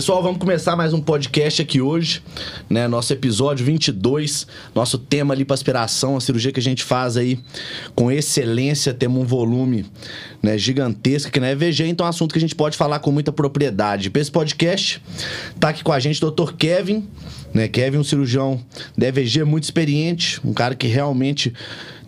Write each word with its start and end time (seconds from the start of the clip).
Pessoal, 0.00 0.22
vamos 0.22 0.38
começar 0.38 0.74
mais 0.76 0.94
um 0.94 1.00
podcast 1.02 1.60
aqui 1.60 1.78
hoje, 1.78 2.22
né? 2.70 2.88
Nosso 2.88 3.12
episódio 3.12 3.66
22, 3.66 4.46
nosso 4.74 4.96
tema 4.96 5.34
lipoaspiração, 5.34 6.16
a 6.16 6.22
cirurgia 6.22 6.50
que 6.50 6.58
a 6.58 6.62
gente 6.62 6.82
faz 6.82 7.18
aí 7.18 7.38
com 7.94 8.10
excelência, 8.10 8.94
temos 8.94 9.22
um 9.22 9.26
volume 9.26 9.84
né, 10.42 10.56
gigantesco 10.56 11.30
que 11.30 11.38
não 11.38 11.46
é 11.46 11.54
VG, 11.54 11.84
então 11.84 12.06
é 12.06 12.08
um 12.08 12.08
assunto 12.08 12.32
que 12.32 12.38
a 12.38 12.40
gente 12.40 12.54
pode 12.54 12.78
falar 12.78 13.00
com 13.00 13.12
muita 13.12 13.30
propriedade. 13.30 14.08
Para 14.08 14.22
esse 14.22 14.30
podcast, 14.30 15.02
tá 15.60 15.68
aqui 15.68 15.84
com 15.84 15.92
a 15.92 16.00
gente 16.00 16.24
o 16.24 16.30
Dr. 16.30 16.54
Kevin, 16.54 17.06
né? 17.52 17.68
Kevin, 17.68 17.98
um 17.98 18.04
cirurgião 18.04 18.58
da 18.96 19.06
EVG 19.08 19.44
muito 19.44 19.64
experiente, 19.64 20.40
um 20.42 20.54
cara 20.54 20.74
que 20.74 20.86
realmente 20.86 21.52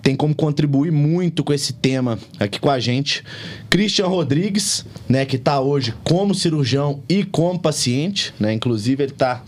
tem 0.03 0.17
como 0.17 0.35
contribuir 0.35 0.91
muito 0.91 1.45
com 1.45 1.53
esse 1.53 1.73
tema 1.73 2.19
aqui 2.39 2.59
com 2.61 2.69
a 2.69 2.81
gente. 2.81 3.23
Christian 3.71 4.07
Rodrigues, 4.07 4.85
né, 5.09 5.25
que 5.25 5.37
está 5.37 5.61
hoje 5.61 5.95
como 6.03 6.35
cirurgião 6.35 7.01
e 7.09 7.25
como 7.25 7.59
paciente, 7.59 8.35
né? 8.39 8.53
Inclusive 8.53 9.05
ele 9.05 9.13
está 9.13 9.43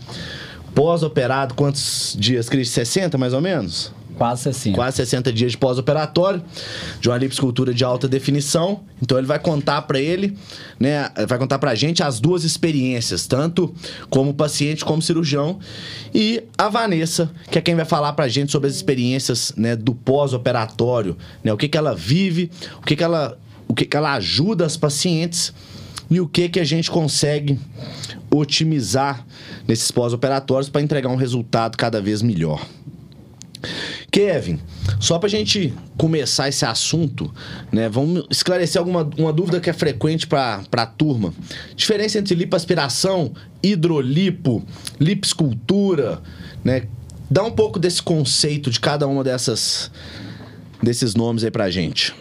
pós-operado, 0.73 1.53
quantos 1.53 2.15
dias, 2.17 2.49
Christian? 2.49 2.85
60 2.85 3.17
mais 3.17 3.33
ou 3.33 3.41
menos? 3.41 3.91
Quase 4.17 4.43
60. 4.43 4.75
Quase 4.75 4.97
60 4.97 5.33
dias 5.33 5.51
de 5.51 5.57
pós-operatório, 5.57 6.41
de 7.01 7.09
uma 7.09 7.17
liposcultura 7.17 7.73
de 7.73 7.83
alta 7.83 8.07
definição. 8.07 8.81
Então 9.01 9.17
ele 9.17 9.27
vai 9.27 9.39
contar 9.39 9.81
para 9.83 9.99
ele, 9.99 10.37
né, 10.79 11.09
vai 11.27 11.37
contar 11.37 11.59
pra 11.59 11.75
gente 11.75 12.01
as 12.01 12.19
duas 12.19 12.43
experiências, 12.43 13.27
tanto 13.27 13.73
como 14.09 14.33
paciente 14.33 14.85
como 14.85 15.01
cirurgião. 15.01 15.59
E 16.13 16.43
a 16.57 16.69
Vanessa, 16.69 17.29
que 17.51 17.59
é 17.59 17.61
quem 17.61 17.75
vai 17.75 17.85
falar 17.85 18.13
pra 18.13 18.27
gente 18.27 18.51
sobre 18.51 18.69
as 18.69 18.75
experiências, 18.75 19.53
né, 19.57 19.75
do 19.75 19.93
pós-operatório, 19.93 21.17
né, 21.43 21.51
o 21.51 21.57
que 21.57 21.67
que 21.67 21.77
ela 21.77 21.93
vive, 21.93 22.49
o 22.81 22.85
que 22.85 22.95
que 22.95 23.03
ela, 23.03 23.37
o 23.67 23.73
que 23.73 23.85
que 23.85 23.97
ela 23.97 24.13
ajuda 24.13 24.65
as 24.65 24.77
pacientes 24.77 25.53
e 26.09 26.21
o 26.21 26.27
que 26.27 26.47
que 26.47 26.59
a 26.59 26.63
gente 26.63 26.89
consegue 26.89 27.59
otimizar 28.31 29.25
nesses 29.67 29.91
pós-operatórios 29.91 30.69
para 30.69 30.81
entregar 30.81 31.09
um 31.09 31.15
resultado 31.15 31.77
cada 31.77 32.01
vez 32.01 32.21
melhor. 32.21 32.65
Kevin, 34.11 34.59
só 34.99 35.19
para 35.19 35.27
a 35.27 35.29
gente 35.29 35.73
começar 35.97 36.49
esse 36.49 36.65
assunto, 36.65 37.33
né, 37.71 37.89
vamos 37.89 38.25
esclarecer 38.29 38.79
alguma 38.79 39.09
uma 39.17 39.33
dúvida 39.33 39.59
que 39.59 39.69
é 39.69 39.73
frequente 39.73 40.27
para 40.27 40.63
a 40.71 40.85
turma. 40.85 41.33
Diferença 41.75 42.19
entre 42.19 42.35
lipoaspiração, 42.35 43.33
hidrolipo, 43.61 44.63
liposcultura, 44.99 46.21
né? 46.63 46.87
Dá 47.29 47.43
um 47.43 47.51
pouco 47.51 47.79
desse 47.79 48.01
conceito 48.01 48.69
de 48.69 48.79
cada 48.79 49.07
uma 49.07 49.23
dessas 49.23 49.91
desses 50.81 51.15
nomes 51.15 51.43
aí 51.43 51.51
pra 51.51 51.69
gente. 51.69 52.13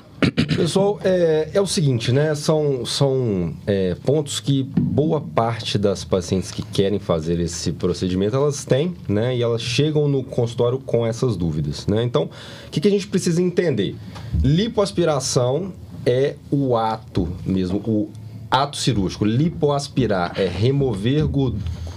Pessoal, 0.56 1.00
é, 1.04 1.50
é, 1.54 1.60
o 1.60 1.66
seguinte, 1.66 2.12
né? 2.12 2.34
São, 2.34 2.86
são 2.86 3.52
é, 3.66 3.96
pontos 4.04 4.40
que 4.40 4.62
boa 4.62 5.20
parte 5.20 5.76
das 5.76 6.04
pacientes 6.04 6.50
que 6.50 6.62
querem 6.62 6.98
fazer 6.98 7.40
esse 7.40 7.72
procedimento, 7.72 8.36
elas 8.36 8.64
têm, 8.64 8.94
né? 9.08 9.36
E 9.36 9.42
elas 9.42 9.62
chegam 9.62 10.08
no 10.08 10.22
consultório 10.22 10.78
com 10.78 11.04
essas 11.06 11.36
dúvidas, 11.36 11.86
né? 11.86 12.02
Então, 12.02 12.24
o 12.24 12.70
que, 12.70 12.80
que 12.80 12.88
a 12.88 12.90
gente 12.90 13.06
precisa 13.06 13.42
entender? 13.42 13.96
Lipoaspiração 14.42 15.72
é 16.06 16.36
o 16.50 16.76
ato 16.76 17.28
mesmo, 17.44 17.78
o 17.78 18.10
ato 18.50 18.76
cirúrgico. 18.76 19.24
Lipoaspirar 19.24 20.32
é 20.36 20.46
remover, 20.46 21.26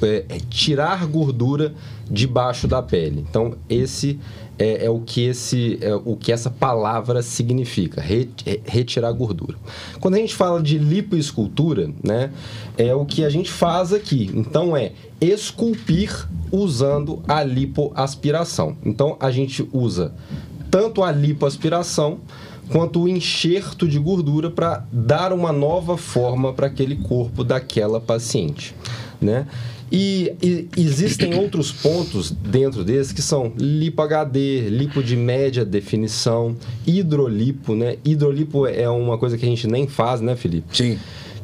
é, 0.02 0.26
é 0.30 0.40
tirar 0.50 1.06
gordura 1.08 1.74
debaixo 2.10 2.68
da 2.68 2.82
pele. 2.82 3.26
Então, 3.30 3.56
esse 3.70 4.20
é, 4.60 4.86
é, 4.86 4.90
o 4.90 5.00
que 5.00 5.22
esse 5.22 5.78
é 5.82 5.94
o 5.94 6.16
que 6.16 6.32
essa 6.32 6.50
palavra 6.50 7.22
significa 7.22 8.02
re, 8.02 8.30
retirar 8.66 9.12
gordura. 9.12 9.56
Quando 10.00 10.16
a 10.16 10.18
gente 10.18 10.36
fala 10.36 10.62
de 10.62 10.78
lipoescultura 10.78 11.92
né 12.04 12.32
é 12.78 12.94
o 12.94 13.06
que 13.06 13.24
a 13.24 13.30
gente 13.30 13.52
faz 13.52 13.94
aqui. 13.94 14.32
Então 14.34 14.76
é 14.76 14.94
esculpir 15.22 16.28
usando 16.52 17.22
a 17.28 17.44
lipoaspiração. 17.44 18.76
Então 18.84 19.16
a 19.20 19.30
gente 19.30 19.68
usa 19.72 20.14
tanto 20.72 21.04
a 21.04 21.12
lipoaspiração 21.12 22.20
quanto 22.70 23.04
o 23.04 23.08
enxerto 23.08 23.88
de 23.88 23.98
gordura 23.98 24.50
para 24.50 24.86
dar 24.92 25.32
uma 25.32 25.54
nova 25.54 25.98
forma 25.98 26.52
para 26.52 26.68
aquele 26.68 26.98
corpo 26.98 27.42
daquela 27.42 28.02
paciente 28.02 28.76
né 29.22 29.48
e, 29.92 30.34
e, 30.42 30.68
existem 30.78 31.36
outros 31.36 31.72
pontos 31.72 32.32
dentro 32.32 32.84
desse 32.84 33.14
que 33.14 33.22
são 33.22 33.54
lipo 33.58 34.02
HD, 34.02 34.70
lipo 34.70 35.02
de 35.02 35.16
média 35.16 35.64
definição, 35.64 36.56
hidrolipo, 36.86 37.76
né? 37.76 37.98
Hidrolipo 38.04 38.68
é 38.68 38.90
uma 38.90 39.18
coisa 39.18 39.38
que 39.38 39.46
a 39.46 39.50
gente 39.50 39.68
nem 39.68 39.88
faz, 39.88 40.22
né, 40.22 40.36
Felipe? 40.36 40.76
Sim 40.76 40.98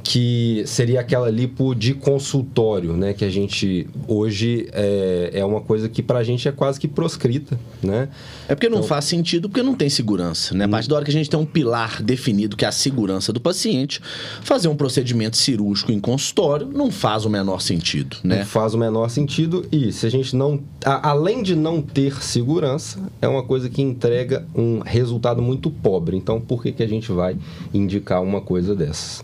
que 0.04 0.64
seria 0.68 1.00
aquela 1.00 1.30
lipo 1.30 1.74
de 1.74 1.94
consultório, 1.94 2.94
né? 2.94 3.14
Que 3.14 3.24
a 3.24 3.30
gente 3.30 3.88
hoje 4.06 4.68
é, 4.74 5.32
é 5.34 5.46
uma 5.46 5.62
coisa 5.62 5.88
que 5.88 6.04
para 6.04 6.20
a 6.20 6.24
gente 6.24 6.46
é 6.46 6.52
quase 6.52 6.78
que 6.78 6.90
proscrita, 6.90 7.58
né? 7.82 8.10
É 8.50 8.54
porque 8.54 8.68
não 8.68 8.80
então, 8.80 8.88
faz 8.88 9.06
sentido, 9.06 9.48
porque 9.50 9.64
não 9.64 9.74
tem 9.74 9.90
segurança, 9.90 10.54
né? 10.54 10.66
A 10.66 10.68
partir 10.68 10.90
da 10.90 10.98
hora 10.98 11.06
que 11.06 11.12
a 11.12 11.14
gente 11.14 11.30
tem 11.30 11.40
um 11.40 11.46
pilar 11.46 12.04
definido 12.04 12.58
que 12.58 12.66
é 12.66 12.68
a 12.68 12.72
segurança 12.72 13.32
do 13.32 13.40
paciente, 13.40 14.02
fazer 14.42 14.68
um 14.68 14.76
procedimento 14.76 15.38
cirúrgico 15.38 15.92
em 15.92 16.00
consultório 16.00 16.68
não 16.68 16.92
faz 16.92 17.24
o 17.24 17.30
menor 17.30 17.62
sentido, 17.62 18.18
né? 18.24 18.40
Não 18.40 18.46
faz 18.46 18.74
o 18.74 18.78
menor 18.78 19.10
sentido 19.10 19.66
e 19.72 19.94
se 19.94 20.06
a 20.06 20.12
gente 20.12 20.36
não, 20.36 20.60
a, 20.84 21.12
além 21.12 21.42
de 21.42 21.56
não 21.56 21.82
ter 21.82 22.22
segurança, 22.22 23.00
é 23.22 23.28
uma 23.28 23.44
coisa 23.44 23.70
que 23.70 23.82
entrega 23.82 24.46
um 24.54 24.80
resultado 24.80 25.42
muito 25.42 25.72
pobre. 25.72 26.18
Então, 26.18 26.42
por 26.42 26.62
que 26.62 26.74
que 26.74 26.84
a 26.84 26.88
gente 26.88 27.10
vai 27.12 27.38
indicar 27.74 28.22
uma 28.22 28.42
coisa 28.42 28.76
dessas? 28.76 29.24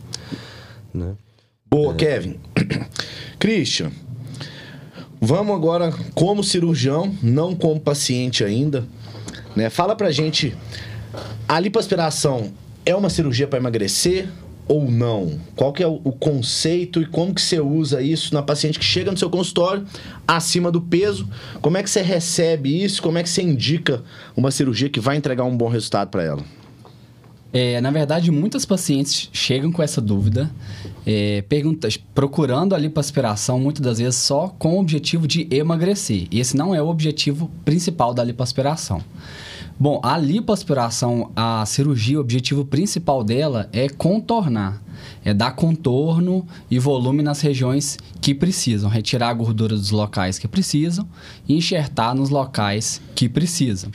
Né? 1.00 1.16
Boa, 1.70 1.94
é. 1.94 1.96
Kevin. 1.96 2.40
Christian, 3.40 3.92
vamos 5.22 5.56
agora 5.56 5.92
como 6.14 6.44
cirurgião, 6.44 7.16
não 7.24 7.56
como 7.56 7.80
paciente 7.80 8.44
ainda. 8.44 8.86
Né? 9.56 9.70
Fala 9.70 9.96
pra 9.96 10.12
gente, 10.12 10.56
a 11.48 11.60
lipoaspiração 11.60 12.52
é 12.86 12.96
uma 12.96 13.10
cirurgia 13.10 13.48
para 13.48 13.60
emagrecer 13.60 14.28
ou 14.68 14.90
não? 14.90 15.40
Qual 15.56 15.74
que 15.74 15.82
é 15.82 15.88
o, 15.88 16.00
o, 16.04 16.12
conceito 16.12 17.02
e 17.02 17.06
como 17.06 17.34
que 17.34 17.42
você 17.42 17.60
usa 17.60 18.04
isso 18.04 18.34
na 18.36 18.44
paciente 18.44 18.78
que 18.78 18.86
chega 18.86 19.10
no 19.10 19.18
seu 19.18 19.30
consultório 19.30 19.84
acima 20.28 20.72
do 20.72 20.80
peso? 20.80 21.28
Como 21.60 21.76
é 21.76 21.82
que 21.82 21.90
você 21.90 22.04
recebe 22.04 22.84
isso? 22.84 23.02
Como 23.02 23.18
é 23.18 23.24
que 23.24 23.30
você 23.30 23.42
indica 23.42 24.04
uma 24.38 24.52
cirurgia 24.52 24.88
que 24.88 25.00
vai 25.00 25.16
entregar 25.16 25.44
um 25.44 25.58
bom 25.58 25.68
resultado 25.68 26.10
para 26.10 26.24
ela? 26.24 26.44
É, 27.52 27.82
na 27.82 27.90
verdade, 27.90 28.30
muitas 28.30 28.64
pacientes 28.64 29.30
chegam 29.34 29.72
com 29.72 29.82
essa 29.82 30.00
dúvida, 30.00 30.52
é, 31.06 31.44
procurando 32.14 32.76
a 32.76 32.78
lipoaspiração, 32.78 33.60
muitas 33.60 33.82
das 33.82 33.98
vezes 33.98 34.16
só 34.16 34.50
com 34.60 34.76
o 34.76 34.80
objetivo 34.80 35.28
de 35.28 35.48
emagrecer. 35.50 36.28
E 36.30 36.40
esse 36.40 36.56
não 36.56 36.76
é 36.76 36.82
o 36.82 36.88
objetivo 36.88 37.50
principal 37.66 38.14
da 38.14 38.24
lipoaspiração. 38.24 39.02
Bom, 39.82 40.02
a 40.04 40.18
lipoaspiração, 40.18 41.32
a 41.34 41.66
cirurgia, 41.66 42.18
o 42.18 42.22
objetivo 42.22 42.66
principal 42.66 43.24
dela 43.24 43.70
é 43.72 43.88
contornar, 43.88 44.84
é 45.24 45.34
dar 45.34 45.52
contorno 45.52 46.46
e 46.70 46.78
volume 46.78 47.24
nas 47.24 47.40
regiões 47.40 47.98
que 48.20 48.36
precisam, 48.36 48.90
retirar 48.90 49.30
a 49.30 49.34
gordura 49.34 49.78
dos 49.78 49.92
locais 49.92 50.38
que 50.38 50.50
precisam 50.50 51.08
e 51.48 51.56
enxertar 51.56 52.14
nos 52.14 52.30
locais 52.30 53.02
que 53.16 53.30
precisam. 53.30 53.90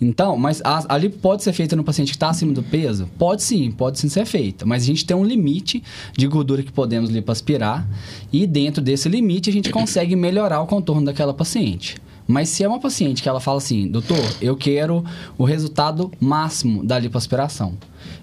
Então, 0.00 0.34
mas 0.38 0.62
a, 0.64 0.94
a 0.94 0.96
lipo 0.96 1.18
pode 1.18 1.42
ser 1.42 1.52
feita 1.52 1.76
no 1.76 1.84
paciente 1.84 2.08
que 2.08 2.16
está 2.16 2.30
acima 2.30 2.54
do 2.54 2.62
peso? 2.62 3.06
Pode 3.18 3.42
sim, 3.42 3.70
pode 3.70 3.98
sim 3.98 4.08
ser 4.08 4.24
feita, 4.24 4.64
mas 4.64 4.82
a 4.82 4.86
gente 4.86 5.04
tem 5.04 5.14
um 5.14 5.24
limite 5.24 5.82
de 6.16 6.26
gordura 6.26 6.62
que 6.62 6.72
podemos 6.72 7.10
lipoaspirar 7.10 7.86
e 8.32 8.46
dentro 8.46 8.82
desse 8.82 9.10
limite 9.10 9.50
a 9.50 9.52
gente 9.52 9.68
consegue 9.68 10.16
melhorar 10.16 10.62
o 10.62 10.66
contorno 10.66 11.04
daquela 11.04 11.34
paciente. 11.34 11.96
Mas 12.28 12.50
se 12.50 12.62
é 12.62 12.68
uma 12.68 12.78
paciente 12.78 13.22
que 13.22 13.28
ela 13.28 13.40
fala 13.40 13.56
assim, 13.56 13.88
doutor, 13.88 14.22
eu 14.42 14.54
quero 14.54 15.02
o 15.38 15.44
resultado 15.44 16.12
máximo 16.20 16.84
da 16.84 16.98
lipoaspiração. 16.98 17.74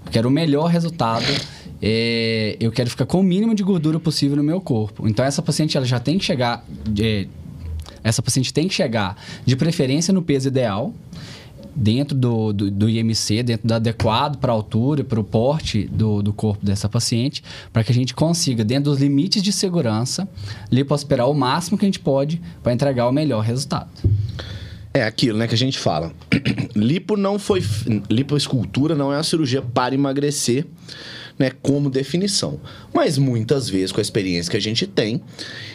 Eu 0.06 0.12
quero 0.12 0.30
o 0.30 0.32
melhor 0.32 0.68
resultado. 0.68 1.26
É, 1.82 2.56
eu 2.60 2.72
quero 2.72 2.88
ficar 2.88 3.08
com 3.08 3.20
o 3.20 3.24
mínimo 3.24 3.56
de 3.56 3.64
gordura 3.64 4.00
possível 4.00 4.38
no 4.38 4.44
meu 4.44 4.62
corpo. 4.62 5.08
Então 5.08 5.26
essa 5.26 5.42
paciente 5.42 5.76
ela 5.76 5.88
já 5.88 6.00
tem 6.00 6.20
que 6.20 6.24
chegar. 6.24 6.64
É, 7.00 7.26
essa 8.04 8.22
paciente 8.22 8.54
tem 8.54 8.68
que 8.68 8.76
chegar 8.76 9.18
de 9.44 9.56
preferência 9.56 10.14
no 10.14 10.22
peso 10.22 10.50
ideal 10.50 10.94
dentro 11.76 12.16
do, 12.16 12.54
do, 12.54 12.72
do 12.72 12.90
IMC, 12.90 13.44
dentro 13.44 13.68
do 13.68 13.74
adequado 13.74 14.38
para 14.38 14.52
a 14.52 14.56
altura 14.56 15.02
e 15.02 15.04
para 15.04 15.20
o 15.20 15.24
porte 15.24 15.84
do, 15.88 16.24
do 16.24 16.32
corpo 16.32 16.66
dessa 16.66 16.88
paciente, 16.88 17.44
para 17.74 17.84
que 17.84 17.92
a 17.92 17.96
gente 17.96 18.14
consiga, 18.14 18.64
dentro 18.64 18.92
dos 18.92 19.00
limites 19.00 19.44
de 19.44 19.52
segurança, 19.52 20.28
lipoaspirar 20.72 21.30
o 21.30 21.34
máximo 21.34 21.78
que 21.78 21.86
a 21.86 21.88
gente 21.88 22.00
pode 22.00 22.42
para 22.64 22.74
entregar 22.74 23.08
o 23.08 23.12
melhor 23.12 23.42
resultado. 23.42 23.90
É 24.94 25.04
aquilo, 25.04 25.38
né, 25.38 25.46
que 25.46 25.54
a 25.54 25.58
gente 25.58 25.78
fala. 25.78 26.14
Lipo 26.74 27.18
não 27.18 27.38
foi. 27.38 27.62
Lipoescultura 28.10 28.96
não 28.96 29.12
é 29.12 29.18
uma 29.18 29.24
cirurgia 29.24 29.62
para 29.62 29.94
emagrecer, 29.94 30.66
né, 31.38 31.52
como 31.62 31.90
definição. 31.90 32.62
Mas 32.94 33.18
muitas 33.18 33.70
vezes, 33.70 33.92
com 33.92 34.00
a 34.00 34.02
experiência 34.02 34.50
que 34.50 34.56
a 34.56 34.62
gente 34.62 34.88
tem, 34.88 35.22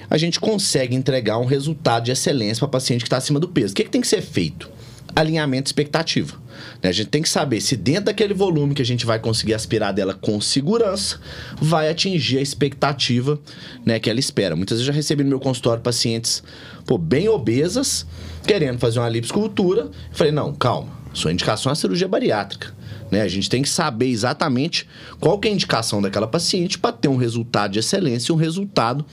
a 0.08 0.16
gente 0.16 0.40
consegue 0.40 0.96
entregar 0.96 1.36
um 1.36 1.44
resultado 1.44 2.04
de 2.04 2.12
excelência 2.12 2.60
para 2.60 2.68
paciente 2.68 3.02
que 3.02 3.08
está 3.08 3.18
acima 3.18 3.38
do 3.38 3.48
peso. 3.48 3.74
O 3.74 3.76
que, 3.76 3.84
que 3.84 3.90
tem 3.90 4.00
que 4.00 4.08
ser 4.08 4.22
feito? 4.22 4.70
Alinhamento 5.14 5.68
expectativa. 5.68 6.36
Né? 6.82 6.90
A 6.90 6.92
gente 6.92 7.08
tem 7.08 7.22
que 7.22 7.28
saber 7.28 7.60
se 7.60 7.76
dentro 7.76 8.06
daquele 8.06 8.34
volume 8.34 8.74
que 8.74 8.82
a 8.82 8.84
gente 8.84 9.06
vai 9.06 9.18
conseguir 9.18 9.54
aspirar 9.54 9.92
dela 9.92 10.14
com 10.14 10.40
segurança, 10.40 11.20
vai 11.60 11.88
atingir 11.88 12.38
a 12.38 12.42
expectativa 12.42 13.38
né, 13.84 13.98
que 13.98 14.10
ela 14.10 14.20
espera. 14.20 14.56
Muitas 14.56 14.78
vezes 14.78 14.88
eu 14.88 14.92
já 14.92 14.96
recebi 14.96 15.22
no 15.22 15.30
meu 15.30 15.40
consultório 15.40 15.82
pacientes 15.82 16.42
pô, 16.86 16.98
bem 16.98 17.28
obesas, 17.28 18.06
querendo 18.46 18.78
fazer 18.78 18.98
uma 18.98 19.08
liposcultura. 19.08 19.90
Falei, 20.12 20.32
não, 20.32 20.54
calma, 20.54 20.90
sua 21.12 21.32
indicação 21.32 21.70
é 21.70 21.72
a 21.72 21.76
cirurgia 21.76 22.08
bariátrica. 22.08 22.80
Né? 23.10 23.22
A 23.22 23.28
gente 23.28 23.50
tem 23.50 23.62
que 23.62 23.68
saber 23.68 24.06
exatamente 24.06 24.88
qual 25.18 25.38
que 25.38 25.48
é 25.48 25.50
a 25.50 25.54
indicação 25.54 26.00
daquela 26.00 26.28
paciente 26.28 26.78
para 26.78 26.92
ter 26.92 27.08
um 27.08 27.16
resultado 27.16 27.72
de 27.72 27.80
excelência, 27.80 28.32
um 28.32 28.38
resultado 28.38 29.04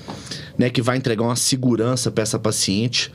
né, 0.58 0.70
que 0.70 0.82
vai 0.82 0.98
entregar 0.98 1.24
uma 1.24 1.36
segurança 1.36 2.12
para 2.12 2.22
essa 2.22 2.38
paciente 2.38 3.12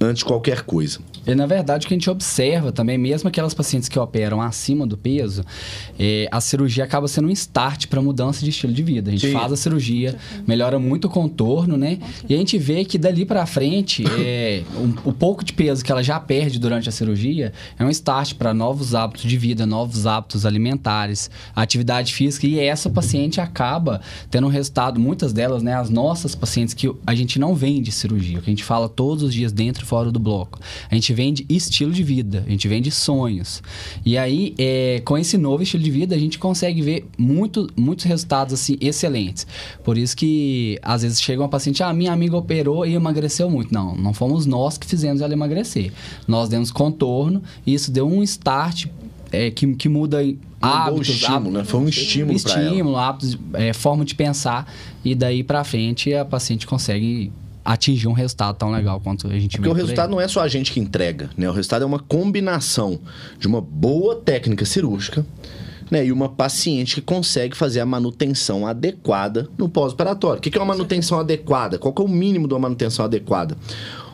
antes 0.00 0.18
de 0.18 0.24
qualquer 0.24 0.62
coisa. 0.62 1.00
E 1.26 1.34
na 1.34 1.46
verdade 1.46 1.86
o 1.86 1.88
que 1.88 1.94
a 1.94 1.96
gente 1.96 2.10
observa 2.10 2.70
também, 2.70 2.98
mesmo 2.98 3.28
aquelas 3.28 3.54
pacientes 3.54 3.88
que 3.88 3.98
operam 3.98 4.42
acima 4.42 4.86
do 4.86 4.96
peso, 4.96 5.42
é, 5.98 6.28
a 6.30 6.40
cirurgia 6.40 6.84
acaba 6.84 7.08
sendo 7.08 7.28
um 7.28 7.30
start 7.30 7.86
para 7.86 8.02
mudança 8.02 8.44
de 8.44 8.50
estilo 8.50 8.72
de 8.72 8.82
vida. 8.82 9.10
A 9.10 9.12
gente 9.12 9.28
Sim. 9.28 9.32
faz 9.32 9.52
a 9.52 9.56
cirurgia, 9.56 10.16
melhora 10.46 10.78
muito 10.78 11.06
o 11.06 11.10
contorno, 11.10 11.76
né? 11.76 11.98
E 12.28 12.34
a 12.34 12.36
gente 12.36 12.58
vê 12.58 12.84
que 12.84 12.98
dali 12.98 13.24
para 13.24 13.46
frente, 13.46 14.04
é, 14.20 14.62
um, 14.76 15.08
o 15.08 15.12
pouco 15.12 15.42
de 15.42 15.52
peso 15.52 15.82
que 15.82 15.90
ela 15.90 16.02
já 16.02 16.20
perde 16.20 16.58
durante 16.58 16.88
a 16.88 16.92
cirurgia 16.92 17.52
é 17.78 17.84
um 17.84 17.90
start 17.90 18.34
para 18.34 18.52
novos 18.52 18.94
hábitos 18.94 19.24
de 19.24 19.38
vida, 19.38 19.64
novos 19.64 20.06
hábitos 20.06 20.44
alimentares, 20.44 21.30
atividade 21.56 22.12
física. 22.12 22.46
E 22.46 22.58
essa 22.58 22.90
paciente 22.90 23.40
acaba 23.40 24.00
tendo 24.30 24.46
um 24.46 24.50
resultado, 24.50 25.00
muitas 25.00 25.32
delas, 25.32 25.62
né? 25.62 25.74
As 25.74 25.88
nossas 25.88 26.34
pacientes 26.34 26.74
que 26.74 26.92
a 27.06 27.14
gente 27.14 27.38
não 27.38 27.54
vende 27.54 27.90
cirurgia, 27.90 28.40
que 28.40 28.50
a 28.50 28.52
gente 28.52 28.64
fala 28.64 28.88
todos 28.88 29.24
os 29.24 29.32
dias 29.32 29.52
dentro 29.52 29.83
e 29.84 29.86
fora 29.86 30.10
do 30.10 30.18
bloco. 30.18 30.58
A 30.90 30.94
gente 30.94 31.12
vende 31.12 31.46
estilo 31.48 31.92
de 31.92 32.02
vida, 32.02 32.42
a 32.46 32.50
gente 32.50 32.66
vende 32.66 32.90
sonhos. 32.90 33.62
E 34.04 34.16
aí, 34.18 34.54
é, 34.58 35.02
com 35.04 35.16
esse 35.16 35.36
novo 35.36 35.62
estilo 35.62 35.82
de 35.82 35.90
vida, 35.90 36.14
a 36.14 36.18
gente 36.18 36.38
consegue 36.38 36.80
ver 36.82 37.06
muito, 37.16 37.68
muitos 37.76 38.04
resultados 38.04 38.54
assim 38.54 38.76
excelentes. 38.80 39.46
Por 39.84 39.96
isso 39.96 40.16
que 40.16 40.78
às 40.82 41.02
vezes 41.02 41.20
chega 41.20 41.42
uma 41.42 41.48
paciente, 41.48 41.82
ah, 41.82 41.92
minha 41.92 42.12
amiga 42.12 42.36
operou 42.36 42.84
e 42.86 42.94
emagreceu 42.94 43.48
muito. 43.50 43.72
Não, 43.72 43.94
não 43.94 44.12
fomos 44.12 44.46
nós 44.46 44.78
que 44.78 44.86
fizemos 44.86 45.20
ela 45.20 45.32
emagrecer. 45.32 45.92
Nós 46.26 46.48
demos 46.48 46.70
contorno 46.70 47.42
e 47.66 47.74
isso 47.74 47.90
deu 47.90 48.08
um 48.08 48.22
start 48.22 48.86
é, 49.30 49.50
que, 49.50 49.74
que 49.74 49.88
muda 49.88 50.18
hábitos. 50.60 51.08
Um 51.08 51.12
estímulo, 51.12 51.36
hábitos, 51.36 51.52
né? 51.52 51.64
Foi 51.64 51.80
um 51.80 51.88
estímulo 51.88 52.36
Estímulo, 52.36 52.96
hábitos, 52.96 53.38
é, 53.52 53.72
forma 53.72 54.04
de 54.04 54.14
pensar. 54.14 54.72
E 55.04 55.14
daí 55.14 55.42
para 55.42 55.62
frente 55.64 56.14
a 56.14 56.24
paciente 56.24 56.66
consegue 56.66 57.30
atingir 57.64 58.08
um 58.08 58.12
resultado 58.12 58.56
tão 58.56 58.70
legal 58.70 59.00
quanto 59.00 59.26
a 59.26 59.38
gente 59.38 59.56
Porque 59.56 59.68
o 59.68 59.72
resultado 59.72 60.10
não 60.10 60.20
é 60.20 60.28
só 60.28 60.40
a 60.40 60.48
gente 60.48 60.70
que 60.70 60.80
entrega, 60.80 61.30
né? 61.36 61.48
O 61.48 61.52
resultado 61.52 61.82
é 61.82 61.86
uma 61.86 61.98
combinação 61.98 63.00
de 63.38 63.46
uma 63.46 63.60
boa 63.60 64.16
técnica 64.16 64.64
cirúrgica 64.64 65.24
né, 65.90 66.04
e 66.06 66.12
uma 66.12 66.28
paciente 66.28 66.96
que 66.96 67.00
consegue 67.00 67.56
fazer 67.56 67.80
a 67.80 67.86
manutenção 67.86 68.66
adequada 68.66 69.48
no 69.56 69.68
pós-operatório. 69.68 70.38
O 70.38 70.42
que 70.42 70.56
é 70.56 70.60
uma 70.60 70.74
manutenção 70.74 71.18
adequada? 71.18 71.78
Qual 71.78 71.94
é 71.96 72.02
o 72.02 72.08
mínimo 72.08 72.48
de 72.48 72.54
uma 72.54 72.60
manutenção 72.60 73.04
adequada? 73.04 73.56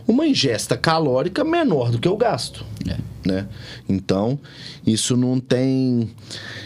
Uma 0.06 0.26
ingesta 0.26 0.76
calórica 0.76 1.44
menor 1.44 1.90
do 1.90 1.98
que 1.98 2.08
o 2.08 2.16
gasto. 2.16 2.64
É. 2.88 2.96
Né? 3.24 3.46
Então, 3.88 4.38
isso 4.86 5.16
não 5.16 5.38
tem 5.38 6.10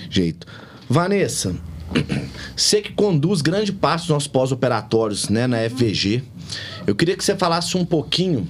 jeito. 0.09 0.47
Vanessa, 0.89 1.55
você 2.57 2.81
que 2.81 2.93
conduz 2.93 3.43
grande 3.43 3.73
parte 3.73 4.03
dos 4.03 4.11
nossos 4.11 4.29
pós-operatórios 4.29 5.29
né, 5.29 5.47
na 5.47 5.59
FVG, 5.69 6.23
eu 6.87 6.95
queria 6.95 7.17
que 7.17 7.25
você 7.25 7.37
falasse 7.37 7.77
um 7.77 7.85
pouquinho 7.85 8.49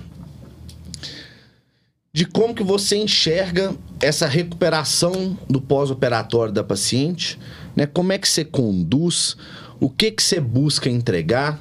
de 2.12 2.24
como 2.24 2.54
que 2.54 2.62
você 2.62 2.96
enxerga 2.96 3.74
essa 4.00 4.26
recuperação 4.28 5.36
do 5.50 5.60
pós-operatório 5.60 6.52
da 6.52 6.62
paciente, 6.62 7.38
né? 7.74 7.86
Como 7.86 8.12
é 8.12 8.18
que 8.18 8.28
você 8.28 8.44
conduz, 8.44 9.36
o 9.80 9.90
que 9.90 10.12
que 10.12 10.22
você 10.22 10.40
busca 10.40 10.88
entregar 10.88 11.60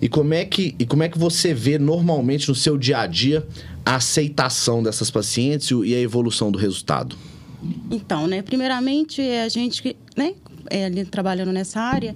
e 0.00 0.08
como 0.08 0.34
é 0.34 0.44
que 0.44 0.76
e 0.78 0.86
como 0.86 1.02
é 1.02 1.08
que 1.08 1.18
você 1.18 1.52
vê 1.52 1.78
normalmente 1.78 2.48
no 2.48 2.54
seu 2.54 2.78
dia 2.78 2.98
a 2.98 3.06
dia 3.08 3.44
a 3.84 3.96
aceitação 3.96 4.82
dessas 4.82 5.10
pacientes 5.10 5.70
e 5.84 5.94
a 5.94 6.00
evolução 6.00 6.52
do 6.52 6.58
resultado? 6.58 7.16
Então, 7.90 8.28
né, 8.28 8.40
primeiramente 8.40 9.20
a 9.20 9.48
gente, 9.48 9.96
né, 10.16 10.34
é, 10.70 10.84
ali 10.84 11.04
trabalhando 11.04 11.52
nessa 11.52 11.80
área, 11.80 12.14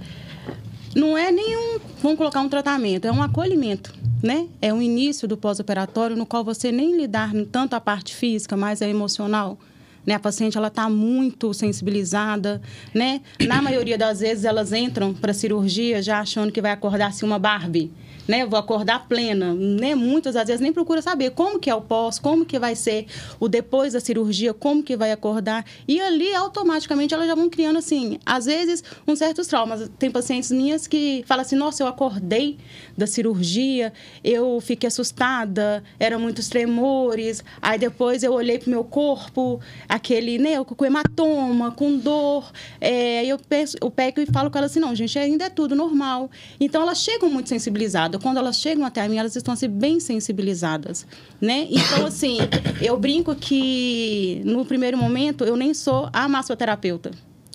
não 0.95 1.17
é 1.17 1.31
nenhum, 1.31 1.79
vamos 2.03 2.19
colocar 2.19 2.41
um 2.41 2.49
tratamento, 2.49 3.07
é 3.07 3.13
um 3.13 3.23
acolhimento, 3.23 3.93
né? 4.23 4.47
É 4.61 4.73
um 4.73 4.83
início 4.83 5.27
do 5.27 5.37
pós-operatório 5.37 6.17
no 6.17 6.27
qual 6.27 6.45
você 6.45 6.71
nem 6.71 6.97
lidar 6.97 7.33
tanto 7.51 7.75
a 7.75 7.81
parte 7.81 8.15
física, 8.15 8.57
mas 8.57 8.83
a 8.83 8.89
emocional. 8.89 9.59
Né? 10.07 10.15
A 10.15 10.21
paciente 10.21 10.57
ela 10.59 10.69
está 10.69 10.89
muito 10.89 11.55
sensibilizada, 11.55 12.61
né? 12.93 13.21
Na 13.47 13.63
maioria 13.63 13.97
das 13.97 14.21
vezes 14.21 14.45
elas 14.45 14.73
entram 14.73 15.15
para 15.15 15.33
cirurgia 15.33 16.03
já 16.03 16.21
achando 16.21 16.53
que 16.53 16.61
vai 16.61 16.73
acordar 16.73 17.09
assim 17.09 17.25
uma 17.25 17.39
Barbie 17.39 17.93
né? 18.27 18.47
Vou 18.47 18.59
acordar 18.59 19.07
plena, 19.09 19.53
né? 19.55 19.95
Muitas 19.95 20.37
às 20.37 20.47
vezes 20.47 20.61
nem 20.61 20.73
procura 20.73 21.03
saber 21.03 21.31
como 21.31 21.59
que 21.59 21.69
é 21.69 21.75
o 21.75 21.81
pós, 21.81 22.19
como 22.19 22.45
que 22.45 22.59
vai 22.59 22.75
ser 22.75 23.07
o 23.41 23.49
depois 23.49 23.93
da 23.93 24.01
cirurgia, 24.01 24.55
como 24.55 24.83
que 24.83 24.97
vai 24.97 25.13
acordar. 25.13 25.65
E 25.87 26.01
ali 26.01 26.35
automaticamente 26.35 27.15
elas 27.15 27.27
já 27.27 27.35
vão 27.35 27.49
criando 27.49 27.79
assim, 27.79 28.19
às 28.25 28.47
vezes 28.47 28.83
uns 29.07 29.19
certos 29.19 29.47
traumas. 29.47 29.91
Tem 29.99 30.11
pacientes 30.11 30.51
minhas 30.51 30.87
que 30.87 31.25
falam 31.27 31.43
assim: 31.43 31.57
"Nossa, 31.57 31.83
eu 31.83 31.87
acordei 31.87 32.59
da 32.97 33.07
cirurgia, 33.07 33.93
eu 34.23 34.61
fiquei 34.61 34.89
assustada, 34.89 35.83
eram 35.99 36.21
muitos 36.21 36.49
tremores, 36.49 37.45
aí 37.61 37.79
depois 37.79 38.23
eu 38.23 38.33
olhei 38.33 38.59
pro 38.59 38.71
meu 38.71 38.85
corpo, 38.85 39.61
aquele, 39.93 40.39
né, 40.39 40.63
com 40.65 40.85
hematoma, 40.87 41.71
com 41.71 41.99
dor, 41.99 42.51
é, 42.81 43.27
eu, 43.27 43.39
penso, 43.39 43.77
eu 43.79 43.91
pego 43.91 44.21
e 44.23 44.27
falo 44.27 44.51
com 44.51 44.57
ela 44.57 44.67
assim, 44.67 44.81
não, 44.81 44.95
gente, 44.95 45.19
ainda 45.19 45.45
é 45.45 45.51
tudo 45.51 45.77
normal. 45.77 46.31
Então, 46.59 46.81
elas 46.81 47.03
chegam 47.03 47.29
muito 47.29 47.51
sensibilizadas. 47.51 48.21
Quando 48.23 48.39
elas 48.39 48.57
chegam 48.57 48.87
até 48.87 49.03
a 49.03 49.09
mim, 49.09 49.19
elas 49.19 49.37
estão 49.37 49.53
assim, 49.53 49.69
bem 49.69 50.01
sensibilizadas, 50.01 51.07
né? 51.39 51.69
Então, 51.71 52.07
assim, 52.07 52.39
eu 52.81 52.99
brinco 52.99 53.35
que, 53.35 54.41
no 54.47 54.65
primeiro 54.65 54.97
momento, 54.97 55.45
eu 55.45 55.57
nem 55.57 55.75
sou 55.75 56.09
a 56.13 56.27
massoterapeuta 56.27 57.11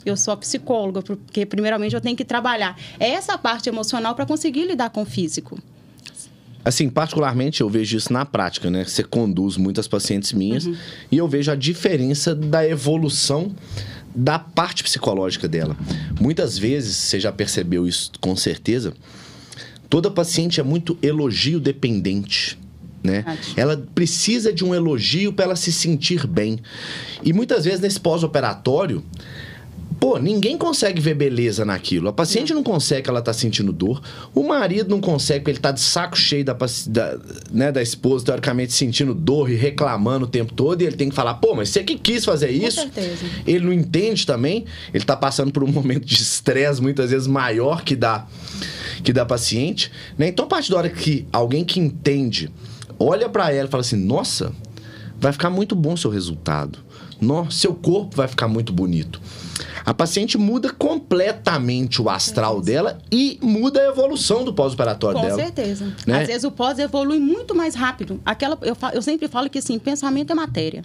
eu 0.06 0.16
sou 0.16 0.34
a 0.34 0.38
psicóloga, 0.38 1.02
porque 1.02 1.46
primeiramente 1.46 1.94
eu 1.94 2.00
tenho 2.00 2.16
que 2.16 2.24
trabalhar 2.24 2.80
essa 2.98 3.38
parte 3.38 3.68
emocional 3.68 4.16
para 4.16 4.26
conseguir 4.26 4.66
lidar 4.66 4.90
com 4.90 5.02
o 5.02 5.06
físico. 5.06 5.60
Assim, 6.68 6.90
particularmente 6.90 7.62
eu 7.62 7.70
vejo 7.70 7.96
isso 7.96 8.12
na 8.12 8.26
prática, 8.26 8.70
né? 8.70 8.84
Você 8.84 9.02
conduz 9.02 9.56
muitas 9.56 9.88
pacientes 9.88 10.34
minhas 10.34 10.66
uhum. 10.66 10.76
e 11.10 11.18
eu 11.18 11.26
vejo 11.26 11.50
a 11.50 11.56
diferença 11.56 12.36
da 12.36 12.68
evolução 12.68 13.56
da 14.14 14.38
parte 14.38 14.84
psicológica 14.84 15.48
dela. 15.48 15.78
Muitas 16.20 16.58
vezes, 16.58 16.94
você 16.98 17.22
já 17.22 17.32
percebeu 17.32 17.88
isso 17.88 18.12
com 18.20 18.36
certeza, 18.36 18.94
toda 19.90 20.12
paciente 20.12 20.60
é 20.60 20.64
muito 20.64 20.98
elogio 21.02 21.58
dependente. 21.62 22.60
Né? 23.02 23.24
Ela 23.56 23.78
precisa 23.96 24.52
de 24.52 24.66
um 24.66 24.76
elogio 24.76 25.32
para 25.32 25.46
ela 25.46 25.56
se 25.56 25.72
sentir 25.72 26.28
bem. 26.28 26.60
E 27.24 27.32
muitas 27.32 27.64
vezes 27.64 27.80
nesse 27.80 28.02
pós-operatório, 28.02 29.02
Pô, 30.00 30.20
ninguém 30.20 30.58
consegue 30.58 31.02
ver 31.02 31.16
beleza 31.16 31.66
naquilo. 31.66 32.08
A 32.08 32.14
paciente 32.14 32.54
não 32.54 32.62
consegue 32.62 33.10
ela 33.10 33.22
tá 33.22 33.34
sentindo 33.34 33.74
dor. 33.74 34.02
O 34.34 34.44
marido 34.48 34.90
não 34.90 35.02
consegue 35.02 35.40
porque 35.40 35.52
ele 35.52 35.60
tá 35.60 35.72
de 35.72 35.82
saco 35.82 36.16
cheio 36.16 36.46
da, 36.46 36.56
da, 36.88 37.18
né, 37.52 37.72
da 37.72 37.82
esposa, 37.82 38.26
teoricamente, 38.26 38.74
sentindo 38.74 39.14
dor 39.14 39.50
e 39.50 39.56
reclamando 39.56 40.26
o 40.26 40.28
tempo 40.28 40.54
todo. 40.54 40.82
E 40.82 40.86
ele 40.86 40.96
tem 40.96 41.10
que 41.10 41.16
falar, 41.16 41.36
pô, 41.36 41.56
mas 41.56 41.70
você 41.70 41.84
que 41.84 41.98
quis 41.98 42.24
fazer 42.24 42.52
isso? 42.52 42.78
Com 42.78 42.94
certeza. 42.94 43.26
Ele 43.46 43.66
não 43.66 43.74
entende 43.74 44.26
também. 44.26 44.66
Ele 44.94 45.04
tá 45.04 45.16
passando 45.16 45.52
por 45.52 45.64
um 45.64 45.72
momento 45.72 46.06
de 46.06 46.16
estresse 46.16 46.82
muitas 46.82 47.10
vezes 47.10 47.28
maior 47.28 47.84
que 47.84 47.96
da, 47.96 48.28
que 49.04 49.12
da 49.12 49.26
paciente. 49.26 49.92
Né? 50.18 50.28
Então, 50.28 50.46
a 50.46 50.48
partir 50.48 50.72
da 50.72 50.78
hora 50.78 50.90
que 50.90 51.26
alguém 51.32 51.66
que 51.66 51.80
entende 51.80 52.52
olha 53.00 53.30
para 53.30 53.52
ela 53.52 53.68
e 53.68 53.72
fala 53.72 53.82
assim, 53.82 53.96
nossa, 53.96 54.52
vai 55.20 55.32
ficar 55.32 55.50
muito 55.50 55.76
bom 55.76 55.94
o 55.94 55.98
seu 55.98 56.12
resultado. 56.12 56.80
Nossa, 57.20 57.52
seu 57.52 57.74
corpo 57.74 58.16
vai 58.16 58.28
ficar 58.28 58.48
muito 58.48 58.72
bonito 58.72 59.20
a 59.88 59.94
paciente 59.94 60.38
muda 60.38 60.70
completamente 60.70 62.02
o 62.02 62.10
astral 62.10 62.62
dela 62.62 62.98
e 63.10 63.40
muda 63.42 63.80
a 63.80 63.86
evolução 63.86 64.44
do 64.44 64.54
pós-operatório 64.54 65.22
dela. 65.22 65.38
Com 65.38 65.40
certeza. 65.40 65.96
Né? 66.06 66.24
Às 66.24 66.28
vezes 66.28 66.44
o 66.44 66.52
pós 66.52 66.78
evolui 66.78 67.20
muito 67.20 67.56
mais 67.56 67.74
rápido. 67.74 68.20
Aquela, 68.26 68.58
eu, 68.64 68.76
eu 68.92 69.02
sempre 69.02 69.30
falo 69.30 69.50
que 69.50 69.60
assim, 69.60 69.80
pensamento 69.80 70.34
é 70.34 70.36
matéria. 70.36 70.84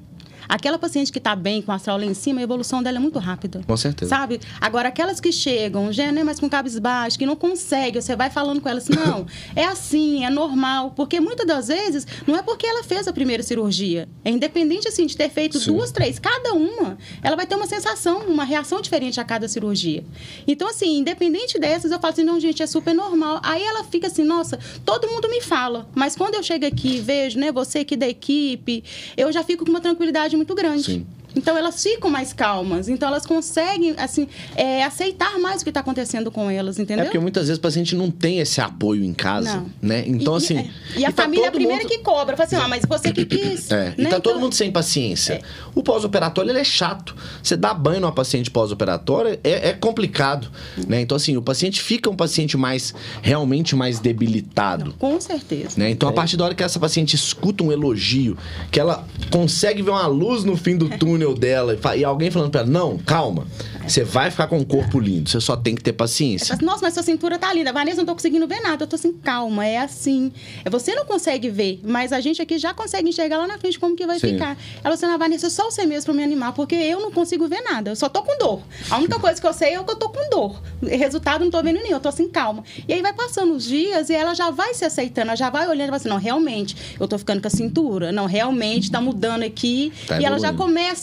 Aquela 0.49 0.79
paciente 0.79 1.13
que 1.13 1.19
está 1.19 1.35
bem, 1.35 1.63
com 1.63 1.73
o 1.73 1.75
astral 1.75 1.99
lá 1.99 2.05
em 2.05 2.15
cima, 2.15 2.41
a 2.41 2.43
evolução 2.43 2.83
dela 2.83 2.99
é 2.99 3.01
muito 3.01 3.19
rápida. 3.19 3.63
Com 3.67 3.77
certeza. 3.77 4.09
Sabe? 4.09 4.41
Agora, 4.61 4.89
aquelas 4.89 5.21
que 5.21 5.33
chegam, 5.33 5.93
já 5.93 6.11
né, 6.11 6.25
mas 6.25 6.41
com 6.41 6.49
cabisbaixo, 6.49 7.19
que 7.19 7.27
não 7.27 7.37
consegue, 7.37 8.01
você 8.01 8.17
vai 8.17 8.31
falando 8.31 8.61
com 8.61 8.69
elas, 8.69 8.89
não, 8.89 9.27
é 9.55 9.65
assim, 9.65 10.25
é 10.25 10.31
normal. 10.31 10.93
Porque 10.97 11.21
muitas 11.21 11.47
das 11.47 11.69
vezes, 11.69 12.07
não 12.27 12.37
é 12.37 12.43
porque 12.43 12.67
ela 12.67 12.83
fez 12.83 13.07
a 13.07 13.13
primeira 13.13 13.43
cirurgia. 13.43 14.09
É 14.25 14.31
independente, 14.31 14.89
assim, 14.89 15.07
de 15.07 15.17
ter 15.17 15.31
feito 15.31 15.59
Sim. 15.59 15.73
duas, 15.73 15.91
três, 15.91 16.19
cada 16.19 16.55
uma, 16.55 16.99
ela 17.23 17.37
vai 17.37 17.47
ter 17.47 17.55
uma 17.55 17.67
sensação, 17.67 18.21
uma 18.27 18.45
reação 18.45 18.81
diferente 18.81 19.21
a 19.21 19.25
cada 19.25 19.47
cirurgia. 19.49 20.05
Então, 20.47 20.69
assim, 20.69 20.99
independente 20.99 21.59
dessas, 21.59 21.91
eu 21.91 22.01
falo 22.01 22.13
assim, 22.13 22.25
não, 22.25 22.41
gente, 22.41 22.63
é 22.63 22.67
super 22.67 22.95
normal. 22.95 23.41
Aí 23.43 23.63
ela 23.63 23.85
fica 23.85 24.07
assim, 24.07 24.25
nossa, 24.25 24.59
todo 24.85 25.09
mundo 25.09 25.29
me 25.29 25.41
fala. 25.41 25.89
Mas 25.95 26.17
quando 26.17 26.35
eu 26.35 26.43
chego 26.43 26.67
aqui 26.67 26.99
vejo, 26.99 27.39
né, 27.39 27.53
você 27.53 27.81
aqui 27.81 27.97
da 27.97 28.09
equipe, 28.09 28.85
eu 29.17 29.31
já 29.33 29.43
fico 29.43 29.65
com 29.65 29.71
uma 29.71 29.81
tranquilidade 29.81 30.32
muito 30.37 30.55
grande. 30.55 30.83
Sim. 30.85 31.07
Então 31.35 31.57
elas 31.57 31.83
ficam 31.83 32.11
mais 32.11 32.33
calmas. 32.33 32.89
Então 32.89 33.09
elas 33.09 33.25
conseguem, 33.27 33.95
assim, 33.99 34.29
é, 34.57 34.85
aceitar 34.85 35.39
mais 35.39 35.61
o 35.63 35.65
que 35.65 35.71
está 35.71 35.81
acontecendo 35.81 36.31
com 36.31 36.51
elas, 36.51 36.79
entendeu? 36.79 37.03
É 37.03 37.07
porque 37.07 37.19
muitas 37.19 37.45
vezes 37.49 37.59
o 37.59 37.61
paciente 37.63 37.95
não 37.97 38.11
tem 38.11 38.39
esse 38.39 38.61
apoio 38.61 39.05
em 39.05 39.13
casa, 39.15 39.57
Não. 39.57 39.71
né? 39.81 40.05
Então, 40.07 40.35
e, 40.35 40.37
assim... 40.37 40.71
E, 40.97 41.01
e 41.01 41.05
a 41.05 41.13
tá 41.13 41.23
família 41.25 41.45
é 41.45 41.49
a 41.49 41.51
todo 41.51 41.59
primeira 41.61 41.83
mundo- 41.83 41.91
que 41.91 41.99
cobra. 41.99 42.37
Fala 42.37 42.47
assim, 42.47 42.57
ah, 42.57 42.69
mas 42.69 42.85
você 42.87 43.13
que 43.13 43.25
quis. 43.25 43.71
É, 43.71 43.95
e 43.97 44.03
né? 44.03 44.11
tá 44.11 44.21
todo 44.21 44.33
Então, 44.33 44.41
mundo 44.41 44.55
sem 44.55 44.71
paciência. 44.71 45.41
O 45.75 45.83
pós-operatório, 45.83 46.51
ele 46.51 46.59
é 46.61 46.65
chato. 46.65 47.15
Você 47.43 47.57
dá 47.57 47.73
banho 47.75 48.01
numa 48.01 48.13
paciente 48.13 48.51
pós-operatória 48.51 49.39
é, 49.43 49.71
é 49.71 49.73
complicado, 49.73 50.51
né? 50.87 51.01
Então, 51.01 51.17
assim, 51.17 51.37
o 51.37 51.43
paciente 51.43 51.81
fica 51.81 52.11
um 52.11 52.17
paciente 52.17 52.57
mais, 52.57 52.95
realmente 53.23 53.75
mais 53.75 53.99
debilitado. 53.99 54.95
Com 54.99 55.21
certeza. 55.21 55.79
Né? 55.79 55.91
Então, 55.91 56.09
É. 56.09 56.13
a 56.13 56.15
partir 56.15 56.37
da 56.37 56.45
hora 56.45 56.55
que 56.55 56.63
essa 56.63 56.79
paciente 56.79 57.15
escuta 57.15 57.63
um 57.65 57.73
elogio, 57.73 58.37
que 58.71 58.79
ela 58.81 59.07
consegue 59.31 59.83
ver 59.83 59.91
uma 59.91 60.07
luz 60.07 60.45
no 60.45 60.57
fim 60.57 60.77
do 60.77 60.89
túnel 60.89 61.22
dela 61.35 61.79
e, 61.97 62.05
alguém 62.05 62.31
falando 62.31 62.51
pra 62.51 62.63
ela, 62.63 62.71
não, 62.71 62.99
calma, 62.99 63.47
você 63.87 64.05
vai 64.05 64.31
ficar 64.31 64.47
com 64.47 64.59
um 64.59 64.65
corpo 64.65 64.99
lindo, 64.99 65.29
você 65.29 65.41
só 65.41 65.57
tem 65.57 65.75
que 65.75 65.83
ter 65.83 65.93
paciência. 65.93 66.57
fala 66.57 66.63
Nossa, 66.63 66.83
mas 66.83 66.95
sua 66.95 67.03
cintura 67.03 67.39
tá 67.39 67.53
linda. 67.53 67.73
Vanessa, 67.73 67.99
não 67.99 68.07
tô 68.07 68.15
conseguindo 68.15 68.47
ver 68.47 68.61
nada. 68.61 68.85
Eu 68.85 68.89
tô 68.89 68.97
assim, 68.97 69.13
calma, 69.13 69.67
é 69.67 69.79
assim. 69.79 70.33
É, 70.65 70.71
Você 70.71 70.95
não 70.95 71.05
consegue 71.05 71.49
ver, 71.49 71.81
mas 71.85 72.13
a 72.13 72.21
gente 72.21 72.41
aqui 72.41 72.59
já 72.59 72.73
consegue 72.73 73.09
enxergar 73.09 73.39
lá 73.39 73.47
na 73.47 73.59
frente 73.59 73.79
como 73.79 73.97
que 73.97 74.07
vai 74.07 74.19
Sim. 74.19 74.33
ficar. 74.35 74.57
Ela 74.83 74.97
falou 74.97 75.13
assim, 75.13 75.19
Vanessa, 75.19 75.51
só 75.51 75.71
você 75.71 75.85
mesmo 75.85 76.07
pra 76.07 76.15
me 76.15 76.23
animar, 76.23 76.53
porque 76.53 76.75
eu 76.75 77.01
não 77.01 77.11
consigo 77.11 77.47
ver 77.49 77.61
nada. 77.63 77.91
Eu 77.91 77.97
só 77.97 78.09
tô 78.09 78.23
com 78.23 78.37
dor. 78.39 78.63
A 78.91 78.99
única 78.99 79.19
coisa 79.19 79.41
que 79.41 79.47
eu 79.47 79.53
sei 79.53 79.75
é 79.75 79.83
que 79.83 79.91
eu 79.91 79.97
tô 79.97 80.09
com 80.09 80.31
dor. 80.31 80.63
Resultado, 80.83 81.45
não 81.45 81.51
tô 81.51 81.63
vendo 81.63 81.81
nenhum. 81.81 81.97
Eu 81.97 82.01
tô 82.01 82.09
assim, 82.09 82.29
calma. 82.29 82.65
E 82.87 82.93
aí 82.93 83.03
vai 83.03 83.13
passando 83.13 83.55
os 83.55 83.65
dias 83.65 84.11
e 84.11 84.15
ela 84.15 84.35
já 84.35 84.51
vai 84.51 84.75
se 84.75 84.85
aceitando, 84.85 85.29
ela 85.29 85.37
já 85.37 85.51
vai 85.51 85.69
olhando 85.69 85.89
e 85.89 85.91
vai 85.91 85.97
assim, 85.97 86.09
não, 86.09 86.19
realmente, 86.19 86.97
eu 86.99 87.07
tô 87.07 87.19
ficando 87.19 87.41
com 87.41 87.49
a 87.49 87.51
cintura. 87.51 88.13
Não, 88.13 88.27
realmente, 88.27 88.91
tá 88.91 89.01
mudando 89.01 89.43
aqui. 89.43 89.93
Tá 90.07 90.21
e 90.21 90.25
ela 90.25 90.39
já 90.39 90.49
evoluindo. 90.49 90.63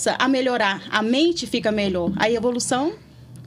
Começa 0.09 0.15
a 0.17 0.27
melhorar. 0.27 0.81
A 0.89 1.01
mente 1.01 1.45
fica 1.45 1.71
melhor. 1.71 2.11
A 2.15 2.29
evolução, 2.31 2.93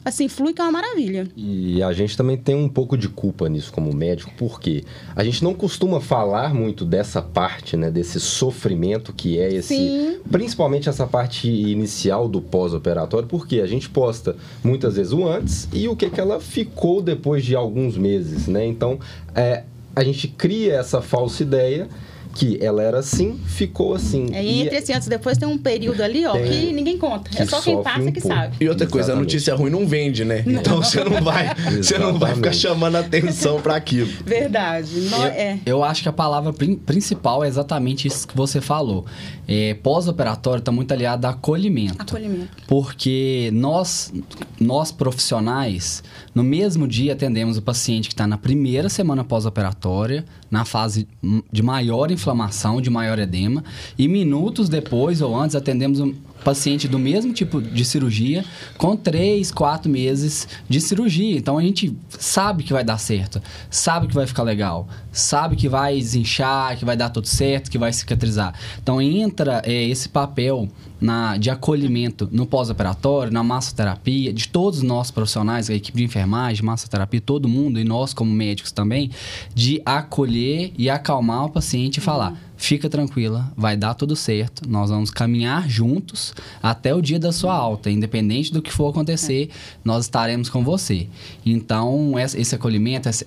assim, 0.04 0.28
flui 0.28 0.52
que 0.52 0.60
é 0.60 0.64
uma 0.64 0.72
maravilha. 0.72 1.28
E 1.36 1.82
a 1.82 1.92
gente 1.92 2.16
também 2.16 2.36
tem 2.36 2.54
um 2.54 2.68
pouco 2.68 2.96
de 2.96 3.08
culpa 3.08 3.48
nisso 3.48 3.72
como 3.72 3.92
médico, 3.92 4.30
porque 4.36 4.84
a 5.16 5.24
gente 5.24 5.42
não 5.42 5.54
costuma 5.54 6.00
falar 6.00 6.54
muito 6.54 6.84
dessa 6.84 7.20
parte, 7.20 7.76
né, 7.76 7.90
desse 7.90 8.20
sofrimento 8.20 9.12
que 9.12 9.38
é 9.38 9.52
esse, 9.52 9.74
Sim. 9.74 10.20
principalmente 10.30 10.88
essa 10.88 11.06
parte 11.06 11.48
inicial 11.48 12.28
do 12.28 12.40
pós-operatório, 12.40 13.28
porque 13.28 13.60
a 13.60 13.66
gente 13.66 13.88
posta 13.88 14.36
muitas 14.62 14.96
vezes 14.96 15.12
o 15.12 15.26
antes 15.26 15.68
e 15.72 15.88
o 15.88 15.96
que 15.96 16.10
que 16.10 16.20
ela 16.20 16.40
ficou 16.40 17.02
depois 17.02 17.44
de 17.44 17.56
alguns 17.56 17.96
meses, 17.96 18.46
né? 18.46 18.64
Então, 18.66 18.98
é, 19.34 19.64
a 19.94 20.04
gente 20.04 20.28
cria 20.28 20.74
essa 20.74 21.02
falsa 21.02 21.42
ideia 21.42 21.88
que 22.34 22.58
ela 22.60 22.82
era 22.82 22.98
assim, 22.98 23.38
ficou 23.46 23.94
assim. 23.94 24.26
É, 24.32 24.42
E- 24.42 24.46
e 24.46 24.62
entre 24.62 24.76
esse 24.76 24.92
antes 24.92 25.06
e 25.06 25.10
depois 25.10 25.36
tem 25.38 25.46
um 25.48 25.58
período 25.58 26.00
ali, 26.02 26.24
ó, 26.26 26.32
Tem- 26.32 26.50
que 26.50 26.72
ninguém 26.72 26.96
conta. 26.98 27.30
É 27.34 27.44
que 27.44 27.50
só 27.50 27.60
quem 27.60 27.82
passa 27.82 28.00
um 28.00 28.12
que 28.12 28.20
pouco. 28.20 28.34
sabe. 28.36 28.56
E 28.60 28.68
outra 28.68 28.86
coisa, 28.86 29.12
a 29.12 29.16
notícia 29.16 29.54
ruim 29.54 29.70
não 29.70 29.86
vende, 29.86 30.24
né? 30.24 30.42
Então 30.46 30.82
você 30.82 31.02
não 31.04 31.22
vai, 31.22 31.54
você 31.76 31.98
não 31.98 32.18
vai 32.18 32.34
ficar 32.34 32.52
chamando 32.52 32.96
atenção 32.96 33.60
pra 33.60 33.76
aquilo. 33.76 34.08
Verdade. 34.24 34.90
Nó- 35.10 35.24
é. 35.26 35.58
Eu 35.66 35.84
acho 35.84 36.02
que 36.02 36.08
a 36.08 36.12
palavra 36.12 36.52
prin- 36.52 36.76
principal 36.76 37.44
é 37.44 37.48
exatamente 37.48 38.08
isso 38.08 38.26
que 38.26 38.36
você 38.36 38.60
falou. 38.60 39.04
É, 39.46 39.74
Pós-operatório 39.74 40.60
está 40.60 40.72
muito 40.72 40.92
aliado 40.92 41.26
a 41.26 41.30
acolhimento. 41.30 42.00
Acolhimento. 42.00 42.48
Porque 42.66 43.50
nós, 43.52 44.12
nós 44.60 44.90
profissionais, 44.92 46.02
no 46.34 46.42
mesmo 46.42 46.86
dia 46.86 47.12
atendemos 47.12 47.56
o 47.56 47.62
paciente 47.62 48.08
que 48.08 48.14
está 48.14 48.26
na 48.26 48.38
primeira 48.38 48.88
semana 48.88 49.24
pós-operatória, 49.24 50.24
na 50.52 50.66
fase 50.66 51.08
de 51.50 51.62
maior 51.62 52.10
inflamação, 52.10 52.78
de 52.78 52.90
maior 52.90 53.18
edema, 53.18 53.64
e 53.98 54.06
minutos 54.06 54.68
depois 54.68 55.22
ou 55.22 55.34
antes 55.34 55.56
atendemos 55.56 55.98
paciente 56.42 56.88
do 56.88 56.98
mesmo 56.98 57.32
tipo 57.32 57.60
de 57.60 57.84
cirurgia 57.84 58.44
com 58.76 58.96
três, 58.96 59.50
quatro 59.50 59.90
meses 59.90 60.48
de 60.68 60.80
cirurgia. 60.80 61.36
Então 61.36 61.58
a 61.58 61.62
gente 61.62 61.96
sabe 62.08 62.62
que 62.62 62.72
vai 62.72 62.84
dar 62.84 62.98
certo, 62.98 63.42
sabe 63.70 64.06
que 64.06 64.14
vai 64.14 64.26
ficar 64.26 64.42
legal, 64.42 64.88
sabe 65.10 65.56
que 65.56 65.68
vai 65.68 65.96
desinchar, 65.96 66.76
que 66.76 66.84
vai 66.84 66.96
dar 66.96 67.10
tudo 67.10 67.26
certo, 67.26 67.70
que 67.70 67.78
vai 67.78 67.92
cicatrizar. 67.92 68.54
Então 68.82 69.00
entra 69.00 69.62
é, 69.64 69.84
esse 69.84 70.08
papel 70.08 70.68
na, 71.02 71.36
de 71.36 71.50
acolhimento 71.50 72.28
no 72.30 72.46
pós-operatório, 72.46 73.32
na 73.32 73.42
massoterapia, 73.42 74.32
de 74.32 74.48
todos 74.48 74.82
nós 74.82 75.10
profissionais, 75.10 75.68
a 75.68 75.74
equipe 75.74 75.98
de 75.98 76.04
enfermagem, 76.04 76.64
massoterapia, 76.64 77.20
todo 77.20 77.48
mundo, 77.48 77.80
e 77.80 77.84
nós 77.84 78.14
como 78.14 78.32
médicos 78.32 78.70
também, 78.70 79.10
de 79.54 79.82
acolher 79.84 80.72
e 80.78 80.88
acalmar 80.88 81.46
o 81.46 81.50
paciente 81.50 81.96
e 81.96 82.00
falar: 82.00 82.34
fica 82.66 82.88
tranquila, 82.88 83.52
vai 83.56 83.76
dar 83.76 83.94
tudo 83.94 84.14
certo, 84.14 84.68
nós 84.68 84.88
vamos 84.88 85.10
caminhar 85.10 85.68
juntos 85.68 86.32
até 86.62 86.94
o 86.94 87.02
dia 87.02 87.18
da 87.18 87.32
sua 87.32 87.54
alta, 87.54 87.90
independente 87.90 88.52
do 88.52 88.62
que 88.62 88.72
for 88.72 88.90
acontecer, 88.90 89.50
nós 89.84 90.04
estaremos 90.04 90.48
com 90.48 90.62
você. 90.62 91.08
Então, 91.44 92.14
esse 92.18 92.54
acolhimento, 92.54 93.08
essa, 93.08 93.24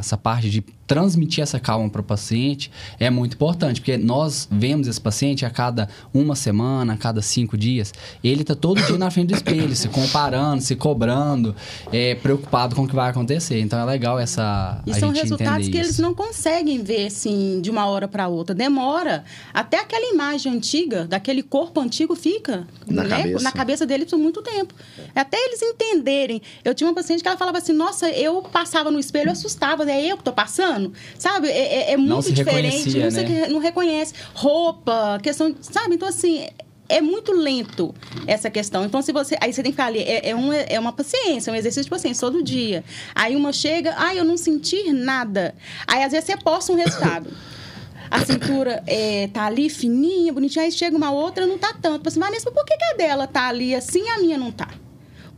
essa 0.00 0.16
parte 0.16 0.48
de 0.48 0.64
transmitir 0.92 1.42
essa 1.42 1.58
calma 1.58 1.88
para 1.88 2.02
o 2.02 2.04
paciente 2.04 2.70
é 3.00 3.08
muito 3.08 3.32
importante, 3.32 3.80
porque 3.80 3.96
nós 3.96 4.46
vemos 4.50 4.86
esse 4.86 5.00
paciente 5.00 5.42
a 5.46 5.48
cada 5.48 5.88
uma 6.12 6.36
semana, 6.36 6.92
a 6.92 6.96
cada 6.98 7.22
cinco 7.22 7.56
dias, 7.56 7.94
ele 8.22 8.42
está 8.42 8.54
todo 8.54 8.82
dia 8.82 8.98
na 8.98 9.10
frente 9.10 9.28
do 9.28 9.34
espelho, 9.34 9.74
se 9.74 9.88
comparando, 9.88 10.60
se 10.62 10.76
cobrando, 10.76 11.56
é, 11.90 12.14
preocupado 12.16 12.76
com 12.76 12.82
o 12.82 12.88
que 12.88 12.94
vai 12.94 13.08
acontecer. 13.08 13.58
Então 13.60 13.78
é 13.80 13.84
legal 13.86 14.18
essa 14.18 14.82
E 14.86 14.90
a 14.90 14.94
são 14.94 15.08
gente 15.14 15.22
resultados 15.22 15.66
que 15.70 15.78
eles 15.78 15.92
isso. 15.92 16.02
não 16.02 16.12
conseguem 16.12 16.82
ver, 16.82 17.06
assim, 17.06 17.62
de 17.62 17.70
uma 17.70 17.86
hora 17.86 18.06
para 18.06 18.28
outra. 18.28 18.54
Demora. 18.54 19.24
Até 19.54 19.78
aquela 19.80 20.12
imagem 20.12 20.52
antiga, 20.52 21.06
daquele 21.06 21.42
corpo 21.42 21.80
antigo, 21.80 22.14
fica 22.14 22.66
Na 22.86 23.04
né? 23.04 23.08
cabeça. 23.08 23.44
na 23.44 23.52
cabeça 23.52 23.86
deles 23.86 24.10
por 24.10 24.18
muito 24.18 24.42
tempo. 24.42 24.74
Até 25.14 25.38
eles 25.38 25.62
entenderem. 25.62 26.42
Eu 26.62 26.74
tinha 26.74 26.86
uma 26.86 26.94
paciente 26.94 27.22
que 27.22 27.28
ela 27.28 27.38
falava 27.38 27.56
assim, 27.56 27.72
nossa, 27.72 28.10
eu 28.10 28.42
passava 28.42 28.90
no 28.90 28.98
espelho, 28.98 29.28
eu 29.28 29.32
assustava, 29.32 29.90
é 29.90 30.06
eu 30.06 30.18
que 30.18 30.24
tô 30.24 30.32
passando? 30.32 30.81
Sabe? 31.18 31.48
É, 31.48 31.90
é- 31.90 31.92
é 31.92 31.96
muito 31.96 32.32
diferente. 32.32 32.98
Não, 32.98 33.10
né? 33.10 33.48
não 33.48 33.58
reconhece. 33.58 34.14
Roupa, 34.34 35.20
questão... 35.22 35.54
Sabe? 35.60 35.94
Então, 35.94 36.08
assim... 36.08 36.46
É 36.88 37.00
muito 37.00 37.32
lento 37.32 37.94
essa 38.26 38.50
questão. 38.50 38.84
Então, 38.84 39.00
se 39.00 39.12
você. 39.12 39.34
Aí 39.40 39.50
você 39.50 39.62
tem 39.62 39.72
que 39.72 39.76
ficar 39.76 39.86
ali. 39.86 40.00
É, 40.00 40.28
é, 40.30 40.36
um, 40.36 40.52
é 40.52 40.78
uma 40.78 40.92
paciência, 40.92 41.50
é 41.50 41.54
um 41.54 41.56
exercício 41.56 41.84
de 41.84 41.88
paciência 41.88 42.20
todo 42.20 42.42
dia. 42.42 42.84
Aí 43.14 43.34
uma 43.34 43.50
chega, 43.50 43.94
ai, 43.96 44.18
eu 44.18 44.24
não 44.24 44.36
senti 44.36 44.92
nada. 44.92 45.54
Aí, 45.86 46.02
às 46.02 46.12
vezes, 46.12 46.26
você 46.26 46.36
posta 46.36 46.70
um 46.70 46.76
resultado. 46.76 47.30
A 48.10 48.26
cintura 48.26 48.82
é, 48.86 49.26
tá 49.28 49.46
ali 49.46 49.70
fininha, 49.70 50.34
bonitinha, 50.34 50.66
aí 50.66 50.70
chega 50.70 50.94
uma 50.94 51.10
outra, 51.10 51.46
não 51.46 51.56
tá 51.56 51.72
tanto. 51.80 52.08
Assim, 52.08 52.20
Vanessa, 52.20 52.42
mas 52.44 52.54
por 52.54 52.64
que, 52.66 52.76
que 52.76 52.84
a 52.84 52.92
dela 52.92 53.26
tá 53.26 53.48
ali 53.48 53.74
assim 53.74 54.04
e 54.04 54.08
a 54.10 54.18
minha 54.18 54.36
não 54.36 54.52
tá? 54.52 54.68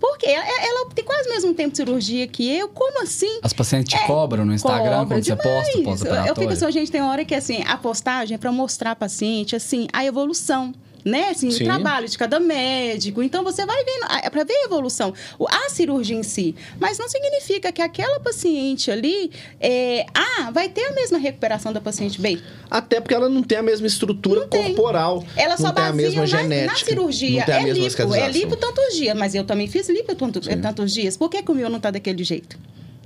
Porque 0.06 0.26
ela, 0.26 0.44
ela 0.44 0.90
tem 0.94 1.02
quase 1.02 1.30
o 1.30 1.32
mesmo 1.32 1.54
tempo 1.54 1.70
de 1.70 1.78
cirurgia 1.78 2.26
que 2.26 2.46
eu. 2.54 2.68
Como 2.68 3.02
assim? 3.02 3.38
As 3.42 3.54
pacientes 3.54 3.88
te 3.98 4.06
cobram 4.06 4.44
no 4.44 4.52
Instagram 4.52 4.84
É, 4.84 4.90
Cobra 4.96 5.06
quando 5.16 5.24
você 5.24 5.34
posta 5.36 5.78
o 5.78 5.82
demais. 5.82 6.02
Eu 6.26 6.34
fico 6.36 6.52
assim, 6.52 6.72
gente, 6.72 6.92
tem 6.92 7.00
hora 7.00 7.24
que 7.24 7.34
assim, 7.34 7.62
a 7.66 7.78
postagem 7.78 8.34
é 8.34 8.38
para 8.38 8.52
mostrar 8.52 8.90
a 8.90 8.96
paciente 8.96 9.56
assim, 9.56 9.88
a 9.94 10.04
evolução. 10.04 10.74
Né? 11.04 11.28
Assim, 11.28 11.50
Sim. 11.50 11.62
o 11.62 11.66
trabalho 11.66 12.08
de 12.08 12.16
cada 12.16 12.40
médico. 12.40 13.22
Então, 13.22 13.44
você 13.44 13.66
vai 13.66 13.84
vendo, 13.84 14.06
é 14.22 14.30
para 14.30 14.44
ver 14.44 14.54
a 14.54 14.64
evolução. 14.64 15.12
A 15.48 15.68
cirurgia 15.68 16.16
em 16.16 16.22
si. 16.22 16.54
Mas 16.80 16.98
não 16.98 17.08
significa 17.08 17.70
que 17.70 17.82
aquela 17.82 18.18
paciente 18.20 18.90
ali, 18.90 19.30
é, 19.60 20.06
ah, 20.14 20.50
vai 20.50 20.68
ter 20.68 20.84
a 20.84 20.92
mesma 20.92 21.18
recuperação 21.18 21.72
da 21.72 21.80
paciente 21.80 22.20
B. 22.20 22.40
Até 22.70 23.00
porque 23.00 23.14
ela 23.14 23.28
não 23.28 23.42
tem 23.42 23.58
a 23.58 23.62
mesma 23.62 23.86
estrutura 23.86 24.40
Não 24.40 24.48
tem. 24.48 24.74
corporal. 24.74 25.24
Ela 25.36 25.56
não 25.56 25.58
só 25.58 25.72
tem 25.72 25.84
a 25.84 25.92
mesma 25.92 26.20
na, 26.20 26.26
genética. 26.26 26.72
na 26.72 26.78
cirurgia. 26.78 27.38
Não 27.40 27.46
tem 27.46 27.54
a 27.54 27.58
é 27.58 27.62
mesma 27.64 27.88
lipo, 27.88 28.14
é 28.14 28.30
lipo 28.30 28.56
tantos 28.56 28.94
dias. 28.96 29.16
Mas 29.16 29.34
eu 29.34 29.44
também 29.44 29.68
fiz 29.68 29.88
lipo 29.88 30.14
tantos, 30.14 30.46
tantos 30.46 30.92
dias. 30.92 31.16
Por 31.16 31.28
que, 31.28 31.42
que 31.42 31.50
o 31.50 31.54
meu 31.54 31.68
não 31.68 31.80
tá 31.80 31.90
daquele 31.90 32.24
jeito? 32.24 32.58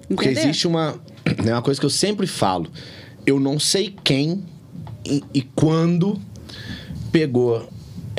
Porque 0.09 0.25
Entendeu? 0.27 0.45
existe 0.45 0.67
uma, 0.67 0.93
né, 1.45 1.53
uma 1.53 1.63
coisa 1.63 1.79
que 1.79 1.87
eu 1.87 1.91
sempre 1.91 2.27
falo. 2.27 2.71
Eu 3.27 3.39
não 3.39 3.59
sei 3.59 3.95
quem 4.05 4.45
e, 5.05 5.23
e 5.35 5.43
quando 5.43 6.19
pegou 7.13 7.69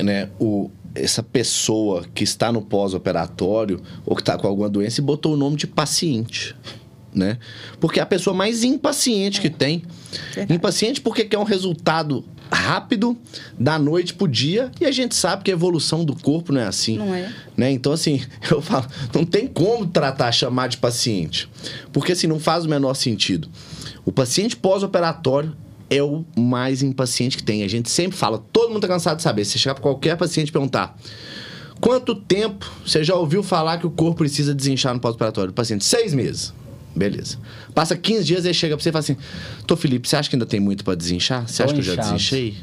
né, 0.04 0.30
o, 0.40 0.70
essa 0.96 1.22
pessoa 1.22 2.06
que 2.14 2.24
está 2.24 2.52
no 2.52 2.62
pós-operatório 2.62 3.82
ou 4.06 4.16
que 4.16 4.22
está 4.22 4.38
com 4.38 4.48
alguma 4.48 4.70
doença 4.70 5.00
e 5.00 5.04
botou 5.04 5.34
o 5.34 5.38
nome 5.38 5.56
de 5.56 5.68
paciente. 5.68 6.56
Né? 7.14 7.40
Porque 7.80 8.00
é 8.00 8.04
a 8.04 8.06
pessoa 8.06 8.36
mais 8.36 8.64
impaciente 8.64 9.42
que 9.42 9.50
tem. 9.50 9.84
Verdade. 10.34 10.54
Impaciente 10.54 11.02
porque 11.02 11.26
quer 11.26 11.40
um 11.40 11.44
resultado 11.44 12.24
rápido, 12.52 13.18
da 13.60 13.78
noite 13.78 14.14
pro 14.14 14.28
dia, 14.28 14.72
e 14.82 14.86
a 14.86 14.92
gente 14.92 15.16
sabe 15.16 15.44
que 15.44 15.52
a 15.52 15.54
evolução 15.54 16.04
do 16.04 16.16
corpo 16.16 16.52
não 16.52 16.62
é 16.62 16.66
assim 16.66 16.98
Não 16.98 17.14
é. 17.14 17.32
né? 17.56 17.72
Então, 17.72 17.92
assim, 17.92 18.22
eu 18.50 18.62
falo, 18.62 18.88
não 19.14 19.24
tem 19.24 19.48
como 19.48 19.86
tratar, 19.86 20.32
chamar 20.32 20.68
de 20.68 20.78
paciente. 20.78 21.50
Porque, 21.94 22.14
assim, 22.14 22.28
não 22.28 22.40
faz 22.40 22.66
o 22.66 22.70
menor 22.70 22.96
sentido. 22.96 23.48
O 24.06 24.12
paciente 24.12 24.56
pós-operatório 24.56 25.56
é 25.90 26.02
o 26.04 26.24
mais 26.38 26.84
impaciente 26.84 27.38
que 27.38 27.44
tem. 27.44 27.64
A 27.64 27.68
gente 27.68 27.90
sempre 27.90 28.18
fala, 28.18 28.44
todo 28.52 28.70
mundo 28.70 28.82
tá 28.82 28.88
cansado 28.88 29.18
de 29.18 29.24
saber. 29.24 29.46
Se 29.46 29.54
você 29.54 29.60
chegar 29.60 29.76
pra 29.76 29.84
qualquer 29.84 30.18
paciente 30.18 30.50
e 30.50 30.52
perguntar 30.52 30.98
quanto 31.80 32.14
tempo 32.14 32.70
você 32.86 33.04
já 33.04 33.16
ouviu 33.16 33.42
falar 33.42 33.78
que 33.78 33.88
o 33.88 33.90
corpo 33.90 34.20
precisa 34.20 34.54
desinchar 34.54 34.94
no 34.94 35.00
pós-operatório? 35.00 35.52
O 35.52 35.54
paciente, 35.54 35.84
seis 35.86 36.14
meses. 36.14 36.54
Beleza. 36.96 37.38
Passa 37.74 37.96
15 37.96 38.24
dias, 38.24 38.46
ele 38.46 38.54
chega 38.54 38.76
pra 38.76 38.84
você 38.84 38.90
e 38.90 38.92
fala 38.92 39.00
assim: 39.00 39.18
Tô, 39.66 39.78
Felipe, 39.78 40.10
você 40.10 40.16
acha 40.16 40.30
que 40.30 40.36
ainda 40.36 40.46
tem 40.46 40.60
muito 40.60 40.84
pra 40.84 40.96
desinchar? 40.96 41.48
Você 41.48 41.64
acha 41.64 41.74
que 41.74 41.80
eu 41.80 41.84
já 41.84 41.94
inchado. 41.94 42.08
desinchei? 42.12 42.58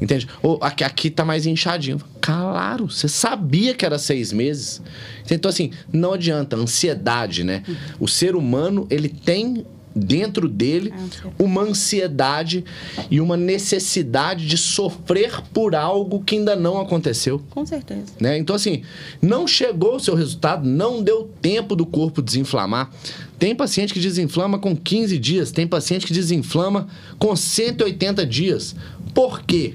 Entende? 0.00 0.26
Ou 0.42 0.58
aqui, 0.60 0.82
aqui 0.82 1.10
tá 1.10 1.24
mais 1.24 1.46
inchadinho. 1.46 2.00
Claro, 2.20 2.90
você 2.90 3.08
sabia 3.08 3.74
que 3.74 3.86
era 3.86 3.96
seis 3.96 4.32
meses. 4.32 4.82
Então, 5.30 5.48
assim, 5.48 5.70
não 5.92 6.12
adianta. 6.12 6.56
Ansiedade, 6.56 7.44
né? 7.44 7.62
O 8.00 8.08
ser 8.08 8.34
humano, 8.34 8.86
ele 8.90 9.08
tem 9.08 9.64
dentro 9.98 10.48
dele 10.48 10.92
uma 11.38 11.62
ansiedade 11.62 12.64
e 13.10 13.20
uma 13.20 13.36
necessidade 13.36 14.46
de 14.46 14.56
sofrer 14.56 15.42
por 15.52 15.74
algo 15.74 16.22
que 16.22 16.36
ainda 16.36 16.56
não 16.56 16.80
aconteceu. 16.80 17.42
Com 17.50 17.66
certeza. 17.66 18.04
Né? 18.20 18.38
Então, 18.38 18.54
assim, 18.54 18.82
não 19.20 19.46
chegou 19.46 19.96
o 19.96 20.00
seu 20.00 20.14
resultado, 20.14 20.66
não 20.68 21.02
deu 21.02 21.30
tempo 21.40 21.74
do 21.74 21.84
corpo 21.84 22.22
desinflamar. 22.22 22.90
Tem 23.38 23.54
paciente 23.54 23.94
que 23.94 24.00
desinflama 24.00 24.58
com 24.58 24.76
15 24.76 25.18
dias, 25.18 25.52
tem 25.52 25.66
paciente 25.66 26.06
que 26.06 26.12
desinflama 26.12 26.88
com 27.18 27.34
180 27.34 28.26
dias. 28.26 28.74
Por 29.14 29.42
quê? 29.42 29.74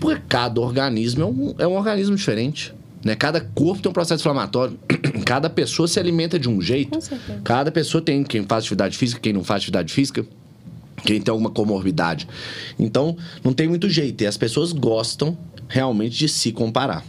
Porque 0.00 0.22
cada 0.28 0.60
organismo 0.60 1.22
é 1.22 1.26
um, 1.26 1.54
é 1.58 1.66
um 1.66 1.76
organismo 1.76 2.16
diferente. 2.16 2.74
Né? 3.04 3.16
Cada 3.16 3.40
corpo 3.40 3.82
tem 3.82 3.90
um 3.90 3.92
processo 3.92 4.20
inflamatório. 4.20 4.78
Cada 5.26 5.50
pessoa 5.50 5.88
se 5.88 5.98
alimenta 5.98 6.38
de 6.38 6.48
um 6.48 6.60
jeito. 6.60 6.90
Com 6.90 7.00
certeza. 7.00 7.40
Cada 7.42 7.70
pessoa 7.70 8.02
tem 8.02 8.22
quem 8.22 8.44
faz 8.44 8.64
atividade 8.64 8.96
física, 8.96 9.20
quem 9.20 9.32
não 9.32 9.44
faz 9.44 9.58
atividade 9.58 9.92
física 9.92 10.24
quem 11.04 11.20
tem 11.20 11.32
alguma 11.32 11.50
comorbidade. 11.50 12.28
Então, 12.78 13.16
não 13.42 13.52
tem 13.52 13.68
muito 13.68 13.88
jeito. 13.88 14.22
E 14.22 14.26
as 14.26 14.36
pessoas 14.36 14.72
gostam 14.72 15.36
realmente 15.68 16.16
de 16.16 16.28
se 16.28 16.52
comparar. 16.52 17.04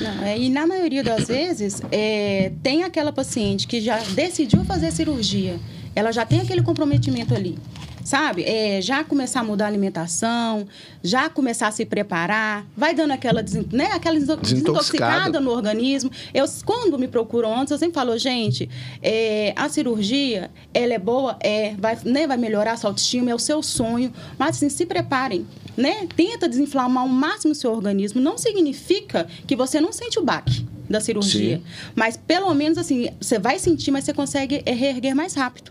Não, 0.00 0.22
é, 0.24 0.38
e 0.38 0.48
na 0.48 0.66
maioria 0.66 1.04
das 1.04 1.28
vezes, 1.28 1.82
é, 1.92 2.52
tem 2.62 2.84
aquela 2.84 3.12
paciente 3.12 3.66
que 3.66 3.80
já 3.80 3.98
decidiu 3.98 4.64
fazer 4.64 4.90
cirurgia, 4.92 5.58
ela 5.94 6.12
já 6.12 6.24
tem 6.24 6.40
aquele 6.40 6.62
comprometimento 6.62 7.34
ali, 7.34 7.58
sabe? 8.04 8.42
É, 8.44 8.80
já 8.80 9.02
começar 9.04 9.40
a 9.40 9.44
mudar 9.44 9.64
a 9.66 9.68
alimentação, 9.68 10.66
já 11.02 11.28
começar 11.28 11.68
a 11.68 11.70
se 11.70 11.84
preparar, 11.84 12.66
vai 12.76 12.94
dando 12.94 13.12
aquela, 13.12 13.42
desin- 13.42 13.68
né, 13.72 13.86
aquela 13.92 14.14
desinto- 14.18 14.40
Desintoxicada. 14.42 15.40
no 15.40 15.50
organismo. 15.50 16.10
Eu, 16.32 16.44
quando 16.64 16.98
me 16.98 17.08
procuram 17.08 17.58
antes, 17.58 17.70
eu 17.70 17.78
sempre 17.78 17.94
falo, 17.94 18.16
gente, 18.18 18.68
é, 19.02 19.52
a 19.56 19.68
cirurgia, 19.68 20.50
ela 20.72 20.94
é 20.94 20.98
boa, 20.98 21.36
é, 21.40 21.74
vai, 21.78 21.98
né, 22.04 22.26
vai 22.26 22.36
melhorar 22.36 22.72
a 22.72 22.76
sua 22.76 22.90
autoestima, 22.90 23.30
é 23.30 23.34
o 23.34 23.38
seu 23.38 23.62
sonho, 23.62 24.12
mas 24.38 24.56
assim, 24.56 24.68
se 24.68 24.86
preparem, 24.86 25.46
né? 25.76 26.06
Tenta 26.16 26.48
desinflamar 26.48 27.02
ao 27.04 27.08
máximo 27.08 27.52
o 27.52 27.54
seu 27.54 27.72
organismo. 27.72 28.20
Não 28.20 28.36
significa 28.36 29.26
que 29.46 29.54
você 29.54 29.80
não 29.80 29.92
sente 29.92 30.18
o 30.18 30.24
baque 30.24 30.66
da 30.90 31.00
cirurgia, 31.00 31.58
Sim. 31.58 31.62
mas 31.94 32.16
pelo 32.16 32.52
menos 32.54 32.78
assim, 32.78 33.08
você 33.20 33.38
vai 33.38 33.58
sentir, 33.58 33.90
mas 33.90 34.04
você 34.04 34.12
consegue 34.12 34.62
é, 34.64 34.72
reerguer 34.72 35.14
mais 35.14 35.34
rápido. 35.34 35.70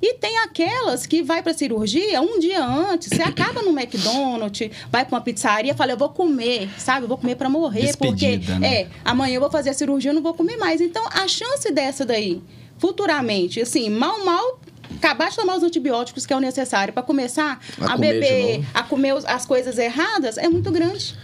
E 0.00 0.14
tem 0.14 0.38
aquelas 0.38 1.06
que 1.06 1.22
vai 1.22 1.42
para 1.42 1.54
cirurgia 1.54 2.20
um 2.20 2.38
dia 2.38 2.64
antes, 2.64 3.08
você 3.08 3.22
acaba 3.22 3.62
no 3.62 3.70
McDonald's, 3.70 4.70
vai 4.90 5.04
para 5.04 5.16
uma 5.16 5.20
pizzaria, 5.20 5.74
fala, 5.74 5.92
eu 5.92 5.96
vou 5.96 6.08
comer, 6.08 6.68
sabe? 6.78 7.04
Eu 7.04 7.08
vou 7.08 7.18
comer 7.18 7.36
para 7.36 7.48
morrer, 7.48 7.82
Despedida, 7.82 8.54
porque 8.54 8.58
né? 8.60 8.82
é, 8.82 8.88
amanhã 9.04 9.36
eu 9.36 9.40
vou 9.40 9.50
fazer 9.50 9.70
a 9.70 9.74
cirurgia, 9.74 10.10
eu 10.10 10.14
não 10.14 10.22
vou 10.22 10.34
comer 10.34 10.56
mais. 10.56 10.80
Então, 10.80 11.04
a 11.12 11.26
chance 11.28 11.70
dessa 11.72 12.04
daí, 12.04 12.42
futuramente, 12.78 13.60
assim, 13.60 13.88
mal, 13.88 14.24
mal, 14.24 14.60
acabar 14.96 15.30
de 15.30 15.36
tomar 15.36 15.56
os 15.56 15.62
antibióticos 15.62 16.26
que 16.26 16.32
é 16.32 16.36
o 16.36 16.40
necessário 16.40 16.92
para 16.92 17.02
começar 17.02 17.60
A 17.80 17.84
a, 17.84 17.92
comer 17.92 18.20
beber, 18.20 18.64
a 18.72 18.82
comer 18.82 19.14
as 19.26 19.44
coisas 19.44 19.78
erradas, 19.78 20.38
é 20.38 20.48
muito 20.48 20.70
grande. 20.70 21.14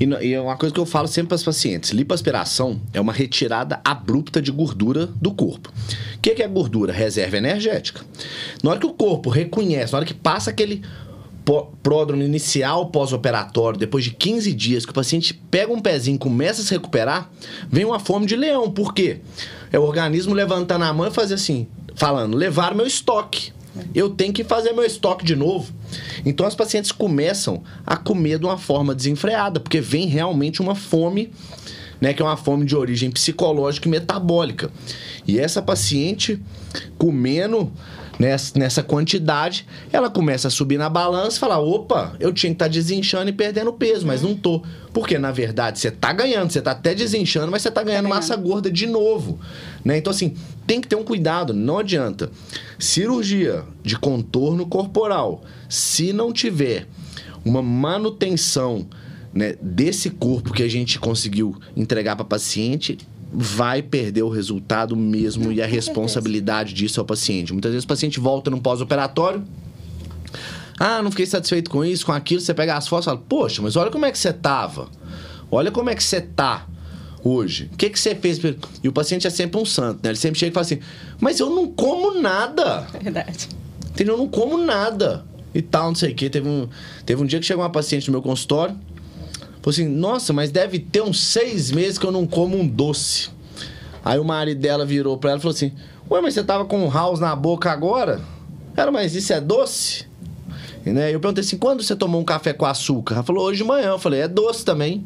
E, 0.00 0.04
e 0.04 0.34
é 0.34 0.40
uma 0.40 0.56
coisa 0.56 0.74
que 0.74 0.80
eu 0.80 0.86
falo 0.86 1.08
sempre 1.08 1.28
para 1.28 1.36
os 1.36 1.42
pacientes: 1.42 1.90
lipoaspiração 1.90 2.80
é 2.92 3.00
uma 3.00 3.12
retirada 3.12 3.80
abrupta 3.84 4.40
de 4.40 4.50
gordura 4.50 5.06
do 5.06 5.32
corpo. 5.32 5.72
O 6.16 6.20
que, 6.20 6.34
que 6.34 6.42
é 6.42 6.48
gordura? 6.48 6.92
Reserva 6.92 7.36
energética. 7.36 8.02
Na 8.62 8.70
hora 8.70 8.80
que 8.80 8.86
o 8.86 8.92
corpo 8.92 9.30
reconhece, 9.30 9.92
na 9.92 9.98
hora 9.98 10.06
que 10.06 10.14
passa 10.14 10.50
aquele 10.50 10.82
pródromo 11.82 12.22
inicial 12.22 12.90
pós-operatório, 12.90 13.78
depois 13.78 14.04
de 14.04 14.10
15 14.10 14.52
dias, 14.52 14.84
que 14.84 14.90
o 14.90 14.94
paciente 14.94 15.32
pega 15.32 15.72
um 15.72 15.80
pezinho 15.80 16.18
começa 16.18 16.60
a 16.60 16.64
se 16.64 16.70
recuperar, 16.70 17.30
vem 17.70 17.86
uma 17.86 17.98
fome 17.98 18.26
de 18.26 18.36
leão. 18.36 18.70
Por 18.70 18.92
quê? 18.92 19.20
É 19.72 19.78
o 19.78 19.82
organismo 19.82 20.34
levantando 20.34 20.84
a 20.84 20.92
mão 20.92 21.06
e 21.06 21.10
fazer 21.10 21.34
assim, 21.34 21.66
falando, 21.94 22.36
levar 22.36 22.74
meu 22.74 22.86
estoque. 22.86 23.52
Eu 23.94 24.10
tenho 24.10 24.32
que 24.32 24.44
fazer 24.44 24.72
meu 24.72 24.84
estoque 24.84 25.24
de 25.24 25.36
novo. 25.36 25.72
Então 26.24 26.46
as 26.46 26.54
pacientes 26.54 26.92
começam 26.92 27.62
a 27.86 27.96
comer 27.96 28.38
de 28.38 28.44
uma 28.44 28.58
forma 28.58 28.94
desenfreada, 28.94 29.60
porque 29.60 29.80
vem 29.80 30.06
realmente 30.06 30.60
uma 30.60 30.74
fome, 30.74 31.30
né, 32.00 32.12
que 32.12 32.22
é 32.22 32.24
uma 32.24 32.36
fome 32.36 32.64
de 32.64 32.76
origem 32.76 33.10
psicológica 33.10 33.88
e 33.88 33.90
metabólica. 33.90 34.70
E 35.26 35.38
essa 35.38 35.60
paciente 35.60 36.40
comendo 36.96 37.72
nessa, 38.18 38.58
nessa 38.58 38.82
quantidade, 38.82 39.66
ela 39.92 40.10
começa 40.10 40.48
a 40.48 40.50
subir 40.50 40.76
na 40.76 40.88
balança 40.88 41.36
e 41.36 41.40
falar: 41.40 41.58
opa, 41.58 42.14
eu 42.18 42.32
tinha 42.32 42.50
que 42.50 42.56
estar 42.56 42.68
desinchando 42.68 43.30
e 43.30 43.32
perdendo 43.32 43.72
peso, 43.72 44.06
mas 44.06 44.22
não 44.22 44.34
tô. 44.34 44.62
Porque, 44.92 45.18
na 45.18 45.30
verdade, 45.30 45.78
você 45.78 45.90
tá 45.90 46.12
ganhando, 46.12 46.50
você 46.50 46.60
tá 46.60 46.72
até 46.72 46.94
desinchando, 46.94 47.50
mas 47.50 47.62
você 47.62 47.70
tá 47.70 47.82
ganhando 47.82 48.04
ganhando. 48.04 48.16
massa 48.16 48.34
gorda 48.36 48.70
de 48.70 48.86
novo. 48.86 49.38
Né? 49.84 49.98
Então, 49.98 50.10
assim, 50.10 50.34
tem 50.68 50.82
que 50.82 50.86
ter 50.86 50.96
um 50.96 51.02
cuidado, 51.02 51.54
não 51.54 51.78
adianta. 51.78 52.30
Cirurgia 52.78 53.64
de 53.82 53.98
contorno 53.98 54.66
corporal, 54.66 55.42
se 55.66 56.12
não 56.12 56.30
tiver 56.30 56.86
uma 57.42 57.62
manutenção 57.62 58.86
né, 59.32 59.56
desse 59.62 60.10
corpo 60.10 60.52
que 60.52 60.62
a 60.62 60.68
gente 60.68 60.98
conseguiu 60.98 61.56
entregar 61.74 62.16
para 62.16 62.24
paciente, 62.26 62.98
vai 63.32 63.80
perder 63.80 64.22
o 64.22 64.28
resultado 64.28 64.94
mesmo 64.94 65.50
e 65.50 65.62
a 65.62 65.66
responsabilidade 65.66 66.74
disso 66.74 67.00
ao 67.00 67.06
paciente. 67.06 67.54
Muitas 67.54 67.72
vezes 67.72 67.84
o 67.84 67.88
paciente 67.88 68.20
volta 68.20 68.50
no 68.50 68.60
pós-operatório. 68.60 69.42
Ah, 70.78 71.02
não 71.02 71.10
fiquei 71.10 71.24
satisfeito 71.24 71.70
com 71.70 71.82
isso, 71.82 72.04
com 72.04 72.12
aquilo. 72.12 72.42
Você 72.42 72.52
pega 72.52 72.76
as 72.76 72.86
fotos 72.86 73.06
e 73.06 73.06
fala, 73.06 73.22
poxa, 73.26 73.62
mas 73.62 73.74
olha 73.74 73.90
como 73.90 74.04
é 74.04 74.12
que 74.12 74.18
você 74.18 74.34
tava. 74.34 74.90
Olha 75.50 75.70
como 75.70 75.88
é 75.88 75.94
que 75.94 76.04
você 76.04 76.20
tá 76.20 76.66
hoje. 77.22 77.70
O 77.72 77.76
que, 77.76 77.90
que 77.90 77.98
você 77.98 78.14
fez? 78.14 78.40
E 78.82 78.88
o 78.88 78.92
paciente 78.92 79.26
é 79.26 79.30
sempre 79.30 79.60
um 79.60 79.64
santo, 79.64 80.00
né? 80.02 80.10
Ele 80.10 80.16
sempre 80.18 80.38
chega 80.38 80.50
e 80.50 80.54
fala 80.54 80.66
assim, 80.66 80.80
mas 81.20 81.40
eu 81.40 81.50
não 81.50 81.66
como 81.68 82.20
nada. 82.20 82.86
Verdade. 83.02 83.48
Entendeu? 83.90 84.14
Eu 84.14 84.18
não 84.18 84.28
como 84.28 84.58
nada. 84.58 85.24
E 85.54 85.62
tal, 85.62 85.88
não 85.88 85.94
sei 85.94 86.12
o 86.12 86.14
quê. 86.14 86.30
Teve 86.30 86.48
um, 86.48 86.68
teve 87.04 87.22
um 87.22 87.26
dia 87.26 87.40
que 87.40 87.46
chegou 87.46 87.62
uma 87.62 87.70
paciente 87.70 88.06
no 88.08 88.12
meu 88.12 88.22
consultório. 88.22 88.76
Falou 89.60 89.70
assim, 89.70 89.88
nossa, 89.88 90.32
mas 90.32 90.50
deve 90.50 90.78
ter 90.78 91.02
uns 91.02 91.20
seis 91.20 91.70
meses 91.70 91.98
que 91.98 92.06
eu 92.06 92.12
não 92.12 92.26
como 92.26 92.56
um 92.56 92.66
doce. 92.66 93.30
Aí 94.04 94.18
o 94.18 94.24
marido 94.24 94.60
dela 94.60 94.86
virou 94.86 95.18
pra 95.18 95.30
ela 95.30 95.38
e 95.38 95.42
falou 95.42 95.54
assim, 95.54 95.72
ué, 96.10 96.20
mas 96.20 96.34
você 96.34 96.44
tava 96.44 96.64
com 96.64 96.86
um 96.86 96.90
house 96.90 97.18
na 97.18 97.34
boca 97.34 97.70
agora? 97.70 98.20
Ela, 98.76 98.90
mas 98.92 99.14
isso 99.14 99.32
é 99.32 99.40
doce? 99.40 100.06
E, 100.86 100.90
né, 100.90 101.12
eu 101.12 101.18
perguntei 101.18 101.42
assim, 101.42 101.58
quando 101.58 101.82
você 101.82 101.96
tomou 101.96 102.20
um 102.20 102.24
café 102.24 102.52
com 102.52 102.64
açúcar? 102.64 103.16
Ela 103.16 103.24
falou, 103.24 103.44
hoje 103.44 103.58
de 103.58 103.64
manhã. 103.64 103.88
Eu 103.88 103.98
falei, 103.98 104.20
é 104.20 104.28
doce 104.28 104.64
também. 104.64 105.04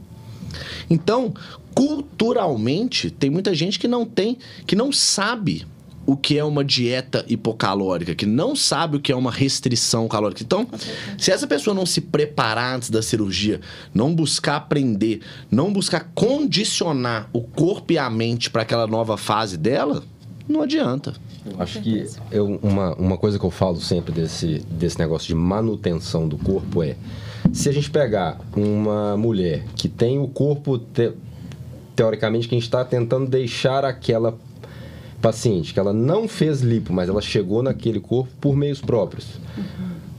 Então, 0.90 1.32
culturalmente, 1.74 3.10
tem 3.10 3.30
muita 3.30 3.54
gente 3.54 3.78
que 3.78 3.88
não 3.88 4.04
tem, 4.04 4.38
que 4.66 4.76
não 4.76 4.92
sabe 4.92 5.66
o 6.04 6.16
que 6.16 6.36
é 6.36 6.42
uma 6.42 6.64
dieta 6.64 7.24
hipocalórica, 7.28 8.12
que 8.14 8.26
não 8.26 8.56
sabe 8.56 8.96
o 8.96 9.00
que 9.00 9.12
é 9.12 9.16
uma 9.16 9.30
restrição 9.30 10.08
calórica. 10.08 10.42
Então, 10.42 10.66
se 11.16 11.30
essa 11.30 11.46
pessoa 11.46 11.74
não 11.74 11.86
se 11.86 12.00
preparar 12.00 12.74
antes 12.74 12.90
da 12.90 13.00
cirurgia, 13.00 13.60
não 13.94 14.12
buscar 14.12 14.56
aprender, 14.56 15.20
não 15.48 15.72
buscar 15.72 16.10
condicionar 16.12 17.28
o 17.32 17.40
corpo 17.40 17.92
e 17.92 17.98
a 17.98 18.10
mente 18.10 18.50
para 18.50 18.62
aquela 18.62 18.86
nova 18.88 19.16
fase 19.16 19.56
dela, 19.56 20.02
não 20.48 20.62
adianta. 20.62 21.14
Acho 21.58 21.80
que 21.80 22.04
eu, 22.32 22.58
uma, 22.62 22.94
uma 22.94 23.16
coisa 23.16 23.38
que 23.38 23.44
eu 23.44 23.50
falo 23.50 23.80
sempre 23.80 24.12
desse, 24.12 24.58
desse 24.70 24.98
negócio 24.98 25.28
de 25.28 25.34
manutenção 25.36 26.28
do 26.28 26.36
corpo 26.36 26.82
é: 26.82 26.96
se 27.52 27.68
a 27.68 27.72
gente 27.72 27.90
pegar 27.90 28.40
uma 28.56 29.16
mulher 29.16 29.64
que 29.76 29.88
tem 29.88 30.18
o 30.18 30.26
corpo, 30.28 30.78
te- 30.78 31.12
teoricamente, 32.02 32.48
que 32.48 32.54
a 32.56 32.58
gente 32.58 32.64
está 32.64 32.84
tentando 32.84 33.30
deixar 33.30 33.84
aquela 33.84 34.36
paciente, 35.20 35.72
que 35.72 35.78
ela 35.78 35.92
não 35.92 36.26
fez 36.26 36.60
lipo, 36.60 36.92
mas 36.92 37.08
ela 37.08 37.22
chegou 37.22 37.62
naquele 37.62 38.00
corpo 38.00 38.28
por 38.40 38.56
meios 38.56 38.80
próprios. 38.80 39.38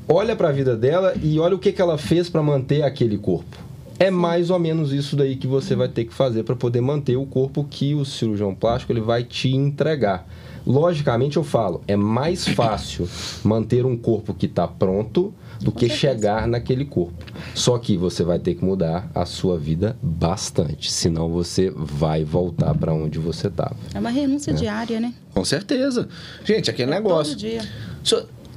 Olha 0.08 0.34
para 0.34 0.48
a 0.48 0.52
vida 0.54 0.78
dela 0.78 1.13
e 1.22 1.38
olha 1.39 1.56
o 1.56 1.60
que, 1.60 1.74
que 1.74 1.82
ela 1.82 1.98
fez 1.98 2.30
para 2.30 2.41
manter 2.41 2.84
aquele 2.84 3.17
corpo. 3.17 3.58
É 3.99 4.10
mais 4.10 4.49
ou 4.49 4.60
menos 4.60 4.91
isso 4.91 5.15
daí 5.15 5.36
que 5.36 5.47
você 5.47 5.75
vai 5.75 5.88
ter 5.88 6.06
que 6.06 6.13
fazer 6.13 6.43
para 6.43 6.56
poder 6.56 6.82
manter 6.82 7.15
o 7.15 7.25
corpo 7.25 7.63
que 7.69 7.93
o 7.93 8.03
cirurgião 8.03 8.53
plástico 8.53 8.91
ele 8.91 9.01
vai 9.01 9.23
te 9.23 9.49
entregar. 9.49 10.27
Logicamente 10.65 11.38
eu 11.38 11.43
falo, 11.43 11.82
é 11.88 11.95
mais 11.95 12.47
fácil 12.47 13.08
manter 13.43 13.86
um 13.86 13.97
corpo 13.97 14.34
que 14.34 14.45
está 14.45 14.67
pronto 14.67 15.34
do 15.60 15.71
que 15.71 15.89
chegar 15.89 16.47
naquele 16.47 16.86
corpo. 16.86 17.23
Só 17.53 17.77
que 17.77 17.97
você 17.97 18.23
vai 18.23 18.39
ter 18.39 18.56
que 18.56 18.63
mudar 18.63 19.10
a 19.13 19.25
sua 19.25 19.58
vida 19.58 19.97
bastante, 20.01 20.91
senão 20.91 21.29
você 21.29 21.69
vai 21.69 22.23
voltar 22.23 22.73
para 22.75 22.93
onde 22.93 23.19
você 23.19 23.47
estava. 23.47 23.75
É 23.93 23.99
uma 23.99 24.10
renúncia 24.10 24.53
diária, 24.53 24.99
né? 24.99 25.13
Com 25.34 25.43
certeza. 25.45 26.08
Gente, 26.43 26.69
aquele 26.69 26.91
É 26.91 26.95
negócio. 26.95 27.34
Todo 27.34 27.39
dia. 27.39 27.62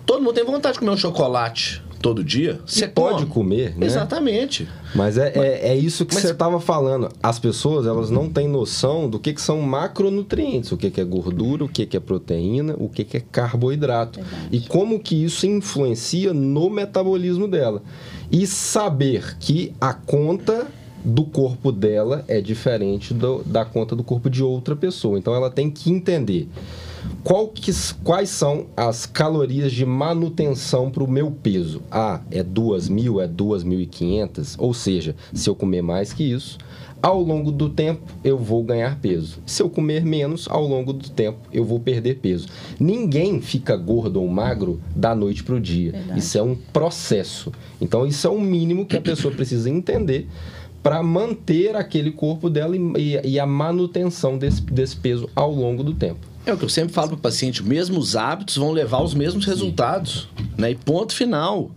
Todo 0.05 0.22
mundo 0.22 0.35
tem 0.35 0.44
vontade 0.44 0.75
de 0.75 0.79
comer 0.79 0.92
um 0.92 0.96
chocolate. 0.96 1.83
Todo 2.01 2.23
dia, 2.25 2.61
você 2.67 2.87
pode 2.87 3.27
come. 3.27 3.31
comer, 3.33 3.77
né? 3.77 3.87
Exatamente. 3.87 4.69
Mas 4.95 5.19
é, 5.19 5.33
é, 5.35 5.69
é 5.71 5.77
isso 5.77 6.05
que 6.07 6.15
Mas- 6.15 6.23
você 6.25 6.33
estava 6.33 6.61
falando. 6.61 7.09
As 7.23 7.39
pessoas 7.39 7.87
elas 7.87 8.11
não 8.11 8.29
têm 8.29 8.49
noção 8.49 9.09
do 9.11 9.19
que, 9.19 9.33
que 9.33 9.41
são 9.43 9.61
macronutrientes, 9.63 10.71
o 10.73 10.77
que, 10.77 10.91
que 10.91 11.01
é 11.01 11.05
gordura, 11.05 11.65
o 11.65 11.69
que, 11.69 11.85
que 11.87 11.97
é 11.97 12.01
proteína, 12.01 12.75
o 12.79 12.89
que, 12.89 13.05
que 13.05 13.17
é 13.17 13.21
carboidrato. 13.21 14.21
Verdade. 14.21 14.49
E 14.53 14.61
como 14.61 14.99
que 15.01 15.23
isso 15.25 15.47
influencia 15.47 16.33
no 16.33 16.71
metabolismo 16.71 17.49
dela. 17.49 17.83
E 18.31 18.47
saber 18.47 19.37
que 19.39 19.73
a 19.81 19.93
conta 19.95 20.67
do 21.05 21.25
corpo 21.25 21.71
dela 21.71 22.25
é 22.27 22.41
diferente 22.41 23.15
do- 23.15 23.43
da 23.45 23.65
conta 23.65 23.95
do 23.95 24.03
corpo 24.03 24.29
de 24.29 24.43
outra 24.43 24.75
pessoa. 24.75 25.19
Então 25.19 25.35
ela 25.35 25.49
tem 25.51 25.71
que 25.71 25.91
entender 25.91 26.49
qual 27.25 27.49
que- 27.49 27.73
quais 28.05 28.29
são 28.31 28.66
as 28.77 29.07
calorias 29.07 29.73
de 29.73 29.85
manutenção 29.87 30.90
para 30.90 31.03
o 31.05 31.11
meu 31.11 31.31
peso? 31.31 31.83
Ah, 31.90 32.21
é 32.31 32.42
2.000, 32.42 33.21
é 33.21 33.27
2.500? 33.27 34.57
Ou 34.59 34.73
seja, 34.75 35.14
se 35.33 35.49
eu 35.49 35.55
comer 35.55 35.83
mais 35.83 36.12
que 36.12 36.25
isso, 36.25 36.59
ao 37.03 37.21
longo 37.23 37.53
do 37.53 37.69
tempo 37.69 38.01
eu 38.25 38.38
vou 38.38 38.62
ganhar 38.64 38.99
peso. 39.01 39.38
Se 39.47 39.62
eu 39.62 39.69
comer 39.69 40.05
menos, 40.05 40.47
ao 40.51 40.66
longo 40.66 40.92
do 40.92 41.09
tempo 41.11 41.38
eu 41.53 41.64
vou 41.64 41.79
perder 41.79 42.16
peso. 42.16 42.49
Ninguém 42.81 43.40
fica 43.40 43.77
gordo 43.77 44.21
ou 44.21 44.29
magro 44.29 44.81
da 44.95 45.14
noite 45.14 45.42
para 45.45 45.55
o 45.57 45.61
dia. 45.61 45.92
Verdade. 45.92 46.19
Isso 46.19 46.38
é 46.38 46.42
um 46.42 46.55
processo. 46.73 47.53
Então, 47.81 48.07
isso 48.07 48.27
é 48.27 48.31
o 48.31 48.40
mínimo 48.40 48.87
que 48.87 48.97
a 48.97 49.01
pessoa 49.01 49.33
precisa 49.35 49.69
entender 49.71 50.27
para 50.83 51.03
manter 51.03 51.75
aquele 51.75 52.12
corpo 52.12 52.49
dela 52.49 52.77
e, 52.77 53.21
e- 53.25 53.40
a 53.40 53.47
manutenção 53.47 54.38
desse, 54.38 54.62
desse 54.62 54.97
peso 54.97 55.29
ao 55.35 55.53
longo 55.53 55.83
do 55.83 55.92
tempo. 55.92 56.21
É 56.47 56.53
o 56.53 56.57
que 56.57 56.65
eu 56.65 56.69
sempre 56.69 56.95
falo 56.95 57.09
para 57.09 57.17
o 57.17 57.21
paciente: 57.21 57.63
mesmos 57.63 58.15
hábitos 58.15 58.57
vão 58.57 58.71
levar 58.71 58.99
aos 58.99 59.15
mesmos 59.15 59.45
resultados. 59.45 60.29
Né? 60.57 60.71
E 60.71 60.75
ponto 60.77 61.13
final. 61.13 61.73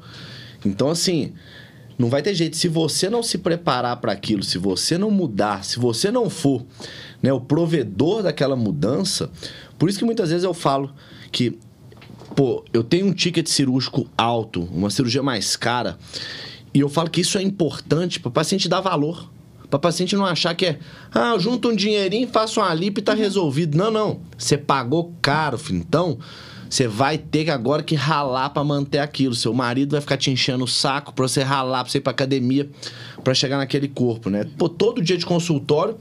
Então, 0.63 0.89
assim, 0.89 1.33
não 1.97 2.07
vai 2.07 2.21
ter 2.21 2.35
jeito. 2.35 2.55
Se 2.55 2.67
você 2.67 3.09
não 3.09 3.23
se 3.23 3.39
preparar 3.39 3.97
para 3.97 4.11
aquilo, 4.11 4.43
se 4.43 4.59
você 4.59 4.95
não 4.95 5.09
mudar, 5.09 5.65
se 5.65 5.79
você 5.79 6.11
não 6.11 6.29
for 6.29 6.63
né, 7.21 7.33
o 7.33 7.41
provedor 7.41 8.21
daquela 8.21 8.55
mudança, 8.55 9.31
por 9.77 9.89
isso 9.89 9.97
que 9.97 10.05
muitas 10.05 10.29
vezes 10.29 10.43
eu 10.43 10.53
falo 10.53 10.93
que, 11.31 11.57
pô, 12.35 12.63
eu 12.71 12.83
tenho 12.83 13.07
um 13.07 13.13
ticket 13.13 13.47
cirúrgico 13.47 14.07
alto, 14.15 14.69
uma 14.71 14.91
cirurgia 14.91 15.23
mais 15.23 15.55
cara, 15.55 15.97
e 16.73 16.79
eu 16.79 16.89
falo 16.89 17.09
que 17.09 17.21
isso 17.21 17.37
é 17.39 17.41
importante 17.41 18.19
para 18.19 18.29
o 18.29 18.31
paciente 18.31 18.69
dar 18.69 18.81
valor. 18.81 19.29
Para 19.69 19.77
o 19.77 19.79
paciente 19.79 20.15
não 20.15 20.25
achar 20.25 20.55
que 20.55 20.65
é, 20.65 20.79
ah, 21.13 21.31
eu 21.33 21.39
junto 21.39 21.69
um 21.69 21.75
dinheirinho, 21.75 22.27
faço 22.27 22.59
uma 22.59 22.73
lipo 22.73 22.99
e 22.99 23.03
tá 23.03 23.13
resolvido. 23.13 23.77
Não, 23.77 23.91
não. 23.91 24.21
Você 24.37 24.57
pagou 24.57 25.13
caro, 25.21 25.57
filho. 25.57 25.77
Então, 25.79 26.17
você 26.69 26.87
vai 26.87 27.17
ter 27.17 27.49
agora 27.49 27.83
que 27.83 27.95
ralar 27.95 28.49
para 28.49 28.63
manter 28.63 28.99
aquilo. 28.99 29.33
Seu 29.33 29.53
marido 29.53 29.91
vai 29.91 30.01
ficar 30.01 30.17
te 30.17 30.31
enchendo 30.31 30.63
o 30.63 30.67
saco 30.67 31.13
para 31.13 31.27
você 31.27 31.43
ralar, 31.43 31.83
para 31.83 31.91
você 31.91 31.97
ir 31.97 32.01
para 32.01 32.11
academia, 32.11 32.69
para 33.23 33.33
chegar 33.33 33.57
naquele 33.57 33.87
corpo, 33.87 34.29
né? 34.29 34.45
Pô, 34.57 34.69
todo 34.69 35.01
dia 35.01 35.17
de 35.17 35.25
consultório, 35.25 35.97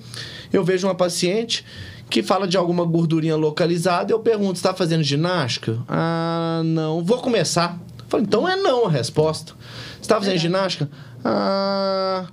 eu 0.53 0.63
vejo 0.65 0.87
uma 0.87 0.95
paciente 0.95 1.65
que 2.11 2.23
fala 2.23 2.49
de 2.49 2.57
alguma 2.57 2.85
gordurinha 2.85 3.37
localizada, 3.37 4.13
eu 4.13 4.21
pergunto, 4.21 4.55
está 4.55 4.73
fazendo 4.73 5.03
ginástica? 5.03 5.79
Ah, 5.89 6.63
não. 6.65 7.03
Vou 7.05 7.19
começar. 7.19 7.79
Eu 7.99 8.05
falo, 8.09 8.23
então 8.23 8.49
é 8.49 8.57
não 8.57 8.87
a 8.87 8.91
resposta. 8.91 9.53
Você 9.53 10.01
está 10.03 10.15
fazendo 10.15 10.33
Verdade. 10.33 10.43
ginástica? 10.43 10.91
Ah, 11.25 12.27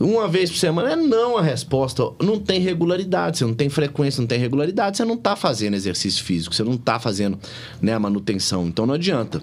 uma 0.00 0.26
vez 0.26 0.50
por 0.50 0.56
semana 0.56 0.92
é 0.92 0.96
não 0.96 1.36
a 1.36 1.42
resposta. 1.42 2.02
Não 2.22 2.40
tem 2.40 2.58
regularidade, 2.58 3.36
você 3.36 3.44
não 3.44 3.52
tem 3.52 3.68
frequência, 3.68 4.22
não 4.22 4.26
tem 4.26 4.38
regularidade, 4.38 4.96
você 4.96 5.04
não 5.04 5.14
está 5.14 5.36
fazendo 5.36 5.74
exercício 5.74 6.24
físico, 6.24 6.54
você 6.54 6.64
não 6.64 6.74
está 6.74 6.98
fazendo 6.98 7.38
né, 7.82 7.92
a 7.92 7.98
manutenção. 7.98 8.66
Então 8.66 8.86
não 8.86 8.94
adianta. 8.94 9.42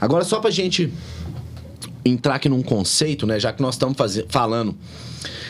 Agora, 0.00 0.24
só 0.24 0.40
pra 0.40 0.50
gente 0.50 0.92
entrar 2.04 2.36
aqui 2.36 2.48
num 2.48 2.62
conceito, 2.62 3.24
né? 3.24 3.38
Já 3.38 3.52
que 3.52 3.62
nós 3.62 3.76
estamos 3.76 3.96
falando 4.28 4.76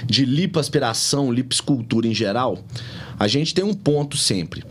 de 0.05 0.27
lipoaspiração, 0.27 1.33
lipoescultura 1.33 2.07
em 2.07 2.15
geral, 2.15 2.59
a 3.19 3.27
gente 3.27 3.55
tem 3.55 3.65
um 3.65 3.75
ponto 3.75 4.19
sempre. 4.19 4.63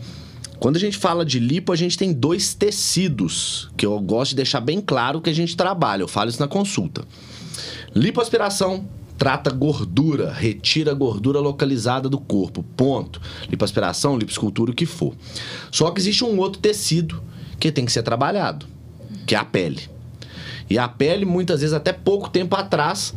Quando 0.60 0.76
a 0.76 0.80
gente 0.80 0.96
fala 0.96 1.24
de 1.24 1.40
lipo, 1.40 1.72
a 1.72 1.76
gente 1.76 1.98
tem 1.98 2.12
dois 2.12 2.54
tecidos, 2.54 3.70
que 3.76 3.86
eu 3.86 3.98
gosto 4.00 4.30
de 4.30 4.36
deixar 4.36 4.60
bem 4.60 4.80
claro 4.80 5.20
que 5.20 5.30
a 5.30 5.34
gente 5.34 5.56
trabalha, 5.56 6.02
eu 6.02 6.08
falo 6.08 6.30
isso 6.30 6.40
na 6.40 6.48
consulta. 6.48 7.04
Lipoaspiração 7.94 8.88
trata 9.18 9.50
gordura, 9.50 10.32
retira 10.32 10.94
gordura 10.94 11.40
localizada 11.40 12.08
do 12.08 12.18
corpo, 12.18 12.62
ponto. 12.76 13.20
Lipoaspiração, 13.50 14.16
lipoescultura, 14.16 14.70
o 14.70 14.74
que 14.74 14.86
for. 14.86 15.14
Só 15.72 15.90
que 15.90 16.00
existe 16.00 16.24
um 16.24 16.38
outro 16.38 16.60
tecido 16.60 17.20
que 17.58 17.72
tem 17.72 17.84
que 17.84 17.92
ser 17.92 18.04
trabalhado, 18.04 18.66
que 19.26 19.34
é 19.34 19.38
a 19.38 19.44
pele. 19.44 19.90
E 20.70 20.78
a 20.78 20.86
pele, 20.86 21.24
muitas 21.24 21.60
vezes, 21.60 21.74
até 21.74 21.92
pouco 21.92 22.28
tempo 22.28 22.54
atrás, 22.54 23.14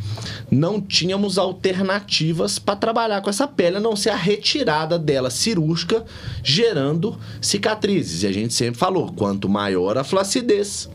não 0.49 0.79
tínhamos 0.81 1.37
alternativas 1.37 2.57
para 2.57 2.77
trabalhar 2.77 3.21
com 3.21 3.29
essa 3.29 3.45
pele, 3.47 3.77
a 3.77 3.79
não 3.79 3.95
ser 3.95 4.09
a 4.09 4.15
retirada 4.15 4.97
dela 4.97 5.29
cirúrgica, 5.29 6.05
gerando 6.41 7.19
cicatrizes. 7.41 8.23
E 8.23 8.27
a 8.27 8.31
gente 8.31 8.53
sempre 8.53 8.79
falou: 8.79 9.11
quanto 9.11 9.49
maior 9.49 9.97
a 9.97 10.03
flacidez, 10.03 10.89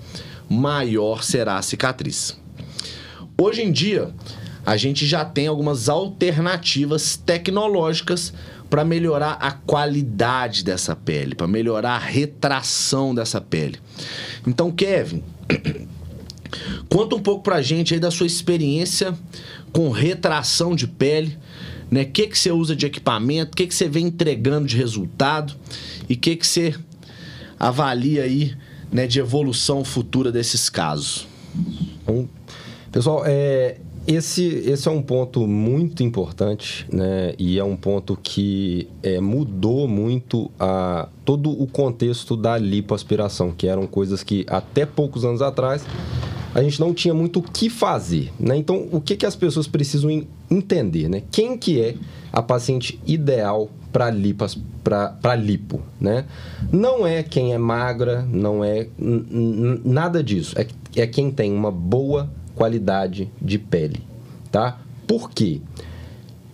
maior 0.48 1.22
será 1.22 1.58
a 1.58 1.62
cicatriz. 1.62 2.36
Hoje 3.38 3.60
em 3.60 3.70
dia, 3.70 4.14
a 4.66 4.76
gente 4.76 5.06
já 5.06 5.24
tem 5.24 5.46
algumas 5.46 5.88
alternativas 5.88 7.16
tecnológicas 7.16 8.34
para 8.68 8.84
melhorar 8.84 9.34
a 9.34 9.52
qualidade 9.52 10.64
dessa 10.64 10.96
pele, 10.96 11.36
para 11.36 11.46
melhorar 11.46 11.92
a 11.92 11.98
retração 11.98 13.14
dessa 13.14 13.40
pele. 13.40 13.78
Então, 14.44 14.72
Kevin, 14.72 15.22
conta 16.90 17.14
um 17.14 17.20
pouco 17.20 17.44
pra 17.44 17.62
gente 17.62 17.94
aí 17.94 18.00
da 18.00 18.10
sua 18.10 18.26
experiência 18.26 19.16
com 19.72 19.88
retração 19.90 20.74
de 20.74 20.88
pele, 20.88 21.38
né? 21.88 22.02
O 22.02 22.10
que, 22.10 22.26
que 22.26 22.36
você 22.36 22.50
usa 22.50 22.74
de 22.74 22.86
equipamento, 22.86 23.52
o 23.52 23.56
que, 23.56 23.68
que 23.68 23.74
você 23.74 23.88
vem 23.88 24.06
entregando 24.06 24.66
de 24.66 24.76
resultado 24.76 25.54
e 26.08 26.14
o 26.14 26.18
que, 26.18 26.34
que 26.34 26.46
você 26.46 26.74
avalia 27.56 28.24
aí, 28.24 28.56
né, 28.90 29.06
de 29.06 29.20
evolução 29.20 29.84
futura 29.84 30.32
desses 30.32 30.68
casos. 30.68 31.28
Então, 32.02 32.28
pessoal, 32.90 33.22
é, 33.24 33.78
esse, 34.06 34.44
esse 34.44 34.86
é 34.88 34.90
um 34.90 35.02
ponto 35.02 35.46
muito 35.46 36.02
importante, 36.02 36.86
né? 36.92 37.34
E 37.38 37.58
é 37.58 37.64
um 37.64 37.76
ponto 37.76 38.16
que 38.22 38.88
é, 39.02 39.20
mudou 39.20 39.88
muito 39.88 40.50
a, 40.58 41.08
todo 41.24 41.50
o 41.50 41.66
contexto 41.66 42.36
da 42.36 42.56
lipoaspiração, 42.56 43.50
que 43.50 43.66
eram 43.66 43.86
coisas 43.86 44.22
que 44.22 44.46
até 44.48 44.86
poucos 44.86 45.24
anos 45.24 45.42
atrás 45.42 45.84
a 46.54 46.62
gente 46.62 46.80
não 46.80 46.94
tinha 46.94 47.12
muito 47.12 47.40
o 47.40 47.42
que 47.42 47.68
fazer, 47.68 48.32
né? 48.40 48.56
Então, 48.56 48.88
o 48.90 49.00
que, 49.00 49.16
que 49.16 49.26
as 49.26 49.36
pessoas 49.36 49.66
precisam 49.66 50.10
en- 50.10 50.26
entender, 50.50 51.08
né? 51.08 51.22
Quem 51.30 51.58
que 51.58 51.80
é 51.80 51.96
a 52.32 52.40
paciente 52.40 52.98
ideal 53.06 53.68
para 53.92 54.10
lipas 54.10 54.56
para 54.82 55.34
lipo, 55.34 55.80
né? 56.00 56.26
Não 56.72 57.06
é 57.06 57.22
quem 57.22 57.52
é 57.52 57.58
magra, 57.58 58.22
não 58.30 58.62
é 58.62 58.86
nada 59.84 60.22
disso. 60.22 60.54
É, 60.56 60.66
é 60.94 61.06
quem 61.06 61.30
tem 61.30 61.52
uma 61.52 61.72
boa 61.72 62.30
qualidade 62.56 63.30
de 63.40 63.58
pele, 63.58 64.02
tá? 64.50 64.80
Por 65.06 65.30
quê? 65.30 65.60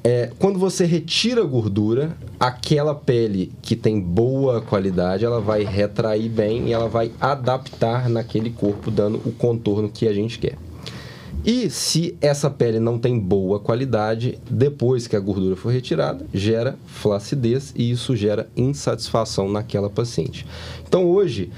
É, 0.05 0.31
quando 0.39 0.59
você 0.59 0.85
retira 0.85 1.43
a 1.43 1.47
gordura, 1.47 2.17
aquela 2.39 2.93
pele 2.93 3.53
que 3.63 3.77
tem 3.77 4.01
boa 4.01 4.61
qualidade, 4.61 5.25
ela 5.25 5.41
vai 5.41 5.63
retrair 5.65 6.29
bem 6.29 6.67
e 6.69 6.73
ela 6.73 6.89
vai 6.89 7.13
adaptar 7.21 8.09
naquele 8.09 8.51
corpo, 8.51 8.91
dando 8.91 9.23
o 9.25 9.31
contorno 9.31 9.89
que 9.89 10.09
a 10.09 10.13
gente 10.13 10.41
quer. 10.41 10.59
E 11.45 11.71
se 11.71 12.17
essa 12.21 12.51
pele 12.51 12.79
não 12.81 12.99
tem 12.99 13.19
boa 13.19 13.59
qualidade, 13.61 14.39
depois 14.51 15.07
que 15.07 15.15
a 15.17 15.21
gordura 15.21 15.55
for 15.57 15.73
retirada, 15.73 16.27
gera 16.35 16.77
flacidez 16.87 17.73
e 17.77 17.91
isso 17.91 18.15
gera 18.17 18.49
insatisfação 18.57 19.49
naquela 19.51 19.89
paciente. 19.89 20.45
Então 20.87 21.05
hoje, 21.05 21.51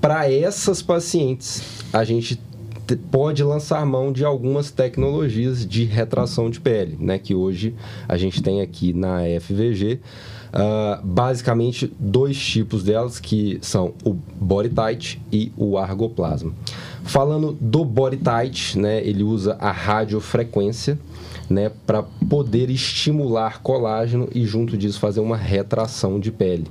para 0.00 0.30
essas 0.32 0.82
pacientes, 0.82 1.62
a 1.92 2.04
gente 2.04 2.36
te- 2.36 2.42
pode 2.96 3.42
lançar 3.42 3.84
mão 3.84 4.12
de 4.12 4.24
algumas 4.24 4.70
tecnologias 4.70 5.66
de 5.66 5.84
retração 5.84 6.50
de 6.50 6.60
pele, 6.60 6.96
né? 6.98 7.18
Que 7.18 7.34
hoje 7.34 7.74
a 8.08 8.16
gente 8.16 8.42
tem 8.42 8.60
aqui 8.60 8.92
na 8.92 9.20
FVG. 9.40 10.00
ah, 10.52 11.00
basicamente 11.04 11.92
dois 11.98 12.38
tipos 12.38 12.82
delas 12.82 13.20
que 13.20 13.58
são 13.60 13.94
o 14.04 14.14
Body 14.14 14.70
Tight 14.70 15.20
e 15.30 15.52
o 15.56 15.76
Argoplasma. 15.76 16.52
Falando 17.04 17.56
do 17.60 17.84
Body 17.84 18.18
Tight, 18.18 18.78
né, 18.78 19.02
ele 19.02 19.22
usa 19.22 19.56
a 19.60 19.70
radiofrequência 19.70 20.98
né, 21.48 21.70
para 21.86 22.02
poder 22.02 22.70
estimular 22.70 23.62
colágeno 23.62 24.28
e 24.34 24.44
junto 24.44 24.76
disso 24.76 24.98
fazer 25.00 25.20
uma 25.20 25.36
retração 25.36 26.20
de 26.20 26.30
pele. 26.30 26.66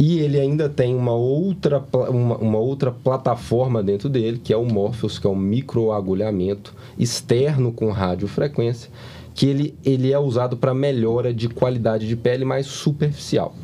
E 0.00 0.18
ele 0.18 0.40
ainda 0.40 0.66
tem 0.66 0.96
uma 0.96 1.12
outra, 1.12 1.84
uma, 2.08 2.38
uma 2.38 2.58
outra 2.58 2.90
plataforma 2.90 3.82
dentro 3.82 4.08
dele, 4.08 4.40
que 4.42 4.50
é 4.50 4.56
o 4.56 4.64
Morpheus, 4.64 5.18
que 5.18 5.26
é 5.26 5.30
um 5.30 5.36
microagulhamento 5.36 6.74
externo 6.98 7.70
com 7.70 7.90
radiofrequência, 7.90 8.90
que 9.34 9.44
ele, 9.44 9.74
ele 9.84 10.10
é 10.10 10.18
usado 10.18 10.56
para 10.56 10.72
melhora 10.72 11.34
de 11.34 11.50
qualidade 11.50 12.08
de 12.08 12.16
pele 12.16 12.46
mais 12.46 12.66
superficial. 12.66 13.54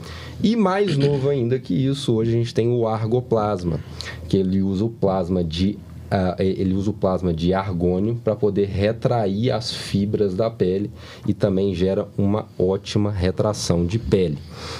E 0.42 0.54
mais 0.54 0.98
novo 0.98 1.30
ainda 1.30 1.58
que 1.58 1.72
isso, 1.72 2.14
hoje 2.14 2.32
a 2.32 2.34
gente 2.34 2.52
tem 2.52 2.68
o 2.68 2.86
argoplasma, 2.86 3.80
que 4.28 4.36
ele 4.36 4.60
usa 4.60 4.84
o 4.84 4.90
plasma 4.90 5.42
de 5.42 5.78
ah, 6.10 6.36
ele 6.38 6.74
usa 6.74 6.90
o 6.90 6.94
plasma 6.94 7.32
de 7.32 7.52
argônio 7.52 8.16
para 8.22 8.36
poder 8.36 8.66
retrair 8.66 9.50
as 9.50 9.72
fibras 9.72 10.34
da 10.34 10.50
pele 10.50 10.90
e 11.26 11.34
também 11.34 11.74
gera 11.74 12.08
uma 12.16 12.46
ótima 12.58 13.10
retração 13.10 13.84
de 13.84 13.98
pele. 13.98 14.38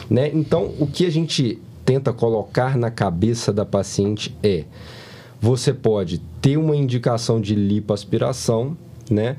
Né? 0.08 0.30
Então, 0.32 0.72
o 0.78 0.86
que 0.86 1.04
a 1.06 1.10
gente 1.10 1.58
tenta 1.84 2.12
colocar 2.12 2.76
na 2.76 2.90
cabeça 2.90 3.52
da 3.52 3.64
paciente 3.64 4.36
é: 4.42 4.64
você 5.40 5.72
pode 5.72 6.18
ter 6.40 6.56
uma 6.56 6.76
indicação 6.76 7.40
de 7.40 7.54
lipoaspiração, 7.54 8.76
né? 9.10 9.36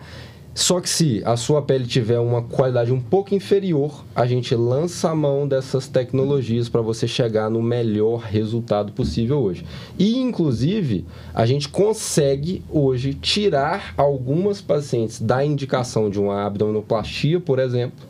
Só 0.57 0.81
que 0.81 0.89
se 0.89 1.21
a 1.23 1.37
sua 1.37 1.61
pele 1.61 1.85
tiver 1.85 2.19
uma 2.19 2.41
qualidade 2.41 2.91
um 2.91 2.99
pouco 2.99 3.35
inferior, 3.35 4.03
a 4.15 4.25
gente 4.25 4.55
lança 4.55 5.11
a 5.11 5.15
mão 5.15 5.47
dessas 5.47 5.87
tecnologias 5.87 6.67
para 6.67 6.81
você 6.81 7.07
chegar 7.07 7.47
no 7.47 7.61
melhor 7.61 8.21
resultado 8.21 8.91
possível 8.91 9.37
hoje. 9.37 9.63
E, 9.99 10.17
inclusive, 10.17 11.05
a 11.31 11.45
gente 11.45 11.69
consegue 11.69 12.63
hoje 12.71 13.13
tirar 13.13 13.93
algumas 13.95 14.59
pacientes 14.59 15.21
da 15.21 15.45
indicação 15.45 16.09
de 16.09 16.19
uma 16.19 16.47
abdominoplastia, 16.47 17.39
por 17.39 17.59
exemplo, 17.59 18.03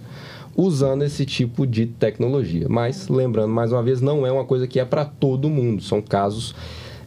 usando 0.55 1.03
esse 1.03 1.25
tipo 1.25 1.67
de 1.67 1.85
tecnologia. 1.85 2.67
Mas, 2.69 3.09
lembrando 3.09 3.49
mais 3.49 3.73
uma 3.73 3.83
vez, 3.83 3.99
não 3.99 4.25
é 4.25 4.31
uma 4.31 4.45
coisa 4.45 4.65
que 4.65 4.79
é 4.79 4.85
para 4.85 5.03
todo 5.03 5.49
mundo, 5.49 5.83
são 5.83 6.01
casos 6.01 6.55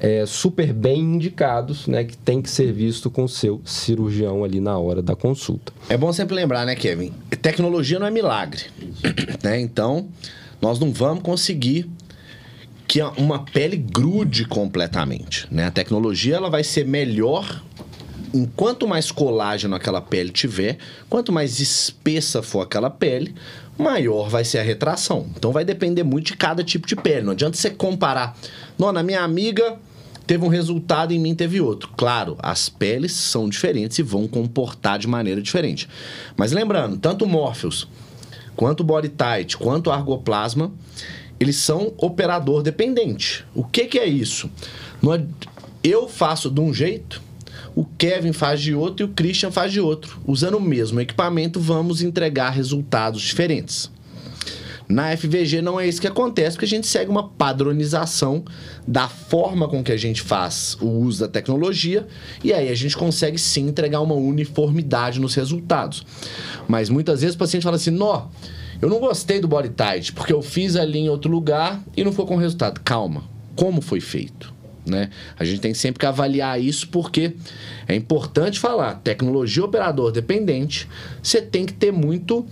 é, 0.01 0.25
super 0.25 0.73
bem 0.73 0.99
indicados, 0.99 1.87
né, 1.87 2.05
que 2.05 2.17
tem 2.17 2.41
que 2.41 2.49
ser 2.49 2.73
visto 2.73 3.11
com 3.11 3.25
o 3.25 3.29
seu 3.29 3.61
cirurgião 3.65 4.43
ali 4.43 4.59
na 4.59 4.79
hora 4.79 5.03
da 5.03 5.15
consulta. 5.15 5.73
É 5.91 5.97
bom 5.97 6.11
sempre 6.13 6.35
lembrar, 6.35 6.65
né, 6.65 6.75
Kevin? 6.75 7.13
Tecnologia 7.43 7.99
não 7.99 8.07
é 8.07 8.11
milagre, 8.11 8.63
né? 9.45 9.61
Então, 9.61 10.09
nós 10.61 10.79
não 10.79 10.91
vamos 10.91 11.23
conseguir 11.23 11.89
que 12.89 13.01
uma 13.03 13.45
pele 13.45 13.77
grude 13.77 14.47
completamente, 14.47 15.47
né? 15.51 15.67
A 15.67 15.71
tecnologia 15.71 16.37
ela 16.37 16.51
vai 16.51 16.65
ser 16.65 16.87
melhor 16.87 17.63
enquanto 18.33 18.89
mais 18.89 19.11
colágeno 19.13 19.75
aquela 19.75 20.01
pele 20.01 20.31
tiver, 20.31 20.79
quanto 21.09 21.33
mais 21.33 21.61
espessa 21.61 22.43
for 22.43 22.63
aquela 22.63 22.89
pele, 22.89 23.35
maior 23.77 24.29
vai 24.29 24.45
ser 24.45 24.59
a 24.59 24.63
retração. 24.63 25.27
Então 25.37 25.53
vai 25.53 25.65
depender 25.65 26.03
muito 26.03 26.27
de 26.27 26.37
cada 26.37 26.63
tipo 26.63 26.87
de 26.87 26.97
pele. 26.97 27.23
Não 27.23 27.33
adianta 27.33 27.57
você 27.57 27.71
comparar. 27.71 28.37
Não, 28.79 28.93
na 28.93 29.03
minha 29.03 29.23
amiga 29.23 29.79
teve 30.31 30.45
um 30.45 30.49
resultado, 30.49 31.13
em 31.13 31.19
mim 31.19 31.35
teve 31.35 31.61
outro. 31.61 31.91
Claro, 31.97 32.37
as 32.39 32.69
peles 32.69 33.11
são 33.11 33.49
diferentes 33.49 33.99
e 33.99 34.03
vão 34.05 34.29
comportar 34.29 34.97
de 34.97 35.09
maneira 35.09 35.43
diferente. 35.43 35.89
Mas 36.37 36.53
lembrando, 36.53 36.97
tanto 36.99 37.25
o 37.25 37.29
Morpheus, 37.29 37.89
quanto 38.55 38.83
o 38.83 38.85
Body 38.85 39.09
Tight, 39.09 39.57
quanto 39.57 39.89
o 39.89 39.91
Argoplasma, 39.91 40.71
eles 41.41 41.57
são 41.57 41.93
operador 41.97 42.63
dependente. 42.63 43.45
O 43.53 43.65
que, 43.65 43.87
que 43.87 43.99
é 43.99 44.07
isso? 44.07 44.49
Eu 45.83 46.09
faço 46.09 46.49
de 46.49 46.61
um 46.61 46.73
jeito, 46.73 47.21
o 47.75 47.85
Kevin 47.85 48.33
faz 48.33 48.61
de 48.61 48.73
outro 48.73 49.05
e 49.05 49.11
o 49.11 49.13
Christian 49.13 49.51
faz 49.51 49.73
de 49.73 49.81
outro. 49.81 50.21
Usando 50.25 50.59
o 50.59 50.61
mesmo 50.61 51.01
equipamento, 51.01 51.59
vamos 51.59 52.03
entregar 52.03 52.51
resultados 52.51 53.21
diferentes. 53.21 53.91
Na 54.91 55.17
FVG 55.17 55.63
não 55.63 55.79
é 55.79 55.87
isso 55.87 56.01
que 56.01 56.09
acontece, 56.09 56.57
porque 56.57 56.65
a 56.65 56.69
gente 56.69 56.85
segue 56.85 57.09
uma 57.09 57.29
padronização 57.29 58.45
da 58.87 59.07
forma 59.09 59.69
com 59.69 59.85
que 59.85 59.93
a 59.93 59.97
gente 59.97 60.21
faz 60.21 60.77
o 60.81 60.87
uso 60.87 61.21
da 61.21 61.29
tecnologia 61.29 62.09
e 62.43 62.53
aí 62.53 62.69
a 62.69 62.75
gente 62.75 62.97
consegue 62.97 63.39
sim 63.39 63.69
entregar 63.69 64.01
uma 64.01 64.17
uniformidade 64.17 65.21
nos 65.21 65.37
resultados. 65.37 66.05
Mas 66.67 66.91
muitas 66.91 67.21
vezes 67.21 67.37
o 67.37 67.39
paciente 67.39 67.63
fala 67.63 67.77
assim: 67.77 67.93
"Nó, 67.93 68.27
eu 68.83 68.89
não 68.89 68.99
gostei 68.99 69.39
do 69.39 69.47
body 69.47 69.69
tight 69.69 70.13
porque 70.13 70.33
eu 70.33 70.43
fiz 70.43 70.75
ali 70.75 70.99
em 70.99 71.09
outro 71.09 71.31
lugar 71.31 71.81
e 71.97 72.03
não 72.03 72.13
foi 72.13 72.27
com 72.27 72.35
resultado". 72.35 72.81
Calma. 72.81 73.23
Como 73.55 73.81
foi 73.81 74.01
feito? 74.01 74.53
Né? 74.85 75.11
A 75.39 75.45
gente 75.45 75.61
tem 75.61 75.73
sempre 75.73 76.01
que 76.01 76.07
avaliar 76.07 76.61
isso 76.61 76.89
porque 76.89 77.37
é 77.87 77.95
importante 77.95 78.59
falar, 78.59 78.95
tecnologia 78.95 79.65
operador 79.65 80.11
dependente, 80.11 80.89
você 81.23 81.41
tem 81.41 81.65
que 81.65 81.75
ter 81.75 81.93
muito 81.93 82.45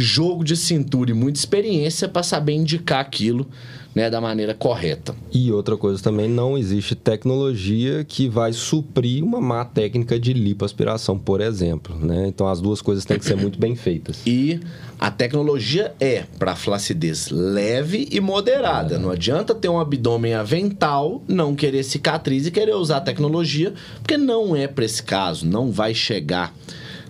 jogo 0.00 0.44
de 0.44 0.56
cintura 0.56 1.10
e 1.10 1.14
muita 1.14 1.38
experiência 1.38 2.08
para 2.08 2.22
saber 2.22 2.54
indicar 2.54 3.00
aquilo 3.00 3.46
né, 3.94 4.08
da 4.08 4.20
maneira 4.20 4.54
correta. 4.54 5.14
E 5.32 5.50
outra 5.50 5.76
coisa 5.76 6.02
também, 6.02 6.28
não 6.28 6.56
existe 6.56 6.94
tecnologia 6.94 8.04
que 8.04 8.28
vai 8.28 8.52
suprir 8.52 9.24
uma 9.24 9.40
má 9.40 9.64
técnica 9.64 10.18
de 10.18 10.32
lipoaspiração, 10.32 11.18
por 11.18 11.40
exemplo. 11.40 11.96
Né? 11.96 12.28
Então 12.28 12.46
as 12.46 12.60
duas 12.60 12.80
coisas 12.80 13.04
têm 13.04 13.18
que 13.18 13.24
ser 13.24 13.36
muito 13.36 13.58
bem 13.58 13.74
feitas. 13.74 14.20
E 14.24 14.60
a 14.98 15.10
tecnologia 15.10 15.92
é 15.98 16.24
para 16.38 16.54
flacidez 16.54 17.30
leve 17.30 18.08
e 18.10 18.20
moderada. 18.20 18.94
É. 18.94 18.98
Não 18.98 19.10
adianta 19.10 19.54
ter 19.54 19.68
um 19.68 19.80
abdômen 19.80 20.34
avental, 20.34 21.22
não 21.26 21.54
querer 21.54 21.82
cicatriz 21.82 22.46
e 22.46 22.50
querer 22.50 22.74
usar 22.74 22.98
a 22.98 23.02
tecnologia, 23.02 23.74
porque 24.00 24.16
não 24.16 24.54
é 24.54 24.68
para 24.68 24.84
esse 24.84 25.02
caso, 25.02 25.46
não 25.46 25.70
vai 25.72 25.94
chegar 25.94 26.54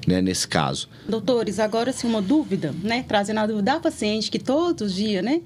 né, 0.07 0.21
nesse 0.21 0.47
caso. 0.47 0.89
Doutores, 1.09 1.59
agora 1.59 1.93
sim 1.93 2.07
uma 2.07 2.23
dúvida, 2.23 2.75
né? 2.83 3.05
Trazendo 3.07 3.39
a 3.39 3.47
dúvida 3.47 3.73
da 3.73 3.81
paciente 3.81 4.31
que 4.31 4.39
todos 4.39 4.91
os 4.91 4.95
dias, 4.95 5.25
né? 5.25 5.41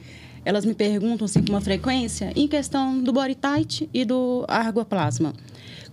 Elas 0.45 0.65
me 0.65 0.75
perguntam 0.75 1.25
assim 1.25 1.43
com 1.43 1.53
uma 1.53 1.61
frequência 1.61 2.33
em 2.37 2.47
questão 2.47 3.01
do 3.01 3.13
tight 3.35 3.89
e 3.93 4.05
do 4.05 4.45
argoplasma. 4.47 5.33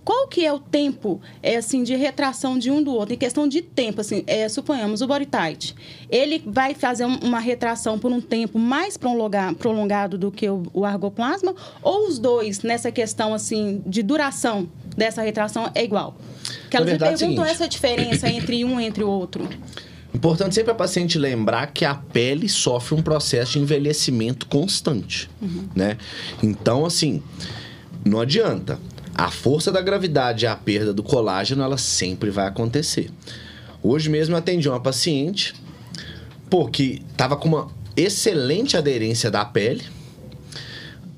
Qual 0.04 0.26
que 0.26 0.44
é 0.44 0.52
o 0.52 0.58
tempo, 0.58 1.20
é, 1.40 1.56
assim, 1.56 1.84
de 1.84 1.94
retração 1.94 2.58
de 2.58 2.70
um 2.70 2.82
do 2.82 2.92
outro? 2.92 3.14
Em 3.14 3.18
questão 3.18 3.46
de 3.46 3.62
tempo, 3.62 4.00
assim, 4.00 4.24
é, 4.26 4.48
suponhamos 4.48 5.00
o 5.00 5.06
tight. 5.24 5.76
Ele 6.10 6.42
vai 6.44 6.74
fazer 6.74 7.04
uma 7.04 7.38
retração 7.38 7.98
por 7.98 8.10
um 8.10 8.20
tempo 8.20 8.58
mais 8.58 8.96
prolongado 8.96 10.18
do 10.18 10.32
que 10.32 10.48
o, 10.48 10.64
o 10.72 10.84
argoplasma? 10.84 11.54
Ou 11.82 12.08
os 12.08 12.18
dois, 12.18 12.62
nessa 12.62 12.90
questão, 12.90 13.32
assim, 13.32 13.80
de 13.86 14.02
duração 14.02 14.68
dessa 14.96 15.22
retração, 15.22 15.70
é 15.74 15.84
igual? 15.84 16.16
Que 16.70 16.76
elas 16.76 16.88
verdade, 16.88 17.12
me 17.12 17.18
perguntam 17.18 17.44
é 17.44 17.50
essa 17.50 17.68
diferença 17.68 18.28
entre 18.28 18.64
um 18.64 18.80
e 18.80 18.84
entre 18.84 19.04
o 19.04 19.08
outro. 19.08 19.48
Importante 20.14 20.54
sempre 20.54 20.72
a 20.72 20.74
paciente 20.74 21.18
lembrar 21.18 21.68
que 21.68 21.84
a 21.84 21.94
pele 21.94 22.48
sofre 22.48 22.94
um 22.94 23.02
processo 23.02 23.52
de 23.52 23.60
envelhecimento 23.60 24.46
constante, 24.46 25.30
uhum. 25.40 25.68
né? 25.74 25.96
Então, 26.42 26.84
assim, 26.84 27.22
não 28.04 28.20
adianta. 28.20 28.78
A 29.14 29.30
força 29.30 29.70
da 29.70 29.80
gravidade 29.80 30.44
e 30.44 30.48
a 30.48 30.56
perda 30.56 30.92
do 30.92 31.02
colágeno, 31.02 31.62
ela 31.62 31.76
sempre 31.76 32.30
vai 32.30 32.46
acontecer. 32.46 33.10
Hoje 33.82 34.08
mesmo 34.08 34.34
eu 34.34 34.38
atendi 34.38 34.68
uma 34.68 34.80
paciente, 34.80 35.54
pô, 36.48 36.66
que 36.68 37.02
tava 37.16 37.36
com 37.36 37.48
uma 37.48 37.68
excelente 37.96 38.76
aderência 38.76 39.30
da 39.30 39.44
pele. 39.44 39.82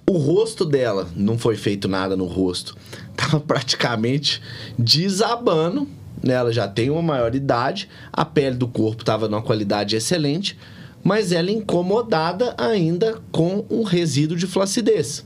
O 0.08 0.18
rosto 0.18 0.64
dela, 0.64 1.08
não 1.14 1.38
foi 1.38 1.56
feito 1.56 1.88
nada 1.88 2.16
no 2.16 2.26
rosto, 2.26 2.76
tava 3.16 3.40
praticamente 3.40 4.42
desabando. 4.79 5.88
Né? 6.22 6.35
Ela 6.35 6.53
já 6.53 6.68
tem 6.68 6.90
uma 6.90 7.03
maior 7.03 7.35
idade, 7.35 7.88
a 8.12 8.24
pele 8.24 8.57
do 8.57 8.68
corpo 8.68 9.03
estava 9.03 9.29
numa 9.29 9.42
qualidade 9.42 9.96
excelente, 9.96 10.59
mas 11.03 11.33
ela 11.33 11.50
incomodada 11.50 12.55
ainda 12.57 13.20
com 13.31 13.64
um 13.68 13.83
resíduo 13.83 14.37
de 14.37 14.46
flacidez. 14.46 15.24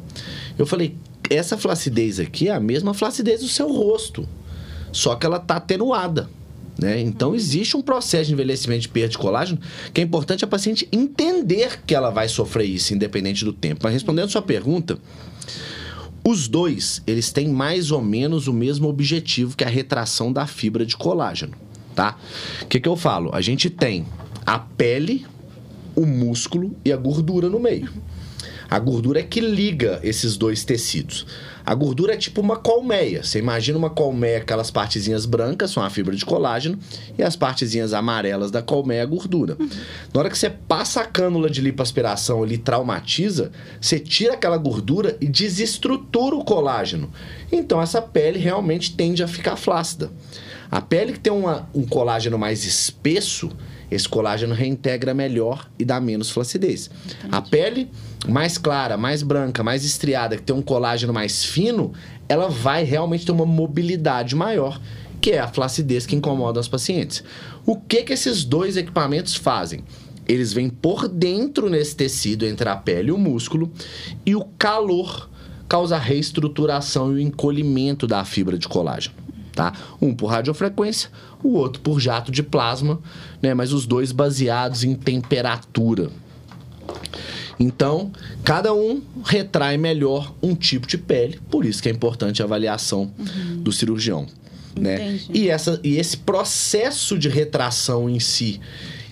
Eu 0.59 0.67
falei, 0.67 0.97
essa 1.31 1.57
flacidez 1.57 2.19
aqui 2.19 2.49
é 2.49 2.53
a 2.53 2.61
mesma 2.61 2.95
flacidez 2.95 3.41
do 3.41 3.49
seu 3.49 3.73
rosto, 3.73 4.29
só 4.91 5.15
que 5.15 5.25
ela 5.25 5.37
está 5.37 5.57
atenuada. 5.57 6.29
Né? 6.79 7.01
Então, 7.01 7.35
existe 7.35 7.77
um 7.77 7.83
processo 7.83 8.27
de 8.27 8.33
envelhecimento 8.33 8.83
de 8.83 8.89
perda 8.89 9.09
de 9.09 9.19
colágeno 9.19 9.61
que 9.93 10.01
é 10.01 10.05
importante 10.05 10.45
a 10.45 10.49
paciente 10.49 10.89
entender 10.93 11.81
que 11.85 11.95
ela 11.95 12.11
vai 12.11 12.29
sofrer 12.29 12.67
isso, 12.67 12.95
independente 12.95 13.45
do 13.45 13.53
tempo. 13.53 13.81
Mas 13.83 13.93
respondendo 13.93 14.27
a 14.27 14.31
sua 14.31 14.43
pergunta, 14.43 14.97
os 16.29 16.49
dois, 16.49 17.03
eles 17.07 17.33
têm 17.33 17.49
mais 17.49 17.91
ou 17.91 18.03
menos 18.03 18.47
o 18.47 18.53
mesmo 18.53 18.89
objetivo 18.89 19.57
que 19.57 19.65
a 19.65 19.69
retração 19.69 20.33
da 20.33 20.47
fibra 20.47 20.85
de 20.85 20.97
colágeno, 20.97 21.55
tá? 21.95 22.17
O 22.63 22.67
que, 22.67 22.79
que 22.79 22.89
eu 22.89 22.97
falo? 22.97 23.31
A 23.35 23.41
gente 23.41 23.71
tem 23.71 24.07
a 24.45 24.59
pele, 24.59 25.27
o 25.97 26.05
músculo 26.07 26.77
e 26.85 26.93
a 26.93 26.97
gordura 26.97 27.49
no 27.49 27.59
meio. 27.59 27.91
A 28.71 28.79
gordura 28.79 29.21
é 29.21 29.23
que 29.23 29.41
liga 29.41 29.99
esses 30.03 30.37
dois 30.37 30.65
tecidos. 30.65 31.27
A 31.65 31.75
gordura 31.75 32.15
é 32.15 32.17
tipo 32.17 32.41
uma 32.41 32.57
colmeia. 32.57 33.23
Você 33.23 33.39
imagina 33.39 33.79
uma 33.79 33.91
colmeia, 33.91 34.39
aquelas 34.39 34.71
partezinhas 34.71 35.27
brancas 35.27 35.71
são 35.71 35.83
a 35.83 35.91
fibra 35.91 36.15
de 36.15 36.25
colágeno 36.25 36.79
e 37.19 37.23
as 37.23 37.37
partezinhas 37.37 37.93
amarelas 37.93 38.51
da 38.51 38.63
colmeia 38.63 39.01
é 39.01 39.03
a 39.03 39.07
gordura. 39.07 39.57
Uhum. 39.59 39.69
Na 40.13 40.21
hora 40.21 40.31
que 40.31 40.39
você 40.39 40.51
passa 40.51 41.01
a 41.01 41.05
cânula 41.05 41.49
de 41.49 41.61
lipoaspiração 41.61 42.43
ali, 42.43 42.59
traumatiza, 42.59 43.53
você 43.81 43.99
tira 43.99 44.35
aquela 44.35 44.57
gordura 44.57 45.17
e 45.21 45.27
desestrutura 45.27 46.37
o 46.37 46.45
colágeno. 46.45 47.11
Então 47.51 47.81
essa 47.81 48.01
pele 48.01 48.39
realmente 48.39 48.95
tende 48.95 49.23
a 49.23 49.29
ficar 49.29 49.57
flácida. 49.57 50.11
A 50.71 50.81
pele 50.81 51.15
que 51.15 51.21
tem 51.21 51.33
uma, 51.33 51.69
um 51.75 51.87
colágeno 51.87 52.39
mais 52.39 52.65
espesso, 52.65 53.51
esse 53.91 54.09
colágeno 54.09 54.55
reintegra 54.55 55.15
melhor 55.15 55.69
e 55.79 55.85
dá 55.85 56.01
menos 56.01 56.31
flacidez. 56.31 56.91
Entendi. 57.07 57.35
A 57.35 57.41
pele 57.41 57.91
mais 58.27 58.59
clara, 58.59 58.97
mais 58.97 59.23
branca, 59.23 59.63
mais 59.63 59.85
estriada, 59.85 60.37
que 60.37 60.43
tem 60.43 60.55
um 60.55 60.63
colágeno 60.63 61.13
mais 61.13 61.45
fino, 61.45 61.93
ela 62.29 62.49
vai 62.49 62.85
realmente 62.85 63.25
ter 63.25 63.33
uma 63.33 63.47
mobilidade 63.47 64.35
maior, 64.35 64.81
que 65.21 65.33
é 65.33 65.39
a 65.39 65.49
flacidez 65.49 66.07
que 66.07 66.17
incomoda 66.17 66.61
os 66.61 66.69
pacientes. 66.69 67.25
O 67.65 67.77
que 67.77 68.03
que 68.03 68.13
esses 68.13 68.45
dois 68.45 68.77
equipamentos 68.77 69.35
fazem? 69.35 69.85
Eles 70.27 70.53
vêm 70.53 70.69
por 70.69 71.09
dentro 71.09 71.71
nesse 71.71 71.97
tecido 71.97 72.45
entre 72.45 72.69
a 72.69 72.77
pele 72.77 73.09
e 73.09 73.13
o 73.13 73.19
músculo 73.19 73.73
e 74.27 74.37
o 74.37 74.45
calor 74.59 75.29
causa 75.67 75.97
a 75.97 75.99
reestruturação 75.99 77.13
e 77.13 77.17
o 77.17 77.21
encolhimento 77.21 78.07
da 78.07 78.25
fibra 78.25 78.59
de 78.59 78.69
colágeno. 78.69 79.15
Tá? 79.59 79.73
Um 80.01 80.15
por 80.15 80.29
radiofrequência, 80.29 81.11
o 81.43 81.55
outro 81.55 81.83
por 81.83 81.99
jato 81.99 82.31
de 82.31 82.45
plasma, 82.45 83.01
né? 83.43 83.55
mas 83.55 83.73
os 83.73 83.87
dois 83.87 84.13
baseados 84.13 84.85
em 84.85 84.95
temperatura. 84.95 86.11
Então, 87.59 88.13
cada 88.45 88.73
um 88.73 89.03
retrai 89.25 89.77
melhor 89.77 90.33
um 90.41 90.55
tipo 90.55 90.87
de 90.87 90.97
pele, 90.97 91.41
por 91.51 91.65
isso 91.65 91.83
que 91.83 91.89
é 91.89 91.93
importante 91.93 92.41
a 92.41 92.45
avaliação 92.45 93.11
do 93.57 93.73
cirurgião. 93.73 94.29
Né? 94.79 95.19
E, 95.35 95.49
essa, 95.49 95.81
e 95.83 95.97
esse 95.97 96.19
processo 96.19 97.19
de 97.19 97.29
retração 97.29 98.09
em 98.09 98.21
si, 98.21 98.61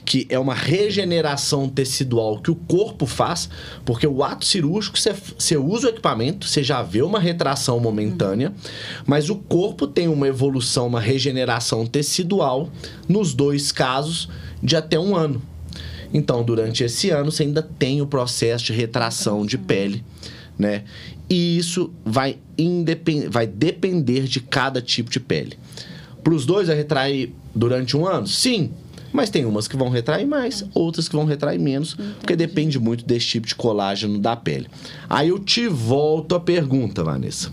que 0.07 0.25
é 0.31 0.39
uma 0.39 0.55
regeneração 0.55 1.69
tecidual 1.69 2.39
que 2.39 2.51
o 2.51 2.55
corpo 2.55 3.07
faz, 3.07 3.51
porque 3.85 4.07
o 4.07 4.23
ato 4.23 4.47
cirúrgico, 4.47 4.97
você, 4.97 5.57
usa 5.57 5.89
o 5.89 5.91
equipamento, 5.91 6.47
você 6.47 6.63
já 6.63 6.81
vê 6.81 7.03
uma 7.03 7.19
retração 7.19 7.81
momentânea, 7.81 8.55
mas 9.05 9.29
o 9.29 9.35
corpo 9.35 9.85
tem 9.85 10.07
uma 10.07 10.29
evolução, 10.29 10.87
uma 10.87 11.01
regeneração 11.01 11.85
tecidual, 11.85 12.71
nos 13.09 13.35
dois 13.35 13.73
casos, 13.73 14.29
de 14.63 14.77
até 14.77 14.99
um 14.99 15.17
ano. 15.17 15.43
Então, 16.15 16.45
durante 16.45 16.85
esse 16.85 17.11
ano, 17.11 17.33
você 17.33 17.43
ainda 17.43 17.61
tem 17.61 18.01
o 18.01 18.07
processo 18.07 18.67
de 18.67 18.73
retração 18.73 19.45
de 19.45 19.59
pele, 19.59 20.05
né? 20.57 20.85
E 21.29 21.59
isso 21.59 21.93
vai, 22.05 22.39
independ... 22.57 23.29
vai 23.29 23.47
depender 23.47 24.23
de 24.23 24.39
cada 24.39 24.81
tipo 24.81 25.11
de 25.11 25.19
pele. 25.19 25.59
Para 26.23 26.33
os 26.33 26.47
dois, 26.47 26.69
vai 26.69 26.77
retrair 26.77 27.35
durante 27.53 27.97
um 27.97 28.07
ano? 28.07 28.29
Sim. 28.29 28.71
Mas 29.17 29.31
tem 29.31 29.47
umas 29.47 29.67
que 29.67 29.79
vão 29.79 29.89
retrair 29.89 30.27
mais, 30.27 30.63
outras 30.75 31.09
que 31.09 31.17
vão 31.17 31.25
retrair 31.25 31.59
menos, 31.59 31.95
porque 32.21 32.37
depende 32.37 32.79
muito 32.79 33.03
desse 33.03 33.27
tipo 33.27 33.47
de 33.47 33.55
colágeno 33.55 34.19
da 34.19 34.37
pele. 34.37 34.69
Aí 35.09 35.31
eu 35.31 35.39
te 35.39 35.67
volto 35.67 36.35
a 36.35 36.41
pergunta, 36.41 37.03
Vanessa. 37.03 37.51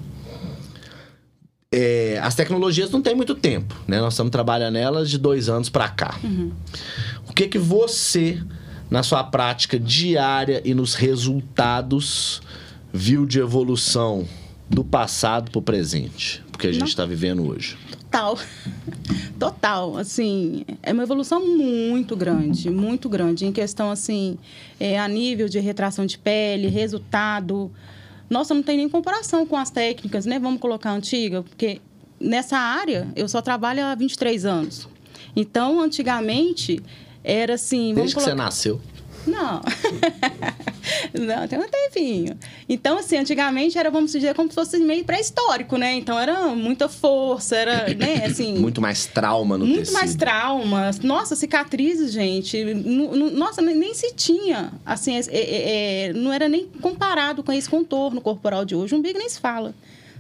É, 1.72 2.20
as 2.22 2.36
tecnologias 2.36 2.92
não 2.92 3.02
têm 3.02 3.16
muito 3.16 3.34
tempo, 3.34 3.74
né? 3.88 4.02
Nós 4.02 4.14
estamos 4.14 4.30
trabalhando 4.30 4.74
nelas 4.74 5.10
de 5.10 5.18
dois 5.18 5.48
anos 5.48 5.70
para 5.70 5.88
cá. 5.88 6.20
O 7.30 7.34
que 7.34 7.48
que 7.48 7.58
você, 7.58 8.38
na 8.92 9.02
sua 9.02 9.24
prática 9.24 9.80
diária 9.80 10.62
e 10.66 10.74
nos 10.74 10.96
resultados, 10.96 12.42
viu 12.92 13.26
de 13.26 13.40
evolução 13.40 14.28
do 14.70 14.84
passado 14.84 15.50
para 15.50 15.60
o 15.60 15.62
presente? 15.62 16.44
Porque 16.64 16.78
a 16.78 16.80
gente 16.80 16.88
está 16.88 17.06
vivendo 17.06 17.46
hoje. 17.46 17.78
Total. 17.92 18.40
Total. 19.38 19.98
Assim, 19.98 20.64
é 20.82 20.94
uma 20.94 21.04
evolução 21.04 21.46
muito 21.46 22.16
grande, 22.16 22.70
muito 22.70 23.10
grande. 23.10 23.46
Em 23.46 23.52
questão, 23.52 23.92
assim, 23.92 24.38
é, 24.80 24.98
a 24.98 25.06
nível 25.06 25.50
de 25.50 25.60
retração 25.60 26.06
de 26.06 26.18
pele, 26.18 26.70
resultado. 26.70 27.70
Nossa, 28.30 28.54
não 28.54 28.64
tem 28.64 28.78
nem 28.78 28.88
comparação 28.88 29.46
com 29.46 29.58
as 29.58 29.70
técnicas, 29.70 30.26
né? 30.26 30.40
Vamos 30.40 30.62
colocar 30.62 30.92
antiga, 30.92 31.44
porque 31.44 31.82
nessa 32.18 32.58
área 32.58 33.10
eu 33.14 33.28
só 33.28 33.42
trabalho 33.42 33.84
há 33.84 33.94
23 33.94 34.46
anos. 34.46 34.88
Então, 35.36 35.82
antigamente, 35.82 36.82
era 37.26 37.56
assim. 37.56 37.94
Desde 37.94 38.16
que 38.16 38.22
você 38.22 38.28
colocar... 38.28 38.44
nasceu. 38.46 38.80
Não. 39.26 39.62
não, 41.14 41.48
tem 41.48 41.60
um 41.60 41.68
tempinho. 41.70 42.38
Então, 42.68 42.98
assim, 42.98 43.18
antigamente 43.18 43.78
era, 43.78 43.90
vamos 43.90 44.12
dizer, 44.12 44.34
como 44.36 44.50
se 44.50 44.56
fosse 44.56 44.78
meio 44.80 45.04
pré-histórico, 45.04 45.78
né? 45.78 45.94
Então 45.96 46.20
era 46.20 46.48
muita 46.50 46.90
força, 46.90 47.56
era, 47.56 47.94
né, 47.94 48.26
assim. 48.28 48.58
Muito 48.58 48.82
mais 48.82 49.06
trauma 49.06 49.58
no 49.58 49.66
muito 49.66 49.80
tecido. 49.80 49.94
mais 49.94 50.16
traumas. 50.16 51.00
Nossa, 51.00 51.36
cicatrizes, 51.36 52.12
gente. 52.12 52.64
Nossa, 53.34 53.62
nem, 53.62 53.94
se 53.94 54.14
tinha. 54.14 54.72
Assim, 54.86 55.16
é- 55.16 55.22
é- 55.30 56.08
é, 56.10 56.14
não 56.14 56.32
era 56.34 56.50
nem 56.50 56.66
comparado 56.82 57.44
com 57.44 57.52
esse 57.52 57.70
contorno 57.70 58.20
corporal 58.22 58.66
de 58.66 58.76
hoje. 58.76 58.94
O 58.94 58.98
umbigo 58.98 59.18
nem 59.18 59.30
se 59.30 59.40
fala. 59.40 59.74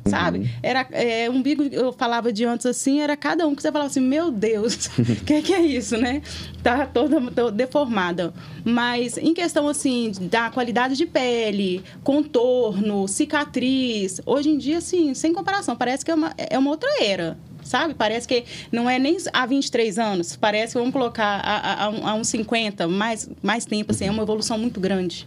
Sabe? 0.05 0.39
Uhum. 0.39 0.47
Era 0.61 0.85
é, 0.91 1.29
umbigo, 1.29 1.63
eu 1.63 1.93
falava 1.93 2.31
de 2.33 2.43
antes 2.43 2.65
assim, 2.65 2.99
era 2.99 3.15
cada 3.15 3.47
um 3.47 3.55
que 3.55 3.61
você 3.61 3.71
falava 3.71 3.89
assim, 3.89 4.01
meu 4.01 4.29
Deus, 4.31 4.87
o 4.97 5.03
que, 5.25 5.41
que 5.41 5.53
é 5.53 5.61
isso, 5.61 5.95
né? 5.97 6.21
Tá 6.61 6.85
toda, 6.85 7.21
toda 7.31 7.51
deformada. 7.51 8.33
Mas 8.65 9.17
em 9.17 9.33
questão 9.33 9.67
assim, 9.67 10.11
da 10.21 10.49
qualidade 10.49 10.95
de 10.97 11.05
pele, 11.05 11.83
contorno, 12.03 13.07
cicatriz, 13.07 14.19
hoje 14.25 14.49
em 14.49 14.57
dia, 14.57 14.79
assim, 14.79 15.13
sem 15.13 15.33
comparação, 15.33 15.75
parece 15.75 16.03
que 16.03 16.11
é 16.11 16.15
uma, 16.15 16.33
é 16.37 16.57
uma 16.59 16.69
outra 16.71 16.89
era. 17.01 17.37
Sabe? 17.63 17.93
Parece 17.93 18.27
que 18.27 18.43
não 18.73 18.89
é 18.89 18.99
nem 18.99 19.15
há 19.31 19.45
23 19.45 19.97
anos, 19.97 20.35
parece 20.35 20.73
que 20.73 20.79
vamos 20.79 20.91
colocar 20.93 21.39
a 21.41 21.89
um- 21.89 22.05
a 22.05 22.13
uns 22.13 22.27
50, 22.27 22.89
mais, 22.89 23.29
mais 23.41 23.63
tempo, 23.63 23.93
assim, 23.93 24.05
é 24.05 24.11
uma 24.11 24.21
evolução 24.23 24.57
muito 24.57 24.81
grande. 24.81 25.25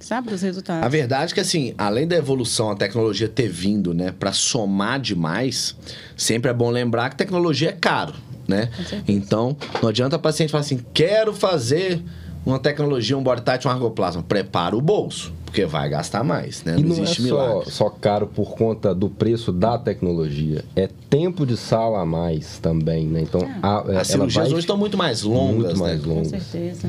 Sabe? 0.00 0.30
Dos 0.30 0.42
resultados. 0.42 0.84
A 0.84 0.88
verdade 0.88 1.32
é 1.32 1.34
que, 1.34 1.40
assim, 1.40 1.74
além 1.76 2.06
da 2.06 2.16
evolução, 2.16 2.70
a 2.70 2.76
tecnologia 2.76 3.28
ter 3.28 3.48
vindo, 3.48 3.92
né, 3.92 4.12
para 4.16 4.32
somar 4.32 5.00
demais, 5.00 5.76
sempre 6.16 6.50
é 6.50 6.54
bom 6.54 6.70
lembrar 6.70 7.10
que 7.10 7.16
tecnologia 7.16 7.70
é 7.70 7.72
caro, 7.72 8.14
né? 8.46 8.70
Então, 9.06 9.56
não 9.82 9.88
adianta 9.88 10.16
a 10.16 10.18
paciente 10.18 10.50
falar 10.50 10.60
assim, 10.62 10.80
quero 10.94 11.32
fazer 11.34 12.00
uma 12.46 12.58
tecnologia, 12.58 13.18
um 13.18 13.22
body 13.22 13.42
tight, 13.42 13.66
um 13.66 13.70
argoplasma. 13.70 14.22
Prepara 14.22 14.74
o 14.76 14.80
bolso, 14.80 15.32
porque 15.44 15.66
vai 15.66 15.88
gastar 15.90 16.22
mais, 16.24 16.62
né? 16.64 16.76
E 16.78 16.82
Não, 16.82 16.90
não 16.90 16.96
é 16.96 17.00
existe 17.02 17.22
só, 17.28 17.46
milagre. 17.48 17.70
só 17.70 17.90
caro 17.90 18.26
por 18.28 18.52
conta 18.56 18.94
do 18.94 19.10
preço 19.10 19.52
da 19.52 19.76
tecnologia, 19.76 20.64
é 20.76 20.88
tempo 21.10 21.44
de 21.44 21.56
sala 21.56 22.00
a 22.02 22.06
mais 22.06 22.58
também, 22.58 23.04
né? 23.06 23.20
Então, 23.20 23.40
a, 23.62 23.84
ela 23.86 24.00
As 24.00 24.06
cirurgias 24.06 24.44
vai 24.44 24.52
hoje 24.54 24.60
estão 24.60 24.76
muito 24.78 24.96
mais 24.96 25.22
longas, 25.22 25.74
muito 25.74 25.78
mais 25.80 25.98
né? 26.00 26.04
Com 26.04 26.14
longas. 26.14 26.28
certeza. 26.42 26.88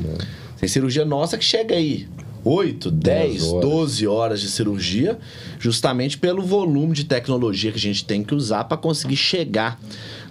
Tem 0.58 0.68
cirurgia 0.68 1.04
nossa 1.04 1.36
que 1.36 1.44
chega 1.44 1.74
aí 1.74 2.08
8, 2.44 2.90
10, 2.90 3.30
10 3.32 3.42
horas. 3.44 3.70
12 3.70 4.06
horas 4.06 4.40
de 4.40 4.48
cirurgia, 4.48 5.18
justamente 5.58 6.16
pelo 6.16 6.42
volume 6.42 6.94
de 6.94 7.04
tecnologia 7.04 7.70
que 7.70 7.78
a 7.78 7.80
gente 7.80 8.04
tem 8.04 8.22
que 8.22 8.34
usar 8.34 8.64
para 8.64 8.76
conseguir 8.76 9.16
chegar 9.16 9.78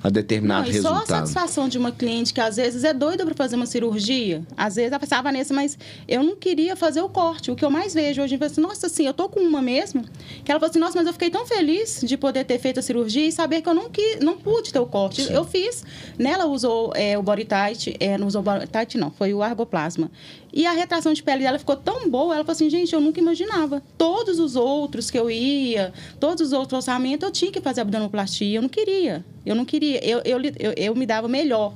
a 0.03 0.07
Não, 0.07 0.11
determinado 0.11 0.69
e 0.69 0.81
só 0.81 0.89
a 0.89 0.91
resultado. 0.91 1.07
satisfação 1.07 1.67
de 1.67 1.77
uma 1.77 1.91
cliente 1.91 2.33
que 2.33 2.39
às 2.39 2.55
vezes 2.55 2.83
é 2.83 2.93
doida 2.93 3.25
para 3.25 3.35
fazer 3.35 3.55
uma 3.55 3.65
cirurgia. 3.65 4.43
Às 4.55 4.75
vezes 4.75 4.91
ela 4.91 4.99
pensava, 4.99 5.23
Vanessa, 5.23 5.53
mas 5.53 5.77
eu 6.07 6.23
não 6.23 6.35
queria 6.35 6.75
fazer 6.75 7.01
o 7.01 7.09
corte. 7.09 7.51
O 7.51 7.55
que 7.55 7.65
eu 7.65 7.69
mais 7.69 7.93
vejo 7.93 8.21
hoje, 8.21 8.35
eu 8.35 8.39
falo 8.39 8.51
assim, 8.51 8.61
nossa, 8.61 8.87
assim, 8.87 9.05
eu 9.05 9.13
tô 9.13 9.27
com 9.27 9.39
uma 9.41 9.61
mesmo. 9.61 10.03
Que 10.43 10.51
ela 10.51 10.59
falou 10.59 10.69
assim, 10.69 10.79
nossa, 10.79 10.97
mas 10.97 11.07
eu 11.07 11.13
fiquei 11.13 11.29
tão 11.29 11.45
feliz 11.45 12.01
de 12.03 12.17
poder 12.17 12.45
ter 12.45 12.59
feito 12.59 12.79
a 12.79 12.83
cirurgia 12.83 13.25
e 13.25 13.31
saber 13.31 13.61
que 13.61 13.69
eu 13.69 13.73
não, 13.73 13.89
quis, 13.89 14.19
não 14.19 14.37
pude 14.37 14.71
ter 14.71 14.79
o 14.79 14.85
corte. 14.85 15.31
Eu 15.31 15.43
fiz. 15.43 15.83
Nela 16.17 16.45
usou 16.45 16.91
é, 16.95 17.17
o 17.17 17.23
body 17.23 17.45
tight, 17.45 17.95
é, 17.99 18.17
não 18.17 18.27
usou 18.27 18.41
o 18.41 18.43
body 18.43 18.67
tight, 18.67 18.97
não, 18.97 19.11
foi 19.11 19.33
o 19.33 19.43
argoplasma. 19.43 20.09
E 20.51 20.65
a 20.65 20.71
retração 20.71 21.13
de 21.13 21.21
pele 21.21 21.43
dela 21.43 21.59
ficou 21.59 21.75
tão 21.75 22.09
boa, 22.09 22.33
ela 22.33 22.43
falou 22.43 22.53
assim, 22.53 22.69
gente, 22.69 22.93
eu 22.93 22.99
nunca 22.99 23.19
imaginava. 23.19 23.83
Todos 23.97 24.39
os 24.39 24.55
outros 24.55 25.11
que 25.11 25.17
eu 25.17 25.29
ia, 25.29 25.93
todos 26.19 26.47
os 26.47 26.53
outros 26.53 26.73
orçamentos, 26.73 27.25
eu 27.27 27.31
tinha 27.31 27.51
que 27.51 27.61
fazer 27.61 27.81
abdominoplastia, 27.81 28.57
eu 28.57 28.61
não 28.61 28.69
queria. 28.69 29.23
Eu 29.45 29.55
não 29.55 29.65
queria, 29.65 30.03
eu, 30.05 30.21
eu, 30.25 30.39
eu, 30.59 30.73
eu 30.75 30.95
me 30.95 31.05
dava 31.05 31.27
melhor 31.27 31.73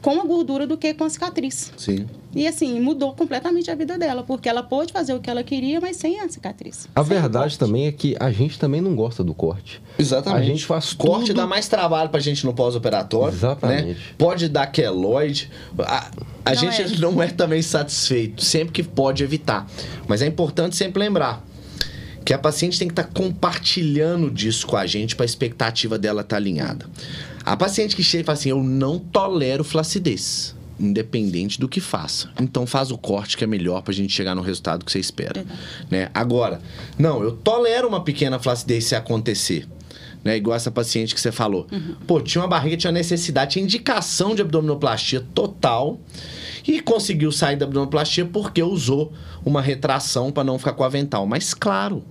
com 0.00 0.20
a 0.20 0.24
gordura 0.24 0.66
do 0.66 0.76
que 0.76 0.94
com 0.94 1.04
a 1.04 1.10
cicatriz. 1.10 1.72
Sim. 1.76 2.06
E 2.34 2.46
assim, 2.46 2.78
mudou 2.78 3.14
completamente 3.14 3.68
a 3.70 3.74
vida 3.74 3.98
dela, 3.98 4.22
porque 4.22 4.48
ela 4.48 4.62
pôde 4.62 4.92
fazer 4.92 5.12
o 5.14 5.18
que 5.18 5.28
ela 5.28 5.42
queria, 5.42 5.80
mas 5.80 5.96
sem 5.96 6.20
a 6.20 6.28
cicatriz. 6.28 6.86
A 6.94 7.02
verdade 7.02 7.58
também 7.58 7.86
é 7.86 7.92
que 7.92 8.14
a 8.20 8.30
gente 8.30 8.58
também 8.58 8.80
não 8.80 8.94
gosta 8.94 9.24
do 9.24 9.34
corte. 9.34 9.80
Exatamente. 9.98 10.42
A 10.42 10.44
gente 10.46 10.64
faz 10.66 10.92
Corte 10.92 11.28
tudo- 11.28 11.36
dá 11.38 11.46
mais 11.46 11.66
trabalho 11.66 12.10
pra 12.10 12.20
gente 12.20 12.44
no 12.44 12.52
pós-operatório. 12.54 13.34
Exatamente. 13.34 13.84
Né? 13.88 13.96
Pode 14.16 14.48
dar 14.48 14.66
queloide. 14.68 15.50
A, 15.80 16.10
a 16.44 16.50
Não 16.50 16.54
gente 16.54 16.94
é. 16.94 16.98
não 16.98 17.20
é 17.20 17.28
também 17.28 17.62
satisfeito, 17.62 18.44
sempre 18.44 18.72
que 18.74 18.82
pode 18.84 19.24
evitar. 19.24 19.66
Mas 20.06 20.22
é 20.22 20.26
importante 20.26 20.76
sempre 20.76 21.00
lembrar 21.00 21.44
que 22.28 22.34
a 22.34 22.38
paciente 22.38 22.78
tem 22.78 22.86
que 22.86 22.92
estar 22.92 23.04
compartilhando 23.04 24.30
disso 24.30 24.66
com 24.66 24.76
a 24.76 24.86
gente 24.86 25.16
para 25.16 25.24
a 25.24 25.30
expectativa 25.32 25.98
dela 25.98 26.20
estar 26.20 26.36
alinhada. 26.36 26.84
A 27.42 27.56
paciente 27.56 27.96
que 27.96 28.02
chega 28.02 28.20
e 28.20 28.24
fala 28.26 28.36
assim: 28.36 28.50
Eu 28.50 28.62
não 28.62 28.98
tolero 28.98 29.64
flacidez. 29.64 30.54
Independente 30.78 31.58
do 31.58 31.66
que 31.66 31.80
faça. 31.80 32.28
Então 32.38 32.66
faz 32.66 32.90
o 32.90 32.98
corte 32.98 33.34
que 33.34 33.44
é 33.44 33.46
melhor 33.46 33.80
pra 33.80 33.94
gente 33.94 34.12
chegar 34.12 34.34
no 34.34 34.42
resultado 34.42 34.84
que 34.84 34.92
você 34.92 34.98
espera. 34.98 35.42
Né? 35.90 36.10
Agora, 36.12 36.60
não, 36.98 37.22
eu 37.22 37.32
tolero 37.32 37.88
uma 37.88 38.04
pequena 38.04 38.38
flacidez 38.38 38.84
se 38.84 38.94
acontecer. 38.94 39.66
Né? 40.22 40.36
Igual 40.36 40.54
essa 40.54 40.70
paciente 40.70 41.14
que 41.14 41.20
você 41.22 41.32
falou. 41.32 41.66
Pô, 42.06 42.20
tinha 42.20 42.42
uma 42.42 42.48
barriga, 42.48 42.76
tinha 42.76 42.92
necessidade, 42.92 43.52
tinha 43.52 43.64
indicação 43.64 44.34
de 44.34 44.42
abdominoplastia 44.42 45.24
total. 45.34 45.98
E 46.66 46.82
conseguiu 46.82 47.32
sair 47.32 47.56
da 47.56 47.64
abdominoplastia 47.64 48.26
porque 48.26 48.62
usou 48.62 49.14
uma 49.46 49.62
retração 49.62 50.30
para 50.30 50.44
não 50.44 50.58
ficar 50.58 50.74
com 50.74 50.82
o 50.82 50.86
avental. 50.86 51.26
Mas 51.26 51.54
claro, 51.54 52.04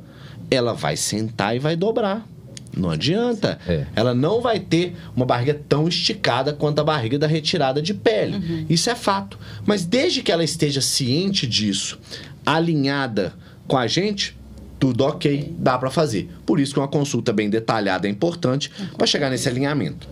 ela 0.50 0.74
vai 0.74 0.96
sentar 0.96 1.56
e 1.56 1.60
vai 1.60 1.76
dobrar. 1.76 2.28
Não 2.76 2.92
adianta. 2.92 3.58
É. 3.68 3.86
Ela 3.96 4.14
não 4.14 4.40
vai 4.40 4.60
ter 4.60 4.96
uma 5.16 5.26
barriga 5.26 5.60
tão 5.68 5.88
esticada 5.88 6.54
quanto 6.54 6.80
a 6.80 6.84
barriga 6.84 7.18
da 7.18 7.28
retirada 7.28 7.82
de 7.82 7.94
pele. 7.94 8.66
Isso 8.70 8.90
é 8.90 8.96
fato. 8.96 9.38
Mas 9.66 9.84
desde 9.84 10.22
que 10.22 10.32
ela 10.32 10.44
esteja 10.44 10.80
ciente 10.80 11.48
disso, 11.48 12.00
alinhada 12.46 13.34
com 13.68 13.78
a 13.78 13.88
gente, 13.88 14.38
tudo 14.80 15.04
ok, 15.04 15.54
dá 15.58 15.78
para 15.78 15.90
fazer. 15.90 16.30
Por 16.46 16.60
isso 16.60 16.74
que 16.74 16.80
uma 16.80 16.88
consulta 16.88 17.34
bem 17.34 17.50
detalhada 17.50 18.08
é 18.08 18.12
importante 18.12 18.72
para 18.96 19.08
chegar 19.08 19.30
nesse 19.30 19.50
alinhamento. 19.50 20.08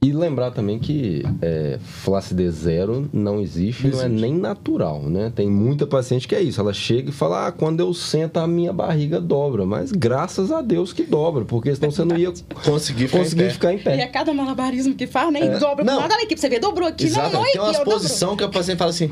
E 0.00 0.12
lembrar 0.12 0.52
também 0.52 0.78
que 0.78 1.24
é, 1.42 1.76
flacidez 1.82 2.54
zero 2.54 3.10
não 3.12 3.40
existe, 3.40 3.88
não, 3.88 4.00
é 4.00 4.08
nem 4.08 4.32
natural, 4.32 5.02
né? 5.02 5.32
Tem 5.34 5.50
muita 5.50 5.88
paciente 5.88 6.28
que 6.28 6.36
é 6.36 6.40
isso. 6.40 6.60
Ela 6.60 6.72
chega 6.72 7.10
e 7.10 7.12
fala, 7.12 7.48
ah, 7.48 7.52
quando 7.52 7.80
eu 7.80 7.92
sento 7.92 8.36
a 8.36 8.46
minha 8.46 8.72
barriga 8.72 9.20
dobra. 9.20 9.66
Mas 9.66 9.90
graças 9.90 10.52
a 10.52 10.62
Deus 10.62 10.92
que 10.92 11.02
dobra, 11.02 11.44
porque 11.44 11.74
senão 11.74 11.90
você 11.90 12.04
não 12.04 12.16
ia 12.16 12.32
Conseguir 12.64 13.08
ficar 13.08 13.18
conseguir 13.18 13.42
em 13.42 13.46
pé. 13.46 13.52
ficar 13.52 13.72
em 13.72 13.78
pé. 13.78 13.96
E 13.96 14.02
a 14.02 14.08
cada 14.08 14.32
malabarismo 14.32 14.94
que 14.94 15.08
faz, 15.08 15.32
nem 15.32 15.58
dobra 15.58 15.84
Não. 15.84 15.98
Olha 16.00 16.14
aqui 16.14 16.28
pra 16.28 16.36
você 16.38 16.48
ver, 16.48 16.60
dobrou 16.60 16.88
aqui. 16.88 17.06
Exato. 17.06 17.32
Não, 17.32 17.40
não 17.40 17.46
é 17.46 17.50
Tem 17.50 17.60
dobrou. 17.60 17.84
posições 17.94 18.36
que 18.38 18.44
a 18.44 18.48
paciente 18.48 18.78
fala 18.78 18.90
assim, 18.90 19.10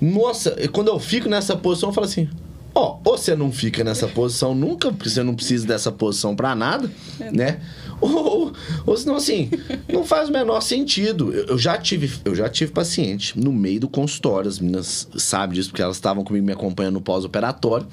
nossa, 0.00 0.54
e 0.56 0.68
quando 0.68 0.86
eu 0.86 1.00
fico 1.00 1.28
nessa 1.28 1.56
posição, 1.56 1.88
eu 1.88 1.94
falo 1.94 2.06
assim, 2.06 2.28
ó, 2.72 2.98
ou 3.04 3.18
você 3.18 3.34
não 3.34 3.50
fica 3.50 3.82
nessa 3.82 4.06
posição 4.06 4.54
nunca, 4.54 4.92
porque 4.92 5.08
você 5.08 5.22
não 5.24 5.34
precisa 5.34 5.66
dessa 5.66 5.90
posição 5.90 6.36
pra 6.36 6.54
nada, 6.54 6.88
né? 7.32 7.58
Ou, 8.02 8.52
ou 8.84 8.96
senão 8.96 9.14
assim, 9.14 9.48
não 9.90 10.04
faz 10.04 10.28
o 10.28 10.32
menor 10.32 10.60
sentido. 10.60 11.32
Eu, 11.32 11.46
eu 11.46 11.58
já 11.58 11.78
tive, 11.78 12.10
eu 12.24 12.34
já 12.34 12.48
tive 12.48 12.72
paciente 12.72 13.38
no 13.38 13.52
meio 13.52 13.80
do 13.80 13.88
consultório, 13.88 14.48
as 14.48 14.58
meninas 14.58 15.08
sabem 15.16 15.54
disso 15.54 15.70
porque 15.70 15.82
elas 15.82 15.96
estavam 15.96 16.24
comigo 16.24 16.44
me 16.44 16.52
acompanhando 16.52 16.94
no 16.94 17.00
pós-operatório. 17.00 17.86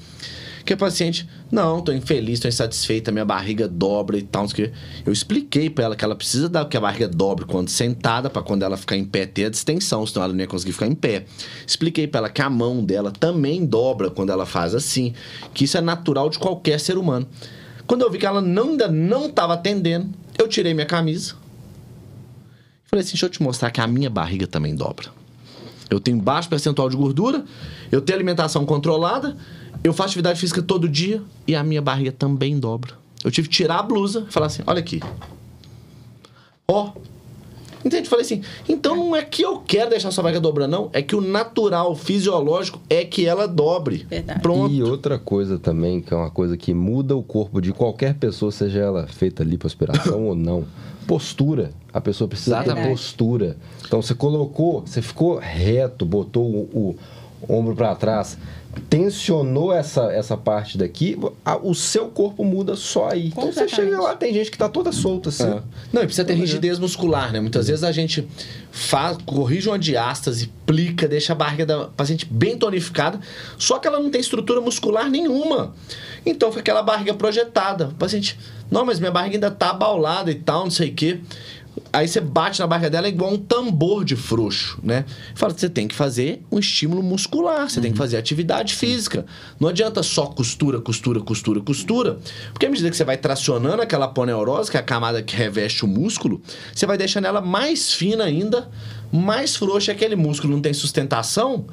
Que 0.64 0.74
a 0.74 0.76
paciente, 0.76 1.26
não, 1.50 1.80
tô 1.80 1.90
infeliz, 1.90 2.38
tô 2.38 2.46
insatisfeita, 2.46 3.10
minha 3.10 3.24
barriga 3.24 3.66
dobra 3.66 4.18
e 4.18 4.22
tal, 4.22 4.42
não 4.42 4.48
sei 4.48 4.66
o 4.66 4.68
quê. 4.68 4.74
Eu 5.06 5.12
expliquei 5.12 5.70
pra 5.70 5.84
ela 5.86 5.96
que 5.96 6.04
ela 6.04 6.14
precisa 6.14 6.48
dar 6.48 6.66
que 6.66 6.76
a 6.76 6.80
barriga 6.80 7.08
dobre 7.08 7.46
quando 7.46 7.70
sentada, 7.70 8.28
pra 8.28 8.42
quando 8.42 8.62
ela 8.62 8.76
ficar 8.76 8.96
em 8.96 9.04
pé 9.04 9.24
ter 9.24 9.46
a 9.46 9.48
distensão, 9.48 10.06
senão 10.06 10.24
ela 10.24 10.32
não 10.34 10.40
ia 10.40 10.46
conseguir 10.46 10.72
ficar 10.72 10.86
em 10.86 10.94
pé. 10.94 11.24
Expliquei 11.66 12.06
pra 12.06 12.18
ela 12.18 12.28
que 12.28 12.42
a 12.42 12.50
mão 12.50 12.84
dela 12.84 13.10
também 13.10 13.64
dobra 13.64 14.10
quando 14.10 14.30
ela 14.30 14.44
faz 14.44 14.74
assim, 14.74 15.14
que 15.54 15.64
isso 15.64 15.78
é 15.78 15.80
natural 15.80 16.28
de 16.28 16.38
qualquer 16.38 16.78
ser 16.78 16.98
humano. 16.98 17.26
Quando 17.90 18.02
eu 18.02 18.10
vi 18.12 18.18
que 18.18 18.26
ela 18.26 18.40
não, 18.40 18.68
ainda 18.68 18.86
não 18.86 19.26
estava 19.26 19.54
atendendo, 19.54 20.10
eu 20.38 20.46
tirei 20.46 20.72
minha 20.72 20.86
camisa. 20.86 21.34
Falei 22.84 23.02
assim, 23.02 23.14
deixa 23.14 23.26
eu 23.26 23.30
te 23.30 23.42
mostrar 23.42 23.72
que 23.72 23.80
a 23.80 23.86
minha 23.88 24.08
barriga 24.08 24.46
também 24.46 24.76
dobra. 24.76 25.08
Eu 25.90 25.98
tenho 25.98 26.16
baixo 26.22 26.48
percentual 26.48 26.88
de 26.88 26.96
gordura, 26.96 27.44
eu 27.90 28.00
tenho 28.00 28.16
alimentação 28.16 28.64
controlada, 28.64 29.36
eu 29.82 29.92
faço 29.92 30.10
atividade 30.10 30.38
física 30.38 30.62
todo 30.62 30.88
dia 30.88 31.20
e 31.48 31.56
a 31.56 31.64
minha 31.64 31.82
barriga 31.82 32.12
também 32.12 32.60
dobra. 32.60 32.94
Eu 33.24 33.30
tive 33.32 33.48
que 33.48 33.56
tirar 33.56 33.80
a 33.80 33.82
blusa 33.82 34.24
e 34.28 34.32
falar 34.32 34.46
assim: 34.46 34.62
olha 34.68 34.78
aqui. 34.78 35.00
Ó. 36.68 36.92
Entende? 37.84 38.08
Falei 38.08 38.24
assim: 38.24 38.42
então 38.68 38.94
não 38.96 39.16
é 39.16 39.22
que 39.22 39.42
eu 39.42 39.58
quero 39.58 39.90
deixar 39.90 40.10
sua 40.10 40.22
barriga 40.22 40.40
dobrar, 40.40 40.68
não. 40.68 40.90
É 40.92 41.02
que 41.02 41.16
o 41.16 41.20
natural, 41.20 41.94
fisiológico, 41.94 42.80
é 42.88 43.04
que 43.04 43.26
ela 43.26 43.46
dobre. 43.46 44.06
Verdade. 44.08 44.40
Pronto. 44.40 44.72
E 44.72 44.82
outra 44.82 45.18
coisa 45.18 45.58
também, 45.58 46.00
que 46.00 46.12
é 46.12 46.16
uma 46.16 46.30
coisa 46.30 46.56
que 46.56 46.74
muda 46.74 47.16
o 47.16 47.22
corpo 47.22 47.60
de 47.60 47.72
qualquer 47.72 48.14
pessoa, 48.14 48.52
seja 48.52 48.80
ela 48.80 49.06
feita 49.06 49.42
lipoaspiração 49.42 50.24
ou 50.28 50.34
não. 50.34 50.64
Postura. 51.06 51.72
A 51.92 52.00
pessoa 52.00 52.28
precisa 52.28 52.56
Exatamente. 52.56 52.84
ter 52.84 52.90
postura. 52.90 53.56
Então 53.84 54.00
você 54.00 54.14
colocou, 54.14 54.82
você 54.82 55.02
ficou 55.02 55.38
reto, 55.38 56.04
botou 56.04 56.44
o, 56.44 56.96
o 57.48 57.52
ombro 57.52 57.74
para 57.74 57.94
trás, 57.94 58.38
tensionou 58.88 59.72
essa, 59.72 60.12
essa 60.12 60.36
parte 60.36 60.78
daqui, 60.78 61.16
a- 61.44 61.56
o 61.56 61.74
seu 61.74 62.06
corpo 62.08 62.44
muda 62.44 62.76
só 62.76 63.08
aí. 63.10 63.28
Então 63.28 63.52
você 63.52 63.68
chega 63.68 64.00
lá, 64.00 64.14
tem 64.14 64.32
gente 64.32 64.50
que 64.50 64.58
tá 64.58 64.68
toda 64.68 64.92
solta 64.92 65.28
assim. 65.28 65.44
É. 65.44 65.60
Não, 65.92 66.02
e 66.02 66.06
precisa 66.06 66.24
ter 66.24 66.34
rigidez 66.34 66.78
muscular, 66.78 67.32
né? 67.32 67.40
Muitas 67.40 67.68
vezes 67.68 67.82
a 67.84 67.92
gente 67.92 68.26
faz, 68.70 69.16
corrige 69.26 69.68
uma 69.68 69.78
diástase, 69.78 70.50
plica, 70.66 71.08
deixa 71.08 71.32
a 71.32 71.36
barriga 71.36 71.66
da 71.66 71.86
paciente 71.86 72.26
bem 72.26 72.56
tonificada, 72.56 73.20
só 73.58 73.78
que 73.78 73.88
ela 73.88 73.98
não 73.98 74.10
tem 74.10 74.20
estrutura 74.20 74.60
muscular 74.60 75.10
nenhuma. 75.10 75.74
Então 76.24 76.50
fica 76.50 76.60
aquela 76.60 76.82
barriga 76.82 77.14
projetada. 77.14 77.86
O 77.88 77.94
paciente, 77.94 78.38
não, 78.70 78.84
mas 78.84 79.00
minha 79.00 79.10
barriga 79.10 79.36
ainda 79.36 79.50
tá 79.50 79.70
abaulada 79.70 80.30
e 80.30 80.36
tal, 80.36 80.64
não 80.64 80.70
sei 80.70 80.90
o 80.90 80.94
quê. 80.94 81.20
Aí 81.92 82.06
você 82.06 82.20
bate 82.20 82.60
na 82.60 82.66
barriga 82.66 82.90
dela 82.90 83.06
é 83.06 83.10
igual 83.10 83.32
um 83.32 83.38
tambor 83.38 84.04
de 84.04 84.14
frouxo, 84.14 84.78
né? 84.82 85.04
Fala, 85.34 85.52
você 85.52 85.68
tem 85.68 85.88
que 85.88 85.94
fazer 85.94 86.42
um 86.50 86.58
estímulo 86.58 87.02
muscular, 87.02 87.68
você 87.68 87.80
tem 87.80 87.92
que 87.92 87.98
fazer 87.98 88.16
atividade 88.16 88.74
física. 88.74 89.26
Não 89.58 89.68
adianta 89.68 90.02
só 90.02 90.26
costura, 90.26 90.80
costura, 90.80 91.20
costura, 91.20 91.60
costura. 91.60 92.18
Porque 92.52 92.66
à 92.66 92.70
medida 92.70 92.90
que 92.90 92.96
você 92.96 93.04
vai 93.04 93.16
tracionando 93.16 93.82
aquela 93.82 94.06
poneurose, 94.08 94.70
que 94.70 94.76
é 94.76 94.80
a 94.80 94.84
camada 94.84 95.22
que 95.22 95.34
reveste 95.34 95.84
o 95.84 95.88
músculo, 95.88 96.40
você 96.72 96.86
vai 96.86 96.96
deixando 96.96 97.26
ela 97.26 97.40
mais 97.40 97.92
fina 97.92 98.24
ainda, 98.24 98.68
mais 99.12 99.56
frouxa, 99.56 99.92
aquele 99.92 100.14
músculo 100.16 100.52
não 100.52 100.60
tem 100.62 100.72
sustentação, 100.72 101.66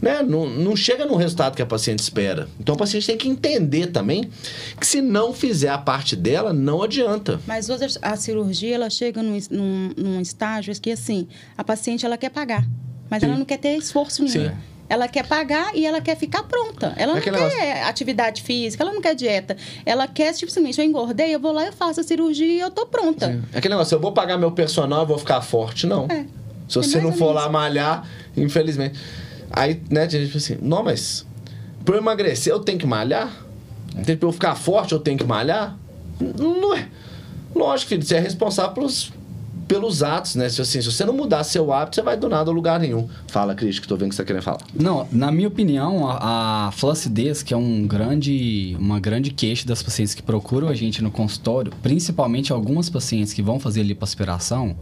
né? 0.00 0.22
Não, 0.22 0.48
não 0.48 0.76
chega 0.76 1.04
no 1.04 1.16
resultado 1.16 1.56
que 1.56 1.62
a 1.62 1.66
paciente 1.66 2.00
espera. 2.00 2.48
Então 2.60 2.74
a 2.74 2.78
paciente 2.78 3.06
tem 3.06 3.16
que 3.16 3.28
entender 3.28 3.88
também 3.88 4.30
que 4.78 4.86
se 4.86 5.00
não 5.00 5.32
fizer 5.32 5.70
a 5.70 5.78
parte 5.78 6.14
dela, 6.14 6.52
não 6.52 6.82
adianta. 6.82 7.40
Mas 7.46 7.68
hoje 7.68 7.98
a 8.00 8.16
cirurgia, 8.16 8.74
ela 8.74 8.90
chega 8.90 9.22
num, 9.22 9.38
num, 9.50 9.90
num 9.96 10.20
estágio 10.20 10.74
que, 10.80 10.90
assim, 10.92 11.26
a 11.56 11.64
paciente, 11.64 12.04
ela 12.06 12.16
quer 12.16 12.30
pagar. 12.30 12.64
Mas 13.10 13.20
Sim. 13.20 13.26
ela 13.28 13.38
não 13.38 13.44
quer 13.44 13.58
ter 13.58 13.76
esforço 13.76 14.22
nenhum. 14.22 14.50
Sim. 14.50 14.56
Ela 14.88 15.08
quer 15.08 15.26
pagar 15.26 15.74
e 15.74 15.86
ela 15.86 16.00
quer 16.00 16.16
ficar 16.16 16.42
pronta. 16.42 16.92
Ela 16.96 17.12
É 17.12 17.14
não 17.14 17.48
quer 17.48 17.82
atividade 17.84 18.42
física, 18.42 18.84
ela 18.84 18.92
não 18.92 19.00
quer 19.00 19.14
dieta. 19.14 19.56
Ela 19.84 20.06
quer, 20.06 20.32
simplesmente, 20.34 20.78
eu 20.78 20.84
engordei, 20.84 21.34
eu 21.34 21.40
vou 21.40 21.52
lá, 21.52 21.64
eu 21.66 21.72
faço 21.72 22.00
a 22.00 22.02
cirurgia 22.02 22.46
e 22.46 22.60
eu 22.60 22.70
tô 22.70 22.86
pronta. 22.86 23.42
É 23.52 23.58
aquele 23.58 23.74
negócio, 23.74 23.94
eu 23.94 24.00
vou 24.00 24.12
pagar 24.12 24.36
meu 24.36 24.52
personal, 24.52 25.00
eu 25.00 25.06
vou 25.06 25.18
ficar 25.18 25.40
forte. 25.40 25.86
Não. 25.86 26.06
É. 26.10 26.26
Se 26.68 26.78
É 26.78 26.82
você 26.82 27.00
mais 27.00 27.10
não 27.10 27.12
for 27.12 27.32
lá 27.32 27.48
malhar, 27.48 28.08
infelizmente. 28.36 28.98
Aí, 29.50 29.80
né, 29.90 30.06
tinha 30.06 30.22
gente 30.22 30.32
que 30.32 30.38
assim, 30.38 30.58
não, 30.60 30.82
mas 30.82 31.26
pra 31.84 31.96
eu 31.96 32.00
emagrecer 32.00 32.52
eu 32.52 32.60
tenho 32.60 32.78
que 32.78 32.86
malhar? 32.86 33.30
Entende? 33.96 34.16
Pra 34.16 34.28
eu 34.28 34.32
ficar 34.32 34.54
forte 34.54 34.92
eu 34.92 34.98
tenho 34.98 35.16
que 35.18 35.24
malhar? 35.24 35.76
Não 36.38 36.74
é. 36.74 36.88
Lógico, 37.54 37.90
filho, 37.90 38.02
você 38.02 38.16
é 38.16 38.20
responsável 38.20 38.72
pelos, 38.72 39.12
pelos 39.68 40.02
atos, 40.02 40.34
né? 40.34 40.48
Se, 40.48 40.60
assim, 40.60 40.82
se 40.82 40.90
você 40.90 41.04
não 41.04 41.12
mudar 41.12 41.44
seu 41.44 41.72
hábito, 41.72 41.94
você 41.96 42.02
vai 42.02 42.16
do 42.16 42.28
nada 42.28 42.50
a 42.50 42.54
lugar 42.54 42.80
nenhum. 42.80 43.08
Fala, 43.28 43.54
Cris, 43.54 43.78
que 43.78 43.86
tô 43.86 43.96
vendo 43.96 44.08
que 44.08 44.16
você 44.16 44.22
tá 44.22 44.26
querendo 44.26 44.42
falar. 44.42 44.60
Não, 44.74 45.06
na 45.12 45.30
minha 45.30 45.46
opinião, 45.46 46.08
a, 46.08 46.66
a 46.66 46.72
flacidez, 46.72 47.42
que 47.44 47.54
é 47.54 47.56
um 47.56 47.86
grande, 47.86 48.76
uma 48.78 48.98
grande 48.98 49.30
queixa 49.30 49.66
das 49.66 49.82
pacientes 49.82 50.14
que 50.14 50.22
procuram 50.22 50.68
a 50.68 50.74
gente 50.74 51.00
no 51.00 51.10
consultório, 51.10 51.72
principalmente 51.80 52.52
algumas 52.52 52.90
pacientes 52.90 53.32
que 53.32 53.42
vão 53.42 53.60
fazer 53.60 53.84
lipoaspiração, 53.84 54.76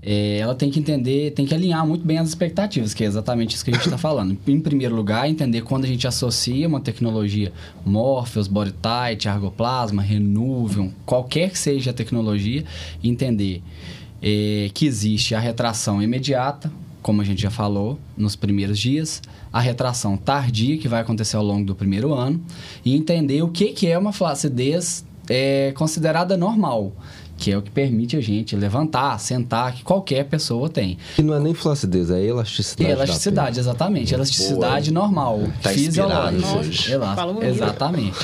é, 0.00 0.38
ela 0.38 0.54
tem 0.54 0.70
que 0.70 0.78
entender, 0.78 1.32
tem 1.32 1.44
que 1.44 1.54
alinhar 1.54 1.86
muito 1.86 2.04
bem 2.06 2.18
as 2.18 2.28
expectativas, 2.28 2.94
que 2.94 3.02
é 3.02 3.06
exatamente 3.06 3.56
isso 3.56 3.64
que 3.64 3.70
a 3.70 3.74
gente 3.74 3.84
está 3.84 3.98
falando. 3.98 4.36
Em 4.46 4.60
primeiro 4.60 4.94
lugar, 4.94 5.28
entender 5.28 5.62
quando 5.62 5.84
a 5.84 5.88
gente 5.88 6.06
associa 6.06 6.68
uma 6.68 6.80
tecnologia 6.80 7.52
Morpheus, 7.84 8.46
BodyTight, 8.46 9.28
Argoplasma, 9.28 10.02
Renuvium, 10.02 10.92
qualquer 11.04 11.50
que 11.50 11.58
seja 11.58 11.90
a 11.90 11.94
tecnologia, 11.94 12.64
entender 13.02 13.62
é, 14.22 14.70
que 14.72 14.86
existe 14.86 15.34
a 15.34 15.40
retração 15.40 16.02
imediata, 16.02 16.70
como 17.02 17.22
a 17.22 17.24
gente 17.24 17.40
já 17.42 17.50
falou 17.50 17.98
nos 18.16 18.36
primeiros 18.36 18.78
dias, 18.78 19.22
a 19.52 19.60
retração 19.60 20.16
tardia, 20.16 20.76
que 20.78 20.88
vai 20.88 21.00
acontecer 21.00 21.36
ao 21.36 21.44
longo 21.44 21.64
do 21.64 21.74
primeiro 21.74 22.12
ano, 22.12 22.40
e 22.84 22.94
entender 22.94 23.42
o 23.42 23.48
que, 23.48 23.72
que 23.72 23.86
é 23.86 23.96
uma 23.96 24.12
flacidez 24.12 25.04
é, 25.28 25.72
considerada 25.76 26.36
normal, 26.36 26.92
que 27.38 27.50
é 27.52 27.56
o 27.56 27.62
que 27.62 27.70
permite 27.70 28.16
a 28.16 28.20
gente 28.20 28.54
levantar, 28.54 29.18
sentar, 29.18 29.72
que 29.74 29.82
qualquer 29.82 30.24
pessoa 30.24 30.68
tem. 30.68 30.98
Que 31.16 31.22
não 31.22 31.32
é 31.34 31.40
nem 31.40 31.54
flacidez, 31.54 32.10
é 32.10 32.22
elasticidade. 32.22 32.82
E 32.90 32.94
da 32.96 33.02
elasticidade, 33.04 33.58
exatamente. 33.60 34.12
Elasticidade 34.12 34.90
Boa, 34.90 35.02
normal, 35.04 35.40
Tá 35.62 35.70
fisiológica. 35.70 36.58
hoje. 36.58 36.92
Ela- 36.92 37.14
Fala 37.14 37.32
bonito. 37.32 37.48
Exatamente. 37.50 38.18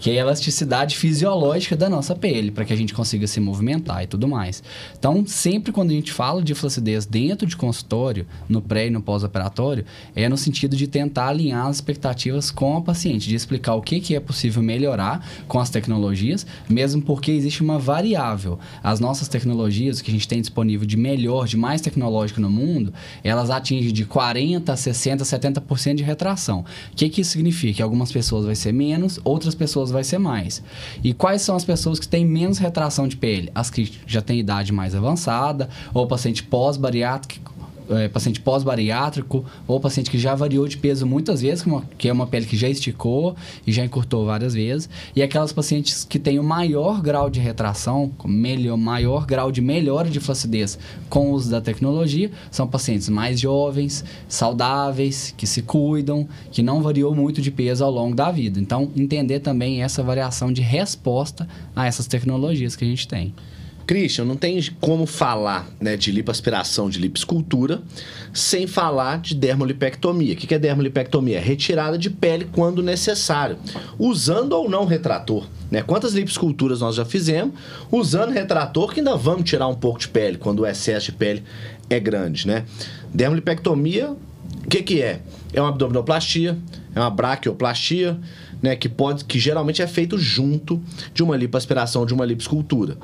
que 0.00 0.10
é 0.10 0.14
a 0.14 0.20
elasticidade 0.22 0.96
fisiológica 0.96 1.76
da 1.76 1.88
nossa 1.88 2.14
pele, 2.14 2.50
para 2.50 2.64
que 2.64 2.72
a 2.72 2.76
gente 2.76 2.92
consiga 2.94 3.26
se 3.26 3.38
movimentar 3.38 4.02
e 4.02 4.06
tudo 4.06 4.26
mais. 4.26 4.62
Então, 4.98 5.24
sempre 5.26 5.70
quando 5.70 5.90
a 5.90 5.94
gente 5.94 6.12
fala 6.12 6.42
de 6.42 6.54
flacidez 6.54 7.06
dentro 7.06 7.46
de 7.46 7.56
consultório, 7.56 8.26
no 8.48 8.60
pré 8.62 8.86
e 8.86 8.90
no 8.90 9.02
pós-operatório, 9.02 9.84
é 10.16 10.28
no 10.28 10.36
sentido 10.36 10.76
de 10.76 10.86
tentar 10.86 11.28
alinhar 11.28 11.66
as 11.66 11.76
expectativas 11.76 12.50
com 12.50 12.76
a 12.76 12.80
paciente, 12.80 13.28
de 13.28 13.34
explicar 13.34 13.74
o 13.74 13.82
que, 13.82 14.00
que 14.00 14.14
é 14.14 14.20
possível 14.20 14.62
melhorar 14.62 15.26
com 15.46 15.58
as 15.58 15.68
tecnologias, 15.70 16.46
mesmo 16.68 17.02
porque 17.02 17.30
existe 17.30 17.62
uma 17.62 17.78
variável. 17.78 18.53
As 18.82 19.00
nossas 19.00 19.28
tecnologias 19.28 20.00
que 20.00 20.10
a 20.10 20.14
gente 20.14 20.28
tem 20.28 20.40
disponível 20.40 20.86
de 20.86 20.96
melhor, 20.96 21.46
de 21.46 21.56
mais 21.56 21.80
tecnológico 21.80 22.40
no 22.40 22.50
mundo, 22.50 22.92
elas 23.22 23.50
atingem 23.50 23.92
de 23.92 24.04
40%, 24.04 24.62
60%, 24.64 25.18
70% 25.22 25.94
de 25.94 26.02
retração. 26.02 26.64
O 26.92 26.96
que, 26.96 27.08
que 27.08 27.20
isso 27.20 27.32
significa? 27.32 27.74
Que 27.74 27.82
algumas 27.82 28.12
pessoas 28.12 28.44
vai 28.46 28.54
ser 28.54 28.72
menos, 28.72 29.18
outras 29.24 29.54
pessoas 29.54 29.90
vai 29.90 30.04
ser 30.04 30.18
mais. 30.18 30.62
E 31.02 31.12
quais 31.12 31.42
são 31.42 31.56
as 31.56 31.64
pessoas 31.64 31.98
que 31.98 32.08
têm 32.08 32.24
menos 32.24 32.58
retração 32.58 33.08
de 33.08 33.16
pele? 33.16 33.50
As 33.54 33.70
que 33.70 33.92
já 34.06 34.20
têm 34.20 34.38
idade 34.38 34.72
mais 34.72 34.94
avançada, 34.94 35.68
ou 35.92 36.06
paciente 36.06 36.42
pós-bariátrico, 36.42 37.53
é, 37.90 38.08
paciente 38.08 38.40
pós-bariátrico 38.40 39.44
ou 39.66 39.80
paciente 39.80 40.10
que 40.10 40.18
já 40.18 40.34
variou 40.34 40.66
de 40.66 40.76
peso 40.76 41.06
muitas 41.06 41.40
vezes, 41.42 41.64
que, 41.98 42.08
é 42.08 42.12
uma 42.12 42.26
pele 42.26 42.46
que 42.46 42.56
já 42.56 42.68
esticou 42.68 43.36
e 43.66 43.72
já 43.72 43.84
encurtou 43.84 44.26
várias 44.26 44.54
vezes, 44.54 44.88
e 45.14 45.22
aquelas 45.22 45.52
pacientes 45.52 46.04
que 46.04 46.18
têm 46.18 46.38
o 46.38 46.44
maior 46.44 47.00
grau 47.00 47.28
de 47.28 47.40
retração, 47.40 48.10
melhor, 48.24 48.76
maior 48.76 49.26
grau 49.26 49.50
de 49.50 49.60
melhora 49.60 50.08
de 50.08 50.20
flacidez 50.20 50.78
com 51.08 51.30
o 51.30 51.32
uso 51.32 51.50
da 51.50 51.60
tecnologia, 51.60 52.30
são 52.50 52.66
pacientes 52.66 53.08
mais 53.08 53.40
jovens, 53.40 54.04
saudáveis, 54.28 55.34
que 55.36 55.46
se 55.46 55.62
cuidam, 55.62 56.28
que 56.50 56.62
não 56.62 56.82
variou 56.82 57.14
muito 57.14 57.40
de 57.40 57.50
peso 57.50 57.84
ao 57.84 57.90
longo 57.90 58.14
da 58.14 58.30
vida. 58.30 58.58
Então, 58.60 58.90
entender 58.96 59.40
também 59.40 59.82
essa 59.82 60.02
variação 60.02 60.52
de 60.52 60.62
resposta 60.62 61.48
a 61.74 61.86
essas 61.86 62.06
tecnologias 62.06 62.76
que 62.76 62.84
a 62.84 62.88
gente 62.88 63.06
tem. 63.06 63.34
Christian, 63.86 64.24
não 64.24 64.36
tem 64.36 64.60
como 64.80 65.06
falar 65.06 65.68
né, 65.80 65.96
de 65.96 66.10
lipoaspiração, 66.10 66.88
de 66.88 66.98
lipoescultura, 66.98 67.82
sem 68.32 68.66
falar 68.66 69.18
de 69.18 69.34
dermolipectomia. 69.34 70.34
O 70.34 70.36
que 70.36 70.54
é 70.54 70.58
dermolipectomia? 70.58 71.40
Retirada 71.40 71.98
de 71.98 72.10
pele 72.10 72.48
quando 72.52 72.82
necessário, 72.82 73.58
usando 73.98 74.52
ou 74.52 74.68
não 74.68 74.84
retrator. 74.84 75.46
Né? 75.70 75.82
Quantas 75.82 76.14
lipoesculturas 76.14 76.80
nós 76.80 76.96
já 76.96 77.04
fizemos 77.04 77.54
usando 77.90 78.32
retrator 78.32 78.92
que 78.92 79.00
ainda 79.00 79.16
vamos 79.16 79.48
tirar 79.48 79.68
um 79.68 79.74
pouco 79.74 79.98
de 79.98 80.08
pele 80.08 80.38
quando 80.38 80.60
o 80.60 80.66
excesso 80.66 81.06
de 81.06 81.12
pele 81.12 81.42
é 81.90 82.00
grande, 82.00 82.46
né? 82.46 82.64
Dermolipectomia, 83.12 84.10
o 84.10 84.68
que, 84.68 84.82
que 84.82 85.02
é? 85.02 85.20
É 85.52 85.60
uma 85.60 85.68
abdominoplastia, 85.68 86.58
é 86.94 87.00
uma 87.00 87.10
braquioplastia, 87.10 88.18
né, 88.64 88.74
que 88.74 88.88
pode 88.88 89.26
que 89.26 89.38
geralmente 89.38 89.82
é 89.82 89.86
feito 89.86 90.16
junto 90.16 90.82
de 91.12 91.22
uma 91.22 91.36
lipoaspiração, 91.36 92.06
de 92.06 92.14
uma 92.14 92.24
lipoescultura. 92.24 92.96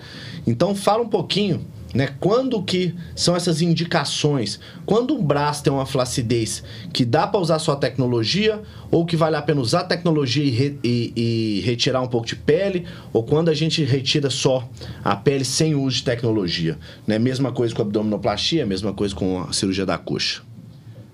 Então 0.47 0.75
fala 0.75 1.03
um 1.03 1.09
pouquinho, 1.09 1.67
né, 1.93 2.09
quando 2.19 2.63
que 2.63 2.95
são 3.15 3.37
essas 3.37 3.61
indicações? 3.61 4.59
Quando 4.87 5.15
um 5.15 5.23
braço 5.23 5.63
tem 5.63 5.71
uma 5.71 5.85
flacidez 5.85 6.65
que 6.95 7.05
dá 7.05 7.27
para 7.27 7.39
usar 7.39 7.59
só 7.59 7.77
tecnologia 7.77 8.63
ou 8.91 9.05
que 9.05 9.17
vale 9.17 9.37
a 9.37 9.43
pena 9.43 9.61
usar 9.61 9.85
tecnologia 9.85 10.43
e, 10.43 10.49
re, 10.49 10.79
e, 10.83 11.13
e 11.15 11.61
retirar 11.61 12.01
um 12.01 12.09
pouco 12.09 12.27
de 12.27 12.37
pele, 12.37 12.87
ou 13.13 13.23
quando 13.23 13.51
a 13.51 13.55
gente 13.55 13.85
retira 13.85 14.31
só 14.31 14.67
a 15.05 15.15
pele 15.15 15.45
sem 15.45 15.75
uso 15.75 15.97
de 15.97 16.05
tecnologia, 16.05 16.79
né? 17.07 17.19
Mesma 17.19 17.53
coisa 17.53 17.75
com 17.75 17.83
a 17.83 17.85
abdominoplastia, 17.85 18.65
mesma 18.65 18.95
coisa 18.95 19.15
com 19.15 19.43
a 19.43 19.53
cirurgia 19.53 19.85
da 19.85 19.99
coxa. 19.99 20.41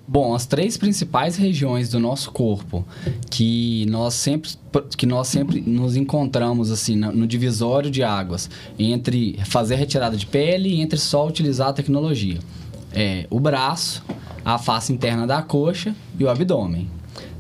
Bom, 0.09 0.35
as 0.35 0.47
três 0.47 0.77
principais 0.77 1.37
regiões 1.37 1.89
do 1.89 1.99
nosso 1.99 2.31
corpo 2.31 2.87
que 3.29 3.85
nós 3.87 4.15
sempre, 4.15 4.51
que 4.97 5.05
nós 5.05 5.27
sempre 5.27 5.61
nos 5.61 5.97
encontramos 5.97 6.71
assim 6.71 6.95
no 6.95 7.27
divisório 7.27 7.91
de 7.91 8.05
águas 8.05 8.49
entre 8.79 9.39
fazer 9.45 9.75
retirada 9.75 10.17
de 10.17 10.25
pele 10.25 10.69
e 10.69 10.81
entre 10.81 10.99
só 10.99 11.27
utilizar 11.27 11.69
a 11.69 11.73
tecnologia 11.73 12.39
é 12.97 13.27
o 13.29 13.39
braço, 13.39 14.03
a 14.43 14.57
face 14.57 14.91
interna 14.91 15.27
da 15.27 15.43
coxa 15.43 15.95
e 16.19 16.25
o 16.25 16.31
abdômen. 16.31 16.89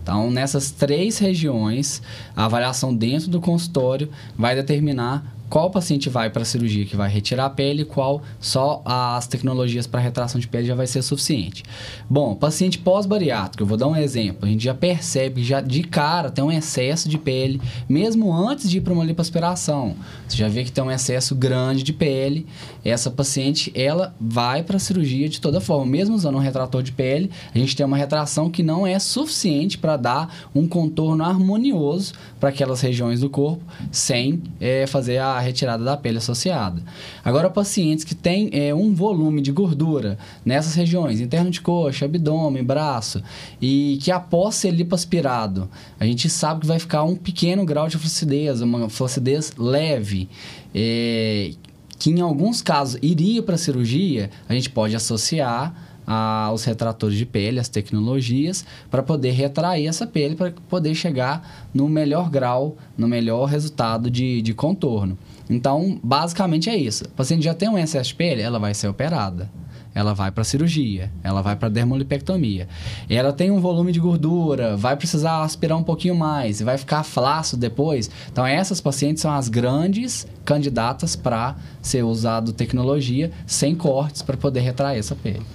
Então, 0.03 0.31
nessas 0.31 0.71
três 0.71 1.19
regiões, 1.19 2.03
a 2.37 2.45
avaliação 2.45 2.95
dentro 2.95 3.29
do 3.29 3.41
consultório 3.41 4.09
vai 4.37 4.55
determinar 4.55 5.35
qual 5.49 5.71
paciente 5.71 6.09
vai 6.09 6.31
para 6.31 6.43
a 6.43 6.45
cirurgia 6.45 6.85
que 6.85 6.97
vai 6.97 7.09
retirar 7.09 7.47
a 7.47 7.51
pele, 7.51 7.85
qual 7.85 8.23
só 8.41 8.83
as 8.85 9.27
tecnologias 9.27 9.87
para 9.87 10.01
retração 10.01 10.41
de 10.41 10.49
pele 10.49 10.67
já 10.67 10.75
vai 10.75 10.87
ser 10.87 11.03
suficiente. 11.03 11.63
Bom, 12.09 12.35
paciente 12.35 12.79
pós-bariátrico, 12.79 13.63
eu 13.63 13.67
vou 13.67 13.77
dar 13.77 13.87
um 13.87 13.97
exemplo. 13.97 14.47
A 14.47 14.49
gente 14.49 14.65
já 14.65 14.75
percebe 14.75 15.43
já 15.43 15.61
de 15.61 15.83
cara 15.83 16.31
tem 16.31 16.45
um 16.45 16.53
excesso 16.53 17.09
de 17.09 17.19
pele, 17.19 17.61
mesmo 17.89 18.33
antes 18.33 18.69
de 18.69 18.79
ir 18.79 18.81
para 18.81 18.93
uma 18.93 19.05
lipoaspiração. 19.05 19.95
Você 20.27 20.37
já 20.37 20.49
vê 20.49 20.65
que 20.65 20.73
tem 20.73 20.83
um 20.83 20.91
excesso 20.91 21.35
grande 21.35 21.83
de 21.83 21.93
pele. 21.93 22.47
Essa 22.85 23.11
paciente, 23.11 23.73
ela 23.75 24.15
vai 24.21 24.63
para 24.63 24.77
a 24.77 24.81
cirurgia 24.81 25.29
de 25.29 25.41
toda 25.41 25.61
forma. 25.61 25.87
Mesmo 25.87 26.15
usando 26.15 26.37
um 26.37 26.41
retrator 26.41 26.83
de 26.83 26.93
pele, 26.93 27.31
a 27.55 27.59
gente 27.59 27.75
tem 27.77 27.87
uma 27.87 27.97
retração 27.97 28.51
que 28.51 28.63
não 28.63 28.87
é 28.87 28.99
suficiente 28.99 29.79
para 29.79 29.97
dar 29.97 30.49
um 30.55 30.67
contorno 30.67 31.25
harmonioso 31.25 32.15
para 32.39 32.51
aquelas 32.51 32.81
regiões 32.81 33.21
do 33.21 33.31
corpo, 33.31 33.63
sem 33.91 34.43
é, 34.61 34.87
fazer 34.87 35.19
a 35.19 35.36
a 35.37 35.41
retirada 35.41 35.83
da 35.85 35.97
pele 35.97 36.19
associada. 36.19 36.83
Agora, 37.25 37.51
pacientes 37.51 38.05
que 38.05 38.15
têm 38.15 38.51
é, 38.53 38.75
um 38.75 38.95
volume 38.95 39.41
de 39.41 39.53
gordura 39.53 40.19
nessas 40.45 40.75
regiões, 40.75 41.21
interno 41.21 41.51
de 41.51 41.61
coxa, 41.61 42.05
abdômen, 42.05 42.65
braço, 42.65 43.23
e 43.61 43.99
que 44.03 44.11
após 44.11 44.57
ser 44.57 44.71
lipoaspirado, 44.71 45.69
a 45.99 46.05
gente 46.05 46.29
sabe 46.29 46.61
que 46.61 46.67
vai 46.67 46.79
ficar 46.79 47.03
um 47.03 47.15
pequeno 47.15 47.65
grau 47.65 47.89
de 47.89 47.99
flacidez, 47.99 48.61
uma 48.61 48.89
flacidez 48.89 49.53
leve, 49.57 50.29
é, 50.75 51.53
que 51.99 52.11
em 52.11 52.21
alguns 52.21 52.63
casos 52.63 52.99
iria 53.03 53.43
para 53.43 53.55
a 53.55 53.59
cirurgia, 53.59 54.31
a 54.49 54.55
gente 54.55 54.71
pode 54.71 54.95
associar 54.95 55.86
aos 56.07 56.65
retratores 56.65 57.19
de 57.19 57.27
pele, 57.27 57.59
as 57.59 57.69
tecnologias, 57.69 58.65
para 58.91 59.03
poder 59.03 59.33
retrair 59.33 59.89
essa 59.89 60.07
pele, 60.07 60.37
para 60.37 60.53
poder 60.69 60.95
chegar 60.95 61.67
no 61.75 61.89
melhor 61.89 62.31
grau, 62.31 62.77
no 62.97 63.09
melhor 63.09 63.47
resultado 63.47 64.11
de, 64.11 64.41
de 64.41 64.55
contorno. 64.55 65.19
Então, 65.51 65.99
basicamente 66.03 66.71
é 66.71 66.77
isso. 66.77 67.05
O 67.05 67.09
paciente 67.11 67.45
já 67.45 67.55
tem 67.55 67.69
um 67.69 67.79
excesso 67.79 68.11
de 68.11 68.17
pele, 68.17 68.43
ela 68.43 68.59
vai 68.59 68.75
ser 68.75 68.89
operada. 68.89 69.51
Ela 69.95 70.13
vai 70.13 70.31
para 70.31 70.45
cirurgia, 70.45 71.11
ela 71.25 71.41
vai 71.41 71.57
para 71.57 71.71
dermolipectomia. 71.71 72.69
Ela 73.09 73.33
tem 73.33 73.51
um 73.51 73.61
volume 73.61 73.93
de 73.93 73.99
gordura, 73.99 74.77
vai 74.77 74.95
precisar 74.95 75.43
aspirar 75.43 75.79
um 75.79 75.83
pouquinho 75.83 76.15
mais, 76.15 76.61
vai 76.61 76.77
ficar 76.77 77.03
flácido 77.03 77.59
depois. 77.63 78.11
Então, 78.31 78.45
essas 78.45 78.79
pacientes 78.79 79.23
são 79.23 79.33
as 79.33 79.49
grandes 79.49 80.27
candidatas 80.45 81.17
para 81.17 81.57
ser 81.81 82.03
usado 82.03 82.53
tecnologia 82.53 83.33
sem 83.47 83.75
cortes 83.75 84.21
para 84.21 84.37
poder 84.37 84.61
retrair 84.61 84.99
essa 84.99 85.15
pele. 85.15 85.47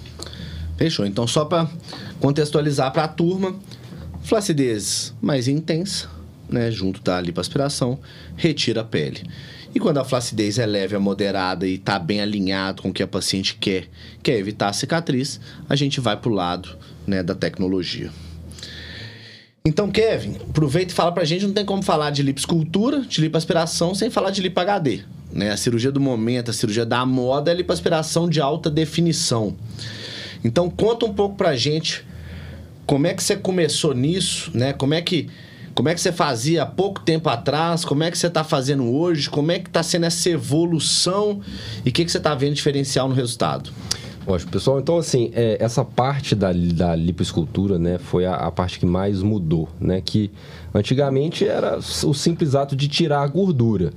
Fechou. 0.82 1.06
Então, 1.06 1.28
só 1.28 1.44
para 1.44 1.70
contextualizar 2.18 2.92
para 2.92 3.04
a 3.04 3.08
turma, 3.08 3.54
flacidez 4.24 5.14
mais 5.22 5.46
intensa, 5.46 6.10
né, 6.48 6.72
junto 6.72 7.00
da 7.00 7.20
lipoaspiração, 7.20 8.00
retira 8.34 8.80
a 8.80 8.84
pele. 8.84 9.22
E 9.72 9.78
quando 9.78 9.98
a 9.98 10.04
flacidez 10.04 10.58
é 10.58 10.66
leve, 10.66 10.96
é 10.96 10.98
moderada 10.98 11.68
e 11.68 11.74
está 11.74 12.00
bem 12.00 12.20
alinhado 12.20 12.82
com 12.82 12.88
o 12.88 12.92
que 12.92 13.00
a 13.00 13.06
paciente 13.06 13.56
quer, 13.60 13.88
quer 14.24 14.36
evitar 14.36 14.70
a 14.70 14.72
cicatriz, 14.72 15.38
a 15.68 15.76
gente 15.76 16.00
vai 16.00 16.16
para 16.16 16.32
o 16.32 16.34
lado 16.34 16.76
né, 17.06 17.22
da 17.22 17.36
tecnologia. 17.36 18.10
Então, 19.64 19.88
Kevin, 19.88 20.38
aproveita 20.50 20.90
e 20.90 20.96
fala 20.96 21.12
pra 21.12 21.22
gente, 21.22 21.46
não 21.46 21.54
tem 21.54 21.64
como 21.64 21.84
falar 21.84 22.10
de 22.10 22.24
liposcultura, 22.24 23.02
de 23.02 23.20
lipoaspiração, 23.20 23.94
sem 23.94 24.10
falar 24.10 24.32
de 24.32 24.42
lipo 24.42 24.58
HD. 24.58 25.02
Né? 25.30 25.52
A 25.52 25.56
cirurgia 25.56 25.92
do 25.92 26.00
momento, 26.00 26.50
a 26.50 26.52
cirurgia 26.52 26.84
da 26.84 27.06
moda 27.06 27.52
é 27.52 27.54
lipoaspiração 27.54 28.28
de 28.28 28.40
alta 28.40 28.68
definição. 28.68 29.56
Então, 30.44 30.68
conta 30.70 31.06
um 31.06 31.12
pouco 31.12 31.36
pra 31.36 31.56
gente 31.56 32.04
como 32.86 33.06
é 33.06 33.14
que 33.14 33.22
você 33.22 33.36
começou 33.36 33.94
nisso, 33.94 34.50
né? 34.54 34.72
Como 34.72 34.94
é 34.94 35.00
que 35.00 35.28
como 35.74 35.88
é 35.88 35.94
que 35.94 36.00
você 36.00 36.12
fazia 36.12 36.64
há 36.64 36.66
pouco 36.66 37.00
tempo 37.00 37.30
atrás? 37.30 37.82
Como 37.82 38.02
é 38.02 38.10
que 38.10 38.18
você 38.18 38.26
está 38.26 38.44
fazendo 38.44 38.94
hoje? 38.94 39.30
Como 39.30 39.50
é 39.50 39.58
que 39.58 39.68
está 39.68 39.82
sendo 39.82 40.04
essa 40.04 40.28
evolução? 40.28 41.40
E 41.84 41.88
o 41.88 41.92
que, 41.92 42.04
que 42.04 42.10
você 42.10 42.18
está 42.18 42.34
vendo 42.34 42.54
diferencial 42.54 43.08
no 43.08 43.14
resultado? 43.14 43.70
Ótimo, 44.26 44.52
pessoal. 44.52 44.78
Então, 44.78 44.98
assim, 44.98 45.30
é, 45.34 45.56
essa 45.58 45.84
parte 45.84 46.34
da, 46.34 46.52
da 46.52 46.94
lipoescultura, 46.94 47.78
né, 47.78 47.98
foi 47.98 48.26
a, 48.26 48.34
a, 48.34 48.50
parte 48.52 48.78
que 48.78 48.86
mais 48.86 49.22
mudou, 49.22 49.68
né? 49.80 50.02
Que 50.04 50.30
antigamente 50.74 51.46
era 51.46 51.78
o 51.78 52.14
simples 52.14 52.54
ato 52.54 52.74
de 52.74 52.88
tirar 52.88 53.22
a 53.22 53.26
gordura. 53.26 53.92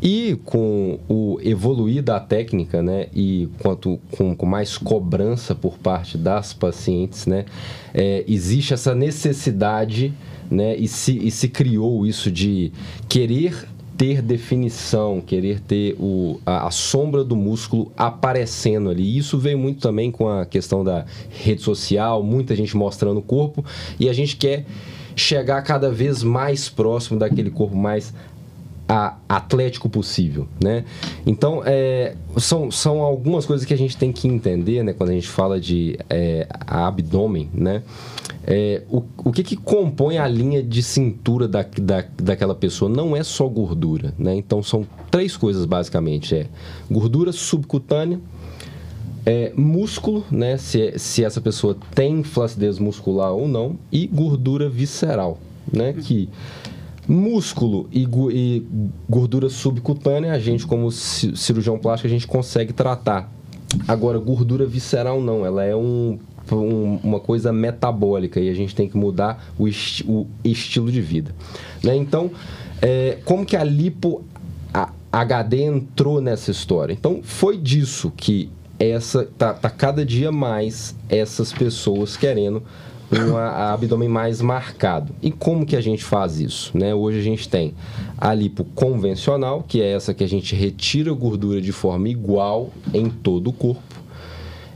E 0.00 0.38
com 0.44 0.98
o 1.08 1.38
evoluir 1.42 2.02
da 2.02 2.20
técnica, 2.20 2.82
né, 2.82 3.06
e 3.14 3.48
quanto 3.58 3.98
com, 4.10 4.34
com 4.34 4.46
mais 4.46 4.76
cobrança 4.78 5.54
por 5.54 5.78
parte 5.78 6.16
das 6.18 6.52
pacientes, 6.52 7.26
né, 7.26 7.44
é, 7.94 8.24
existe 8.26 8.74
essa 8.74 8.94
necessidade 8.94 10.14
né? 10.50 10.76
E 10.76 10.88
se, 10.88 11.18
e 11.18 11.30
se 11.30 11.48
criou 11.48 12.06
isso 12.06 12.30
de 12.30 12.72
querer 13.08 13.68
ter 13.96 14.22
definição, 14.22 15.20
querer 15.20 15.60
ter 15.60 15.96
o, 15.98 16.40
a, 16.46 16.68
a, 16.68 16.70
sombra 16.70 17.24
do 17.24 17.34
músculo 17.34 17.90
aparecendo 17.96 18.90
ali. 18.90 19.18
Isso 19.18 19.36
veio 19.38 19.58
muito 19.58 19.80
também 19.80 20.10
com 20.10 20.28
a 20.28 20.46
questão 20.46 20.84
da 20.84 21.04
rede 21.30 21.62
social, 21.62 22.22
muita 22.22 22.54
gente 22.54 22.76
mostrando 22.76 23.18
o 23.18 23.22
corpo, 23.22 23.64
e 23.98 24.08
a 24.08 24.12
gente 24.12 24.36
quer 24.36 24.64
chegar 25.18 25.60
cada 25.62 25.90
vez 25.90 26.22
mais 26.22 26.68
próximo 26.68 27.18
daquele 27.18 27.50
corpo 27.50 27.76
mais 27.76 28.12
atlético 29.28 29.88
possível, 29.88 30.48
né? 30.62 30.84
Então, 31.26 31.62
é, 31.64 32.14
são, 32.38 32.70
são 32.70 33.02
algumas 33.02 33.44
coisas 33.44 33.66
que 33.66 33.74
a 33.74 33.76
gente 33.76 33.94
tem 33.94 34.10
que 34.10 34.26
entender, 34.26 34.82
né? 34.82 34.94
Quando 34.94 35.10
a 35.10 35.12
gente 35.12 35.28
fala 35.28 35.60
de 35.60 35.98
é, 36.08 36.48
abdômen, 36.66 37.50
né? 37.52 37.82
É, 38.46 38.82
o, 38.88 39.02
o 39.18 39.30
que, 39.30 39.42
que 39.42 39.56
compõe 39.56 40.16
a 40.16 40.26
linha 40.26 40.62
de 40.62 40.82
cintura 40.82 41.46
da, 41.46 41.62
da, 41.62 42.02
daquela 42.16 42.54
pessoa 42.54 42.90
não 42.90 43.14
é 43.14 43.22
só 43.22 43.46
gordura, 43.46 44.14
né? 44.18 44.34
Então 44.34 44.62
são 44.62 44.86
três 45.10 45.36
coisas 45.36 45.66
basicamente: 45.66 46.34
é 46.34 46.46
gordura 46.90 47.30
subcutânea, 47.30 48.18
é, 49.28 49.52
músculo, 49.54 50.24
né? 50.30 50.56
Se, 50.56 50.98
se 50.98 51.22
essa 51.22 51.38
pessoa 51.38 51.76
tem 51.94 52.22
flacidez 52.22 52.78
muscular 52.78 53.30
ou 53.30 53.46
não, 53.46 53.76
e 53.92 54.06
gordura 54.06 54.70
visceral, 54.70 55.38
né? 55.70 55.92
Que 55.92 56.30
músculo 57.06 57.86
e, 57.92 58.08
e 58.32 58.66
gordura 59.06 59.50
subcutânea, 59.50 60.32
a 60.32 60.38
gente, 60.38 60.66
como 60.66 60.90
cirurgião 60.90 61.78
plástico, 61.78 62.06
a 62.06 62.10
gente 62.10 62.26
consegue 62.26 62.72
tratar. 62.72 63.30
Agora, 63.86 64.18
gordura 64.18 64.64
visceral 64.64 65.20
não, 65.20 65.44
ela 65.44 65.62
é 65.62 65.76
um 65.76 66.18
um, 66.50 66.98
uma 67.04 67.20
coisa 67.20 67.52
metabólica 67.52 68.40
e 68.40 68.48
a 68.48 68.54
gente 68.54 68.74
tem 68.74 68.88
que 68.88 68.96
mudar 68.96 69.52
o, 69.58 69.68
esti 69.68 70.02
o 70.08 70.26
estilo 70.42 70.90
de 70.90 71.02
vida. 71.02 71.34
Né? 71.84 71.94
Então, 71.94 72.30
é, 72.80 73.18
como 73.26 73.44
que 73.44 73.54
a 73.54 73.62
lipo 73.62 74.24
a 74.72 74.90
HD 75.12 75.64
entrou 75.64 76.22
nessa 76.22 76.50
história? 76.50 76.94
Então, 76.94 77.20
foi 77.22 77.58
disso 77.58 78.10
que 78.16 78.50
essa 78.78 79.28
tá, 79.36 79.52
tá 79.52 79.70
cada 79.70 80.04
dia 80.04 80.30
mais 80.30 80.94
essas 81.08 81.52
pessoas 81.52 82.16
querendo 82.16 82.62
um 83.10 83.36
abdômen 83.36 84.08
mais 84.08 84.40
marcado. 84.40 85.14
E 85.22 85.30
como 85.30 85.64
que 85.64 85.74
a 85.74 85.80
gente 85.80 86.04
faz 86.04 86.40
isso? 86.40 86.76
Né? 86.76 86.94
Hoje 86.94 87.18
a 87.18 87.22
gente 87.22 87.48
tem 87.48 87.74
a 88.18 88.34
lipo 88.34 88.64
convencional, 88.74 89.64
que 89.66 89.80
é 89.80 89.92
essa 89.92 90.12
que 90.12 90.22
a 90.22 90.28
gente 90.28 90.54
retira 90.54 91.12
gordura 91.12 91.60
de 91.60 91.72
forma 91.72 92.08
igual 92.08 92.70
em 92.92 93.08
todo 93.08 93.48
o 93.48 93.52
corpo. 93.52 93.97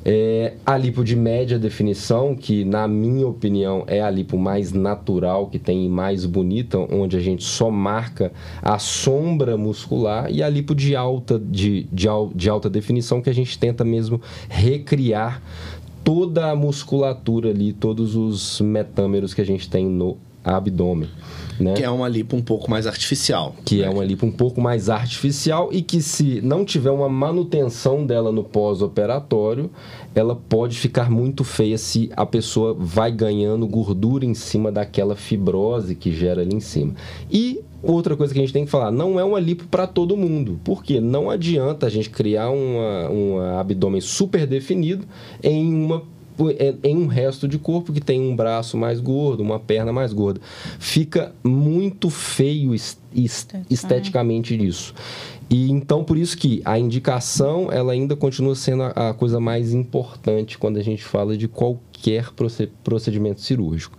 É, 0.05 0.55
a 0.67 0.77
lipo 0.77 1.05
de 1.05 1.15
média 1.15 1.59
definição, 1.59 2.35
que 2.35 2.65
na 2.65 2.89
minha 2.89 3.27
opinião 3.27 3.85
é 3.87 4.01
a 4.01 4.11
lipo 4.11 4.37
mais 4.37 4.73
natural, 4.73 5.47
que 5.47 5.59
tem 5.59 5.89
mais 5.89 6.27
bonita, 6.27 6.79
onde 6.79 7.17
a 7.17 7.21
gente 7.21 7.45
só 7.45 7.71
marca 7.71 8.33
a 8.61 8.79
sombra 8.79 9.57
muscular, 9.57 10.31
e 10.31 10.43
a 10.43 10.49
lipo 10.49 10.75
de 10.75 10.97
alta, 10.97 11.39
de, 11.39 11.85
de, 11.93 12.07
de 12.35 12.51
alta 12.51 12.69
definição, 12.69 13.23
que 13.23 13.31
a 13.31 13.35
gente 13.35 13.59
tenta 13.59 13.85
mesmo 13.85 14.21
recriar 14.49 15.41
toda 16.03 16.51
a 16.51 16.57
musculatura 16.57 17.51
ali, 17.51 17.73
todos 17.73 18.17
os 18.17 18.61
metâmeros 18.61 19.33
que 19.33 19.41
a 19.41 19.47
gente 19.47 19.71
tem 19.71 19.87
no 19.87 20.17
abdômen. 20.45 21.09
Né? 21.61 21.75
Que 21.75 21.85
é 21.85 21.91
uma 21.91 22.09
lipo 22.09 22.35
um 22.35 22.43
pouco 22.43 22.71
mais 22.71 22.87
artificial. 22.87 23.55
que 23.65 23.83
é 23.83 23.91
uma 23.91 24.05
lipo 24.05 24.27
um 24.27 24.33
pouco 24.33 24.61
mais 24.61 24.89
artificial 24.89 25.69
e 25.71 25.83
que 25.83 26.01
se 26.01 26.41
não 26.43 26.65
tiver 26.65 26.91
uma 26.91 27.09
manutenção 27.09 28.05
dela 28.05 28.33
no 28.33 28.43
pós-operatório, 28.43 29.71
ela 30.15 30.35
pode 30.35 30.79
ficar 30.79 31.11
muito 31.11 31.45
feia 31.45 31.79
se 31.79 32.11
a 32.17 32.27
pessoa 32.27 32.75
vai 32.75 33.13
ganhando 33.13 33.67
gordura 33.67 34.25
em 34.25 34.35
cima 34.35 34.73
daquela 34.73 35.15
fibrose 35.15 35.95
que 35.95 36.13
gera 36.13 36.43
ali 36.43 36.55
em 36.55 36.61
cima. 36.61 36.95
E 37.31 37.61
outra 37.83 38.17
coisa 38.17 38.33
que 38.33 38.39
a 38.39 38.43
gente 38.43 38.53
tem 38.53 38.65
que 38.65 38.71
falar, 38.71 38.91
não 38.91 39.19
é 39.19 39.25
uma 39.25 39.41
lipo 39.41 39.67
para 39.69 39.87
todo 39.87 40.17
mundo, 40.17 40.61
porque 40.65 41.01
não 41.01 41.31
adianta 41.31 41.87
a 41.87 41.91
gente 41.91 42.11
criar 42.11 42.51
uma, 42.51 43.11
um 43.11 43.41
abdômen 43.59 44.01
super 44.01 44.47
definido 44.47 45.05
em 45.43 45.75
uma 45.75 46.03
em 46.83 46.97
um 46.97 47.07
resto 47.07 47.47
de 47.47 47.59
corpo 47.59 47.93
que 47.93 48.01
tem 48.01 48.21
um 48.21 48.35
braço 48.35 48.77
mais 48.77 49.01
gordo, 49.01 49.43
uma 49.43 49.59
perna 49.61 49.93
mais 49.93 50.13
gorda. 50.13 50.41
Fica 50.79 51.33
muito 51.45 52.09
feio 52.11 52.75
es- 52.75 52.99
esteticamente 53.71 54.55
isso. 54.57 54.95
E 55.51 55.71
então 55.71 56.03
por 56.03 56.17
isso 56.17 56.37
que 56.37 56.63
a 56.65 56.79
indicação 56.79 57.71
ela 57.71 57.93
ainda 57.93 58.17
continua 58.17 58.55
sendo 58.55 58.85
a, 58.85 59.11
a 59.11 59.15
coisa 59.15 59.39
mais 59.39 59.75
importante 59.75 60.57
quando 60.57 60.79
a 60.79 60.83
gente 60.83 61.05
fala 61.05 61.37
de 61.37 61.47
qualquer 61.47 62.31
proce- 62.33 62.71
procedimento 62.83 63.41
cirúrgico. 63.43 63.97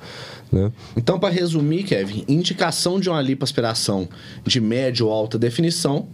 Né? 0.51 0.71
Então, 0.97 1.19
para 1.19 1.33
resumir, 1.33 1.83
Kevin, 1.83 2.23
indicação 2.27 2.99
de 2.99 3.09
uma 3.09 3.21
lipoaspiração 3.21 4.07
de 4.45 4.59
média 4.59 5.05
ou 5.05 5.11
alta 5.11 5.37
definição 5.37 6.07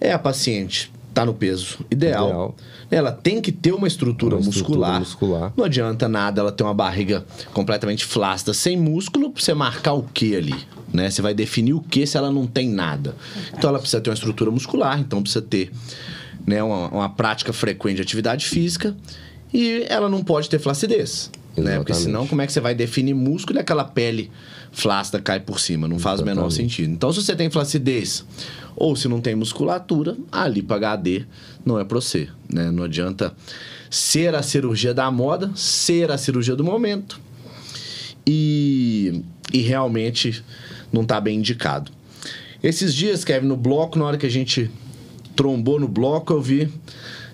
é 0.00 0.12
a 0.12 0.18
paciente 0.18 0.90
tá 1.12 1.24
no 1.24 1.34
peso 1.34 1.78
ideal. 1.90 2.26
Ideal. 2.28 2.56
Ela 2.90 3.12
tem 3.12 3.40
que 3.40 3.52
ter 3.52 3.72
uma 3.72 3.86
estrutura, 3.86 4.36
Uma 4.36 4.40
estrutura 4.40 4.78
muscular. 4.78 5.00
muscular. 5.00 5.52
Não 5.56 5.64
adianta 5.64 6.08
nada 6.08 6.40
ela 6.40 6.52
ter 6.52 6.62
uma 6.62 6.74
barriga 6.74 7.24
completamente 7.52 8.04
flácida, 8.04 8.52
sem 8.52 8.76
músculo, 8.76 9.30
pra 9.30 9.42
você 9.42 9.54
marcar 9.54 9.92
o 9.92 10.02
que 10.02 10.34
ali? 10.34 10.54
Né? 10.92 11.08
Você 11.10 11.22
vai 11.22 11.32
definir 11.34 11.72
o 11.74 11.80
que 11.80 12.06
se 12.06 12.16
ela 12.16 12.30
não 12.32 12.46
tem 12.46 12.68
nada. 12.68 13.14
Então 13.56 13.70
ela 13.70 13.78
precisa 13.78 14.00
ter 14.00 14.10
uma 14.10 14.14
estrutura 14.14 14.50
muscular, 14.50 14.98
então 14.98 15.22
precisa 15.22 15.42
ter 15.42 15.70
né, 16.46 16.62
uma, 16.62 16.88
uma 16.88 17.08
prática 17.08 17.52
frequente 17.52 17.96
de 17.96 18.02
atividade 18.02 18.46
física 18.46 18.96
e 19.52 19.84
ela 19.88 20.08
não 20.08 20.22
pode 20.24 20.48
ter 20.48 20.58
flacidez. 20.58 21.30
Né? 21.56 21.76
Porque 21.76 21.92
Exatamente. 21.92 22.02
senão, 22.02 22.26
como 22.26 22.42
é 22.42 22.46
que 22.46 22.52
você 22.52 22.60
vai 22.60 22.74
definir 22.74 23.14
músculo 23.14 23.58
e 23.58 23.60
aquela 23.60 23.84
pele 23.84 24.30
flácida 24.72 25.20
cai 25.20 25.40
por 25.40 25.58
cima? 25.60 25.86
Não 25.88 25.98
faz 25.98 26.20
o 26.20 26.24
menor 26.24 26.46
Exatamente. 26.46 26.74
sentido. 26.76 26.92
Então, 26.92 27.12
se 27.12 27.22
você 27.22 27.34
tem 27.34 27.50
flacidez 27.50 28.24
ou 28.80 28.96
se 28.96 29.06
não 29.06 29.20
tem 29.20 29.34
musculatura, 29.34 30.16
a 30.32 30.48
lipo 30.48 30.72
HD 30.72 31.26
não 31.64 31.78
é 31.78 31.84
pra 31.84 32.00
você. 32.00 32.28
Né? 32.50 32.70
Não 32.70 32.84
adianta 32.84 33.34
ser 33.90 34.34
a 34.34 34.42
cirurgia 34.42 34.94
da 34.94 35.10
moda, 35.10 35.50
ser 35.54 36.10
a 36.10 36.16
cirurgia 36.16 36.56
do 36.56 36.64
momento 36.64 37.20
e, 38.26 39.22
e 39.52 39.58
realmente 39.58 40.42
não 40.90 41.04
tá 41.04 41.20
bem 41.20 41.38
indicado. 41.38 41.92
Esses 42.62 42.94
dias, 42.94 43.22
Kevin, 43.22 43.48
no 43.48 43.56
bloco, 43.56 43.98
na 43.98 44.06
hora 44.06 44.16
que 44.16 44.26
a 44.26 44.30
gente 44.30 44.70
trombou 45.36 45.78
no 45.78 45.88
bloco, 45.88 46.32
eu 46.32 46.40
vi 46.40 46.68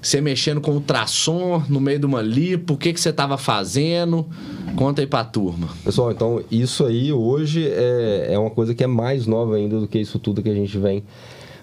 você 0.03 0.21
mexendo 0.21 0.61
com 0.61 0.73
ultrassom 0.73 1.63
no 1.69 1.81
meio 1.81 2.01
de 2.01 2.07
uma 2.07 2.23
lipo, 2.23 2.75
o 2.75 2.77
que, 2.77 2.93
que 2.93 3.01
você 3.01 3.13
tava 3.13 3.39
fazendo? 3.39 4.27
Conta 4.75 5.01
aí 5.01 5.07
pra 5.07 5.25
turma. 5.25 5.69
Pessoal, 5.85 6.11
então 6.11 6.43
isso 6.51 6.85
aí 6.85 7.13
hoje 7.13 7.69
é, 7.69 8.29
é 8.33 8.39
uma 8.39 8.51
coisa 8.51 8.75
que 8.75 8.83
é 8.83 8.87
mais 8.87 9.27
nova 9.27 9.57
ainda 9.57 9.79
do 9.79 9.87
que 9.87 9.99
isso 9.99 10.19
tudo 10.19 10.43
que 10.43 10.49
a 10.49 10.55
gente 10.55 10.77
vem 10.79 11.05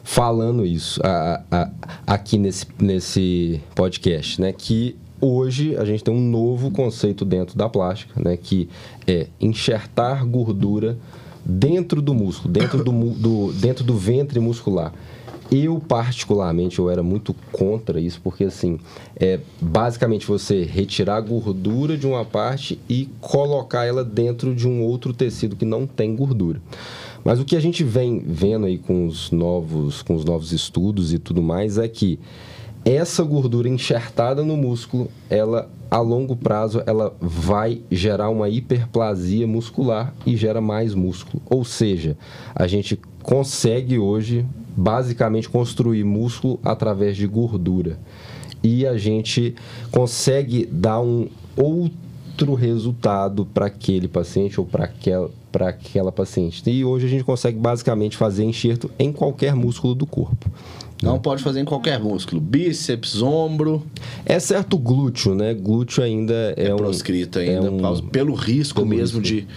falando 0.03 0.65
isso 0.65 0.99
a- 1.03 1.41
a- 1.51 1.69
aqui 2.05 2.37
nesse, 2.37 2.65
nesse 2.79 3.61
podcast, 3.73 4.39
né? 4.41 4.51
Que 4.51 4.95
hoje 5.21 5.75
a 5.77 5.85
gente 5.85 6.03
tem 6.03 6.13
um 6.13 6.21
novo 6.21 6.69
conceito 6.71 7.23
dentro 7.23 7.57
da 7.57 7.69
plástica, 7.69 8.21
né? 8.21 8.37
Que 8.37 8.67
é 9.07 9.27
enxertar 9.39 10.25
gordura 10.25 10.97
dentro 11.45 12.01
do 12.01 12.13
músculo, 12.13 12.53
dentro 12.53 12.83
do, 12.83 12.91
do- 12.91 13.53
dentro 13.53 13.83
do 13.83 13.95
ventre 13.95 14.39
muscular. 14.39 14.93
Eu, 15.51 15.79
particularmente, 15.79 16.79
eu 16.79 16.89
era 16.89 17.03
muito 17.03 17.35
contra 17.51 17.99
isso, 17.99 18.19
porque, 18.23 18.45
assim, 18.45 18.79
é 19.15 19.39
basicamente 19.61 20.25
você 20.25 20.63
retirar 20.63 21.17
a 21.17 21.21
gordura 21.21 21.95
de 21.97 22.07
uma 22.07 22.25
parte 22.25 22.79
e 22.89 23.07
colocar 23.21 23.85
ela 23.85 24.03
dentro 24.03 24.55
de 24.55 24.67
um 24.67 24.81
outro 24.81 25.13
tecido 25.13 25.55
que 25.55 25.65
não 25.65 25.85
tem 25.85 26.15
gordura. 26.15 26.59
Mas 27.23 27.39
o 27.39 27.45
que 27.45 27.55
a 27.55 27.59
gente 27.59 27.83
vem 27.83 28.19
vendo 28.19 28.65
aí 28.65 28.77
com 28.77 29.07
os 29.07 29.31
novos, 29.31 30.01
com 30.01 30.15
os 30.15 30.25
novos 30.25 30.51
estudos 30.51 31.13
e 31.13 31.19
tudo 31.19 31.41
mais 31.41 31.77
é 31.77 31.87
que 31.87 32.19
essa 32.85 33.23
gordura 33.23 33.69
enxertada 33.69 34.43
no 34.43 34.57
músculo, 34.57 35.09
ela 35.29 35.69
a 35.89 35.99
longo 35.99 36.35
prazo 36.35 36.81
ela 36.87 37.15
vai 37.21 37.81
gerar 37.91 38.29
uma 38.29 38.49
hiperplasia 38.49 39.45
muscular 39.45 40.13
e 40.25 40.35
gera 40.35 40.59
mais 40.59 40.95
músculo. 40.95 41.41
Ou 41.49 41.63
seja, 41.63 42.17
a 42.55 42.65
gente 42.65 42.99
consegue 43.21 43.99
hoje 43.99 44.43
basicamente 44.75 45.47
construir 45.47 46.03
músculo 46.03 46.59
através 46.65 47.15
de 47.15 47.27
gordura. 47.27 47.99
E 48.63 48.87
a 48.87 48.97
gente 48.97 49.53
consegue 49.91 50.65
dar 50.65 50.99
um 50.99 51.27
outro 51.55 52.02
resultado 52.55 53.45
para 53.45 53.67
aquele 53.67 54.07
paciente 54.07 54.59
ou 54.59 54.65
para 54.65 54.85
aquela 54.85 55.29
para 55.53 55.69
aquela 55.69 56.11
paciente. 56.11 56.67
E 56.67 56.83
hoje 56.83 57.05
a 57.05 57.09
gente 57.09 57.23
consegue 57.23 57.59
basicamente 57.59 58.17
fazer 58.17 58.43
enxerto 58.43 58.89
em 58.97 59.13
qualquer 59.13 59.53
músculo 59.55 59.93
do 59.93 60.07
corpo. 60.07 60.49
Não 61.03 61.19
pode 61.19 61.43
fazer 61.43 61.59
em 61.59 61.65
qualquer 61.65 61.99
músculo. 61.99 62.39
Bíceps, 62.41 63.21
ombro, 63.21 63.83
Exceto 64.25 64.77
glúteo, 64.77 65.35
né? 65.35 65.53
Glúteo 65.53 66.03
ainda 66.03 66.53
é, 66.57 66.67
é, 66.67 66.73
um 66.73 66.77
proscrito 66.77 67.39
ainda, 67.39 67.67
é 67.67 67.69
um- 67.69 67.77
por 67.77 67.81
causa- 67.81 68.03
pelo 68.03 68.33
risco 68.33 68.81
pelo 68.81 68.87
mesmo 68.87 69.19
risco. 69.19 69.35
de 69.35 69.47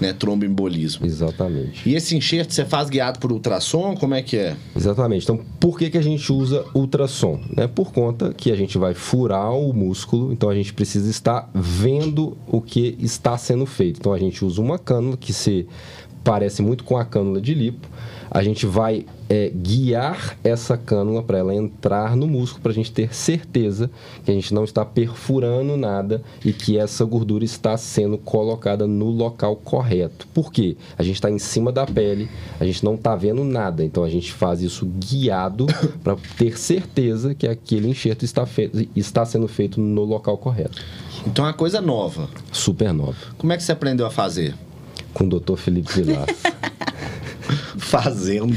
né, 0.00 0.12
tromboembolismo. 0.12 1.06
Exatamente. 1.06 1.88
E 1.88 1.94
esse 1.94 2.16
enxerto 2.16 2.52
você 2.52 2.64
faz 2.64 2.88
guiado 2.90 3.18
por 3.18 3.30
ultrassom? 3.32 3.94
Como 3.94 4.14
é 4.14 4.22
que 4.22 4.36
é? 4.36 4.56
Exatamente. 4.76 5.22
Então, 5.24 5.38
por 5.60 5.78
que, 5.78 5.90
que 5.90 5.98
a 5.98 6.02
gente 6.02 6.32
usa 6.32 6.64
ultrassom? 6.74 7.38
Né? 7.56 7.66
Por 7.66 7.92
conta 7.92 8.32
que 8.34 8.50
a 8.50 8.56
gente 8.56 8.76
vai 8.78 8.94
furar 8.94 9.52
o 9.52 9.72
músculo, 9.72 10.32
então 10.32 10.48
a 10.50 10.54
gente 10.54 10.72
precisa 10.72 11.08
estar 11.10 11.50
vendo 11.54 12.36
o 12.48 12.60
que 12.60 12.96
está 12.98 13.36
sendo 13.38 13.66
feito. 13.66 13.98
Então, 14.00 14.12
a 14.12 14.18
gente 14.18 14.44
usa 14.44 14.60
uma 14.60 14.78
cânula 14.78 15.16
que 15.16 15.32
se 15.32 15.66
parece 16.24 16.62
muito 16.62 16.82
com 16.84 16.96
a 16.96 17.04
cânula 17.04 17.40
de 17.40 17.54
lipo. 17.54 17.88
A 18.30 18.42
gente 18.42 18.64
vai 18.64 19.04
é, 19.28 19.50
guiar 19.54 20.36
essa 20.44 20.76
cânula 20.76 21.22
para 21.22 21.38
ela 21.38 21.54
entrar 21.54 22.16
no 22.16 22.26
músculo, 22.28 22.62
para 22.62 22.70
a 22.70 22.74
gente 22.74 22.92
ter 22.92 23.12
certeza 23.14 23.90
que 24.24 24.30
a 24.30 24.34
gente 24.34 24.54
não 24.54 24.64
está 24.64 24.84
perfurando 24.84 25.76
nada 25.76 26.22
e 26.44 26.52
que 26.52 26.78
essa 26.78 27.04
gordura 27.04 27.44
está 27.44 27.76
sendo 27.76 28.16
colocada 28.16 28.86
no 28.86 29.10
local 29.10 29.56
correto. 29.56 30.28
Por 30.32 30.52
quê? 30.52 30.76
A 30.96 31.02
gente 31.02 31.16
está 31.16 31.30
em 31.30 31.38
cima 31.38 31.72
da 31.72 31.84
pele, 31.86 32.28
a 32.60 32.64
gente 32.64 32.84
não 32.84 32.94
está 32.94 33.16
vendo 33.16 33.42
nada, 33.42 33.84
então 33.84 34.04
a 34.04 34.08
gente 34.08 34.32
faz 34.32 34.62
isso 34.62 34.86
guiado 34.86 35.66
para 36.02 36.16
ter 36.38 36.56
certeza 36.56 37.34
que 37.34 37.48
aquele 37.48 37.88
enxerto 37.88 38.24
está, 38.24 38.46
feito, 38.46 38.88
está 38.94 39.24
sendo 39.24 39.48
feito 39.48 39.80
no 39.80 40.04
local 40.04 40.38
correto. 40.38 40.80
Então 41.26 41.44
é 41.44 41.48
uma 41.48 41.54
coisa 41.54 41.80
nova. 41.80 42.28
Super 42.52 42.92
nova. 42.92 43.16
Como 43.36 43.52
é 43.52 43.56
que 43.56 43.62
você 43.62 43.72
aprendeu 43.72 44.06
a 44.06 44.10
fazer? 44.10 44.54
Com 45.12 45.24
o 45.24 45.28
Dr. 45.28 45.56
Felipe 45.56 45.92
Vilas. 45.92 46.26
Fazendo. 47.90 48.56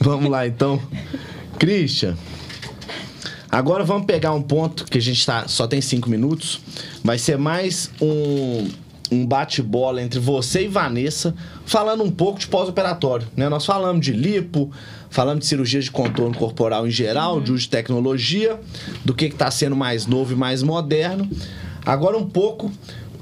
vamos 0.00 0.30
lá 0.30 0.46
então. 0.46 0.80
Christian. 1.58 2.16
Agora 3.50 3.82
vamos 3.82 4.06
pegar 4.06 4.32
um 4.32 4.42
ponto 4.42 4.84
que 4.84 4.98
a 4.98 5.00
gente 5.00 5.26
tá, 5.26 5.48
só 5.48 5.66
tem 5.66 5.80
cinco 5.80 6.08
minutos. 6.08 6.60
Vai 7.02 7.18
ser 7.18 7.36
mais 7.36 7.90
um, 8.00 8.68
um 9.10 9.26
bate-bola 9.26 10.00
entre 10.00 10.20
você 10.20 10.64
e 10.64 10.68
Vanessa, 10.68 11.34
falando 11.66 12.04
um 12.04 12.10
pouco 12.10 12.38
de 12.38 12.46
pós-operatório. 12.46 13.26
Né? 13.36 13.48
Nós 13.48 13.66
falamos 13.66 14.04
de 14.04 14.12
lipo, 14.12 14.70
falamos 15.10 15.40
de 15.40 15.46
cirurgia 15.46 15.80
de 15.80 15.90
contorno 15.90 16.36
corporal 16.36 16.86
em 16.86 16.90
geral, 16.90 17.40
de 17.40 17.50
uso 17.50 17.62
de 17.62 17.68
tecnologia, 17.68 18.60
do 19.04 19.12
que 19.12 19.24
está 19.24 19.50
sendo 19.50 19.74
mais 19.74 20.06
novo 20.06 20.32
e 20.32 20.36
mais 20.36 20.62
moderno. 20.62 21.28
Agora 21.84 22.16
um 22.16 22.28
pouco, 22.28 22.72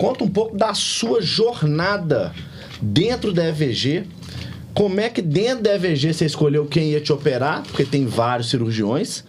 conta 0.02 0.24
um 0.24 0.28
pouco 0.28 0.56
da 0.56 0.74
sua 0.74 1.22
jornada 1.22 2.34
dentro 2.80 3.32
da 3.32 3.46
EVG. 3.46 4.04
Como 4.74 4.98
é 4.98 5.08
que 5.08 5.22
dentro 5.22 5.62
da 5.62 5.76
EVG 5.76 6.12
você 6.12 6.26
escolheu 6.26 6.66
quem 6.66 6.90
ia 6.90 7.00
te 7.00 7.12
operar? 7.12 7.62
Porque 7.62 7.84
tem 7.84 8.04
vários 8.04 8.50
cirurgiões, 8.50 9.22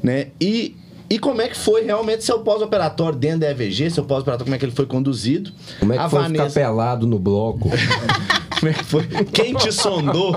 né? 0.00 0.28
E 0.40 0.76
E 1.10 1.18
como 1.18 1.40
é 1.40 1.48
que 1.48 1.56
foi 1.56 1.84
realmente 1.84 2.24
seu 2.24 2.40
pós-operatório 2.40 3.18
dentro 3.18 3.40
da 3.40 3.50
EVG, 3.50 3.90
seu 3.90 4.04
pós-operatório, 4.04 4.44
como 4.44 4.54
é 4.54 4.58
que 4.58 4.64
ele 4.64 4.72
foi 4.72 4.86
conduzido? 4.86 5.52
Como 5.80 5.92
é 5.92 5.96
que 5.96 6.02
a 6.02 6.08
foi 6.08 6.22
Vanessa, 6.22 6.48
ficar 6.50 6.60
pelado 6.60 7.06
no 7.06 7.18
bloco? 7.18 7.68
como 8.58 8.70
é 8.70 8.74
que 8.74 8.84
foi? 8.84 9.06
Quem 9.32 9.54
te 9.54 9.70
sondou? 9.72 10.34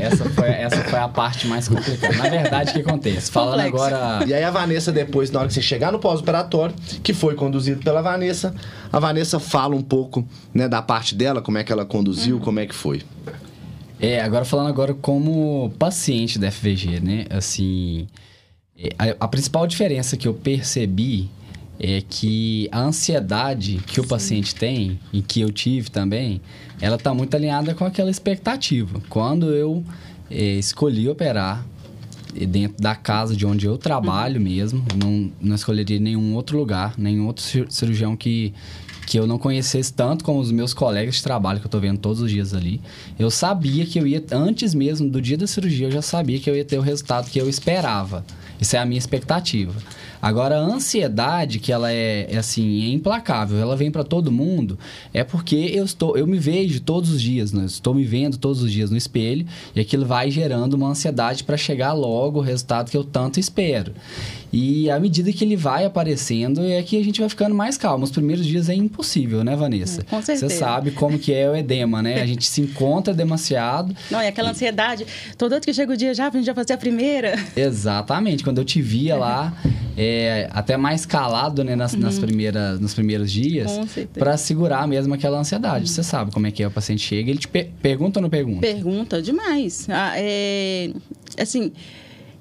Essa 0.00 0.24
foi, 0.30 0.48
essa 0.48 0.84
foi 0.84 0.98
a 0.98 1.08
parte 1.08 1.46
mais 1.46 1.68
complicada. 1.68 2.16
Na 2.16 2.28
verdade, 2.28 2.70
o 2.70 2.74
que 2.74 2.80
acontece? 2.80 3.30
Falando 3.30 3.62
Complexo. 3.70 3.94
agora. 3.94 4.24
E 4.26 4.34
aí 4.34 4.44
a 4.44 4.50
Vanessa 4.50 4.92
depois, 4.92 5.30
na 5.30 5.40
hora 5.40 5.48
que 5.48 5.54
você 5.54 5.62
chegar 5.62 5.92
no 5.92 5.98
pós-operatório, 5.98 6.74
que 7.02 7.12
foi 7.12 7.34
conduzido 7.34 7.82
pela 7.82 8.00
Vanessa, 8.02 8.54
a 8.92 8.98
Vanessa 8.98 9.38
fala 9.40 9.74
um 9.74 9.82
pouco, 9.82 10.26
né, 10.54 10.68
da 10.68 10.82
parte 10.82 11.14
dela, 11.14 11.40
como 11.40 11.58
é 11.58 11.64
que 11.64 11.72
ela 11.72 11.84
conduziu, 11.84 12.36
Uhum. 12.36 12.42
como 12.42 12.60
é 12.60 12.66
que 12.66 12.74
foi. 12.74 13.02
É, 13.98 14.20
agora 14.22 14.44
falando 14.44 14.68
agora 14.68 14.94
como 14.94 15.72
paciente 15.78 16.38
da 16.38 16.50
FVG, 16.50 17.00
né? 17.00 17.26
Assim, 17.28 18.06
é, 18.78 18.88
a, 18.98 19.24
a 19.24 19.28
principal 19.28 19.66
diferença 19.66 20.16
que 20.16 20.26
eu 20.26 20.32
percebi 20.34 21.28
é 21.82 22.02
que 22.06 22.68
a 22.70 22.80
ansiedade 22.80 23.80
que 23.86 24.00
o 24.00 24.06
paciente 24.06 24.54
tem, 24.54 25.00
e 25.10 25.22
que 25.22 25.40
eu 25.40 25.50
tive 25.50 25.90
também, 25.90 26.40
ela 26.78 26.98
tá 26.98 27.14
muito 27.14 27.34
alinhada 27.34 27.74
com 27.74 27.86
aquela 27.86 28.10
expectativa. 28.10 29.00
Quando 29.08 29.50
eu 29.50 29.82
é, 30.30 30.56
escolhi 30.56 31.08
operar 31.08 31.64
é, 32.36 32.44
dentro 32.44 32.82
da 32.82 32.94
casa 32.94 33.34
de 33.34 33.46
onde 33.46 33.64
eu 33.64 33.78
trabalho 33.78 34.38
mesmo, 34.38 34.84
não, 34.94 35.32
não 35.40 35.54
escolheria 35.56 35.98
nenhum 35.98 36.34
outro 36.34 36.58
lugar, 36.58 36.94
nenhum 36.98 37.26
outro 37.26 37.42
cir- 37.42 37.66
cirurgião 37.70 38.14
que, 38.14 38.52
que 39.06 39.18
eu 39.18 39.26
não 39.26 39.38
conhecesse 39.38 39.90
tanto 39.90 40.22
como 40.22 40.38
os 40.38 40.52
meus 40.52 40.74
colegas 40.74 41.14
de 41.14 41.22
trabalho 41.22 41.60
que 41.60 41.66
eu 41.66 41.70
tô 41.70 41.80
vendo 41.80 41.98
todos 41.98 42.20
os 42.20 42.30
dias 42.30 42.52
ali. 42.52 42.78
Eu 43.18 43.30
sabia 43.30 43.86
que 43.86 43.98
eu 43.98 44.06
ia, 44.06 44.22
antes 44.30 44.74
mesmo 44.74 45.08
do 45.08 45.20
dia 45.20 45.38
da 45.38 45.46
cirurgia, 45.46 45.86
eu 45.86 45.92
já 45.92 46.02
sabia 46.02 46.38
que 46.38 46.50
eu 46.50 46.54
ia 46.54 46.64
ter 46.64 46.76
o 46.78 46.82
resultado 46.82 47.30
que 47.30 47.40
eu 47.40 47.48
esperava. 47.48 48.22
Isso 48.60 48.76
é 48.76 48.78
a 48.78 48.84
minha 48.84 48.98
expectativa. 48.98 49.74
Agora, 50.20 50.58
a 50.58 50.60
ansiedade, 50.60 51.58
que 51.58 51.72
ela 51.72 51.90
é, 51.90 52.26
é 52.30 52.36
assim, 52.36 52.84
é 52.84 52.88
implacável, 52.92 53.58
ela 53.58 53.74
vem 53.74 53.90
para 53.90 54.04
todo 54.04 54.30
mundo, 54.30 54.78
é 55.14 55.24
porque 55.24 55.56
eu 55.74 55.84
estou, 55.84 56.16
eu 56.16 56.26
me 56.26 56.38
vejo 56.38 56.80
todos 56.80 57.10
os 57.10 57.22
dias, 57.22 57.52
né? 57.52 57.64
estou 57.64 57.94
me 57.94 58.04
vendo 58.04 58.36
todos 58.36 58.62
os 58.62 58.70
dias 58.70 58.90
no 58.90 58.98
espelho, 58.98 59.46
e 59.74 59.80
aquilo 59.80 60.04
vai 60.04 60.30
gerando 60.30 60.74
uma 60.74 60.88
ansiedade 60.88 61.42
para 61.42 61.56
chegar 61.56 61.94
logo 61.94 62.38
o 62.38 62.42
resultado 62.42 62.90
que 62.90 62.96
eu 62.96 63.04
tanto 63.04 63.40
espero. 63.40 63.94
E 64.52 64.90
à 64.90 64.98
medida 64.98 65.32
que 65.32 65.44
ele 65.44 65.56
vai 65.56 65.84
aparecendo, 65.84 66.62
é 66.64 66.82
que 66.82 66.98
a 66.98 67.04
gente 67.04 67.20
vai 67.20 67.28
ficando 67.28 67.54
mais 67.54 67.76
calmo. 67.78 68.04
Os 68.04 68.10
primeiros 68.10 68.44
dias 68.44 68.68
é 68.68 68.74
impossível, 68.74 69.44
né, 69.44 69.54
Vanessa? 69.54 70.00
É, 70.00 70.04
com 70.04 70.20
certeza. 70.20 70.48
Você 70.48 70.56
sabe 70.56 70.90
como 70.90 71.18
que 71.18 71.32
é 71.32 71.48
o 71.48 71.54
edema, 71.54 72.02
né? 72.02 72.20
A 72.20 72.26
gente 72.26 72.44
se 72.46 72.60
encontra 72.60 73.14
demasiado. 73.14 73.94
Não, 74.10 74.20
e 74.22 74.26
aquela 74.26 74.50
ansiedade. 74.50 75.06
Todo 75.38 75.52
outro 75.52 75.66
que 75.66 75.74
chega 75.74 75.92
o 75.92 75.96
dia 75.96 76.12
já, 76.14 76.26
a 76.28 76.30
gente 76.30 76.44
já 76.46 76.54
fazer 76.54 76.72
a 76.72 76.78
primeira. 76.78 77.34
Exatamente. 77.56 78.42
Quando 78.42 78.58
eu 78.58 78.64
te 78.64 78.82
via 78.82 79.16
lá, 79.16 79.56
é, 79.96 80.48
até 80.52 80.76
mais 80.76 81.06
calado, 81.06 81.62
né, 81.62 81.76
nas, 81.76 81.94
nas 81.94 82.18
primeiras, 82.18 82.80
nos 82.80 82.92
primeiros 82.92 83.30
dias, 83.30 83.70
para 84.14 84.36
segurar 84.36 84.86
mesmo 84.88 85.14
aquela 85.14 85.38
ansiedade. 85.38 85.88
Você 85.88 86.02
sabe 86.02 86.32
como 86.32 86.46
é 86.46 86.50
que 86.50 86.62
é, 86.62 86.66
o 86.66 86.70
paciente 86.70 87.02
chega, 87.02 87.30
ele 87.30 87.38
te 87.38 87.46
per- 87.48 87.70
pergunta 87.80 88.18
ou 88.18 88.22
não 88.22 88.30
pergunta? 88.30 88.60
Pergunta 88.60 89.22
demais. 89.22 89.86
Ah, 89.88 90.12
é, 90.16 90.90
assim, 91.38 91.70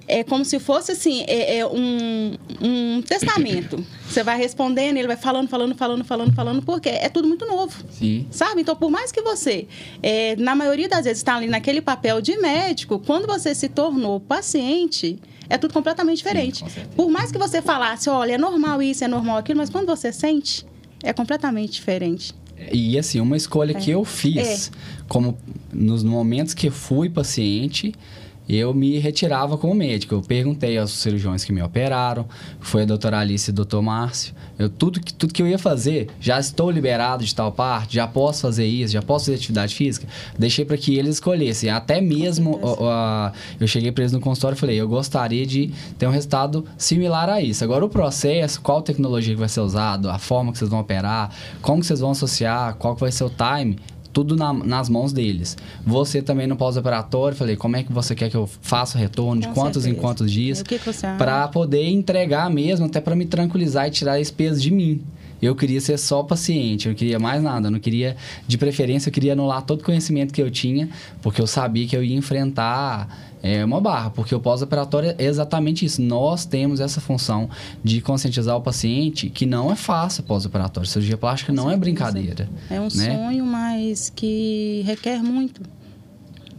é 0.10 0.24
como 0.24 0.43
se 0.43 0.60
fosse 0.60 0.91
assim, 0.91 1.24
é, 1.28 1.60
é 1.60 1.66
um, 1.68 2.34
um 2.60 3.01
testamento. 3.03 3.86
Você 4.10 4.24
vai 4.24 4.38
respondendo, 4.39 4.97
ele 4.97 5.07
vai 5.07 5.16
falando, 5.16 5.47
falando, 5.47 5.76
falando, 5.76 6.03
falando, 6.03 6.34
falando, 6.34 6.62
porque 6.64 6.89
é 6.89 7.07
tudo 7.10 7.28
muito 7.28 7.45
novo. 7.45 7.84
Sim. 7.91 8.26
Sabe? 8.32 8.62
Então, 8.62 8.76
por 8.76 8.89
mais 8.89 9.12
que 9.12 9.22
você, 9.22 9.68
é, 10.01 10.36
na 10.36 10.55
maioria 10.55 10.89
das 10.89 11.03
vezes, 11.03 11.20
está 11.20 11.36
ali 11.36 11.45
naquele 11.45 11.80
papel 11.80 12.20
de 12.22 12.36
médico, 12.38 12.97
quando 12.97 13.28
você 13.28 13.53
se 13.53 13.70
tornou 13.70 14.20
paciente, 14.20 15.20
é 15.47 15.60
tudo 15.60 15.72
completamente 15.76 16.18
diferente. 16.18 16.64
com 16.64 16.70
certeza. 16.70 16.95
por 16.95 17.12
mais 17.12 17.32
que 17.32 17.38
você 17.38 17.62
falasse, 17.62 18.10
olha, 18.10 18.34
é 18.34 18.38
normal 18.38 18.82
isso, 18.82 19.03
é 19.03 19.07
normal 19.07 19.38
aquilo, 19.38 19.60
mas 19.60 19.70
quando 19.70 19.86
você 19.86 20.12
sente, 20.12 20.66
é 21.03 21.14
completamente 21.14 21.74
diferente. 21.74 22.34
E 22.72 22.97
assim, 22.97 23.20
uma 23.20 23.38
escolha 23.38 23.76
que 23.76 23.91
eu 23.91 24.03
fiz, 24.03 24.72
como 25.07 25.38
nos 25.72 26.03
momentos 26.03 26.55
que 26.55 26.72
fui 26.72 27.10
paciente, 27.10 27.93
eu 28.50 28.74
me 28.74 28.97
retirava 28.97 29.58
como 29.58 29.76
médico. 29.76 30.16
Eu 30.16 30.22
perguntei 30.22 30.78
aos 30.78 30.91
cirurgiões 30.91 31.43
que 31.43 31.54
me 31.54 31.62
operaram, 31.62 32.26
foi 32.60 32.82
a 32.82 32.86
doutora 32.86 33.20
Alice 33.20 33.50
e 33.50 33.54
o 33.54 33.56
doutor 33.56 33.82
Márcio. 33.82 34.34
Eu, 34.58 34.70
tudo, 34.70 35.00
que, 35.00 35.14
tudo 35.14 35.34
que 35.34 35.41
eu 35.41 35.47
ia 35.47 35.60
fazer, 35.60 36.10
já 36.20 36.39
estou 36.39 36.70
liberado 36.70 37.24
de 37.24 37.34
tal 37.34 37.52
parte, 37.52 37.95
já 37.95 38.08
posso 38.08 38.41
fazer 38.41 38.66
isso, 38.66 38.93
já 38.93 39.02
posso 39.02 39.26
fazer 39.26 39.38
atividade 39.38 39.76
física. 39.76 40.08
Deixei 40.38 40.66
para 40.66 40.78
que 40.78 40.97
eles 40.97 41.16
escolhessem. 41.16 41.70
Até 41.70 42.02
mesmo 42.02 42.60
eu 43.60 43.68
cheguei 43.68 43.91
para 43.91 44.04
eles 44.04 44.12
no 44.12 44.20
consultório 44.20 44.56
e 44.56 44.60
falei, 44.60 44.82
eu 44.82 44.88
gostaria 44.88 45.45
de 45.45 45.72
ter 45.97 46.08
um 46.08 46.12
resultado 46.12 46.66
similar 46.78 47.30
a 47.30 47.41
isso. 47.41 47.64
Agora 47.64 47.86
o 47.86 47.89
processo, 47.89 48.60
qual 48.62 48.82
tecnologia 48.82 49.34
que 49.34 49.39
vai 49.39 49.50
ser 49.50 49.62
usado, 49.62 50.10
a 50.10 50.18
forma 50.18 50.52
que 50.52 50.58
vocês 50.58 50.70
vão 50.70 50.80
operar, 50.80 51.32
como 51.62 51.82
que 51.82 51.88
vocês 51.88 52.00
vão 52.00 52.12
associar, 52.12 52.76
qual 52.76 52.95
que 52.95 53.02
vai 53.02 53.12
ser 53.12 53.24
o 53.24 53.30
time, 53.30 53.78
tudo 54.20 54.36
na- 54.36 54.53
nas 54.53 54.89
mãos 54.89 55.13
deles. 55.13 55.55
Você 55.86 56.22
também 56.22 56.45
no 56.45 56.55
pós-operatório, 56.57 57.38
falei, 57.38 57.55
como 57.55 57.78
é 57.78 57.84
que 57.84 57.91
você 57.93 58.13
quer 58.13 58.30
que 58.30 58.36
eu 58.36 58.49
faça 58.61 58.97
o 58.97 59.01
retorno, 59.01 59.41
de 59.41 59.47
Com 59.47 59.53
quantos 59.53 59.84
em 59.84 59.89
certeza. 59.91 60.01
quantos 60.01 60.32
dias, 60.32 60.59
O 60.59 60.65
que 60.65 60.78
que 60.78 60.86
você 60.86 61.05
acha? 61.05 61.17
para 61.17 61.47
poder 61.47 61.88
entregar 61.88 62.49
mesmo, 62.49 62.86
até 62.86 62.99
para 62.99 63.15
me 63.15 63.26
tranquilizar 63.26 63.88
e 63.88 63.91
tirar 63.91 64.20
esse 64.20 64.32
peso 64.34 64.59
de 64.59 64.72
mim. 64.72 65.01
Eu 65.42 65.56
queria 65.56 65.80
ser 65.80 65.98
só 65.98 66.24
paciente, 66.24 66.88
eu 66.88 66.96
queria 66.96 67.20
mais 67.20 67.42
nada, 67.42 67.68
eu 67.68 67.72
não 67.72 67.80
queria, 67.80 68.16
de 68.48 68.58
preferência, 68.58 69.10
eu 69.10 69.14
queria 69.14 69.34
anular 69.34 69.62
todo 69.62 69.82
o 69.82 69.84
conhecimento 69.84 70.34
que 70.34 70.42
eu 70.42 70.52
tinha, 70.52 70.90
porque 71.22 71.42
eu 71.42 71.48
sabia 71.48 71.88
que 71.88 71.96
eu 71.96 72.04
ia 72.04 72.16
enfrentar 72.16 73.30
é, 73.42 73.64
uma 73.64 73.80
barra, 73.80 74.10
porque 74.10 74.36
o 74.36 74.40
pós-operatório 74.40 75.16
é 75.18 75.26
exatamente 75.26 75.86
isso. 75.86 76.02
Nós 76.02 76.46
temos 76.46 76.80
essa 76.80 77.00
função 77.00 77.50
de 77.84 78.02
conscientizar 78.02 78.56
o 78.56 78.62
paciente 78.62 79.30
que 79.30 79.46
não 79.46 79.72
é 79.72 79.76
fácil 79.76 80.24
pós-operatório. 80.24 80.88
Cirurgia 80.88 81.18
plástica 81.18 81.54
não 81.54 81.72
é 81.72 81.78
brincadeira. 81.78 82.50
É 82.70 82.80
um 82.80 82.84
né? 82.84 82.90
sonho, 82.90 83.46
mas 83.46 84.12
que 84.14 84.84
requer 84.86 85.24
muito. 85.24 85.62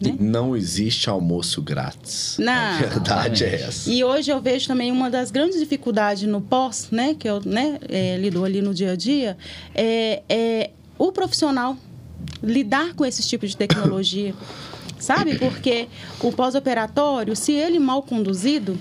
Né? 0.00 0.16
Não 0.18 0.56
existe 0.56 1.10
almoço 1.10 1.60
grátis. 1.60 2.36
Não. 2.38 2.52
A 2.52 2.78
verdade 2.78 3.44
é 3.44 3.62
essa. 3.62 3.90
E 3.90 4.02
hoje 4.02 4.30
eu 4.30 4.40
vejo 4.40 4.66
também 4.66 4.90
uma 4.90 5.10
das 5.10 5.30
grandes 5.30 5.58
dificuldades 5.58 6.28
no 6.28 6.40
pós, 6.40 6.88
né, 6.90 7.14
que 7.18 7.28
eu 7.28 7.40
né, 7.44 7.78
é, 7.88 8.16
lido 8.16 8.44
ali 8.44 8.62
no 8.62 8.72
dia 8.72 8.92
a 8.92 8.96
dia, 8.96 9.36
é, 9.74 10.22
é 10.28 10.70
o 10.98 11.12
profissional 11.12 11.76
lidar 12.42 12.94
com 12.94 13.04
esse 13.04 13.22
tipo 13.26 13.46
de 13.46 13.56
tecnologia, 13.56 14.34
sabe? 14.98 15.38
Porque 15.38 15.88
o 16.20 16.32
pós-operatório, 16.32 17.34
se 17.34 17.52
ele 17.52 17.78
mal 17.78 18.02
conduzido, 18.02 18.78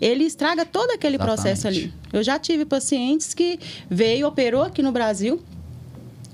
ele 0.00 0.24
estraga 0.24 0.64
todo 0.64 0.90
aquele 0.90 1.16
Exatamente. 1.16 1.42
processo 1.42 1.68
ali. 1.68 1.94
Eu 2.12 2.22
já 2.22 2.38
tive 2.38 2.64
pacientes 2.64 3.32
que 3.34 3.58
veio, 3.88 4.26
operou 4.26 4.62
aqui 4.62 4.82
no 4.82 4.90
Brasil, 4.90 5.40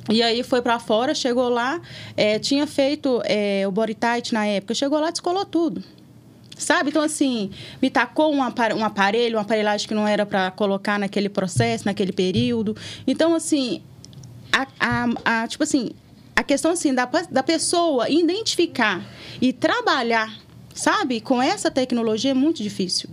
e 0.08 0.22
aí 0.22 0.42
foi 0.42 0.62
para 0.62 0.78
fora, 0.78 1.14
chegou 1.14 1.48
lá, 1.48 1.80
é, 2.16 2.38
tinha 2.38 2.66
feito 2.66 3.20
é, 3.24 3.64
o 3.66 3.70
body 3.70 3.94
tight 3.94 4.32
na 4.32 4.46
época, 4.46 4.74
chegou 4.74 4.98
lá, 4.98 5.10
descolou 5.10 5.44
tudo. 5.44 5.82
Sabe? 6.56 6.90
Então, 6.90 7.02
assim, 7.02 7.50
me 7.80 7.88
tacou 7.88 8.34
um 8.34 8.42
apar- 8.42 8.76
aparelho, 8.82 9.36
uma 9.36 9.42
aparelhagem 9.42 9.86
que 9.86 9.94
não 9.94 10.08
era 10.08 10.26
para 10.26 10.50
colocar 10.50 10.98
naquele 10.98 11.28
processo, 11.28 11.84
naquele 11.86 12.10
período. 12.12 12.76
Então, 13.06 13.32
assim, 13.34 13.80
a, 14.52 14.66
a- 14.80 15.42
a- 15.42 15.46
tipo 15.46 15.62
assim, 15.62 15.90
a 16.34 16.42
questão 16.42 16.72
assim, 16.72 16.92
da, 16.92 17.04
da 17.30 17.42
pessoa 17.44 18.08
identificar 18.10 19.04
e 19.40 19.52
trabalhar, 19.52 20.36
sabe, 20.74 21.20
com 21.20 21.40
essa 21.40 21.70
tecnologia 21.70 22.32
é 22.32 22.34
muito 22.34 22.60
difícil. 22.60 23.08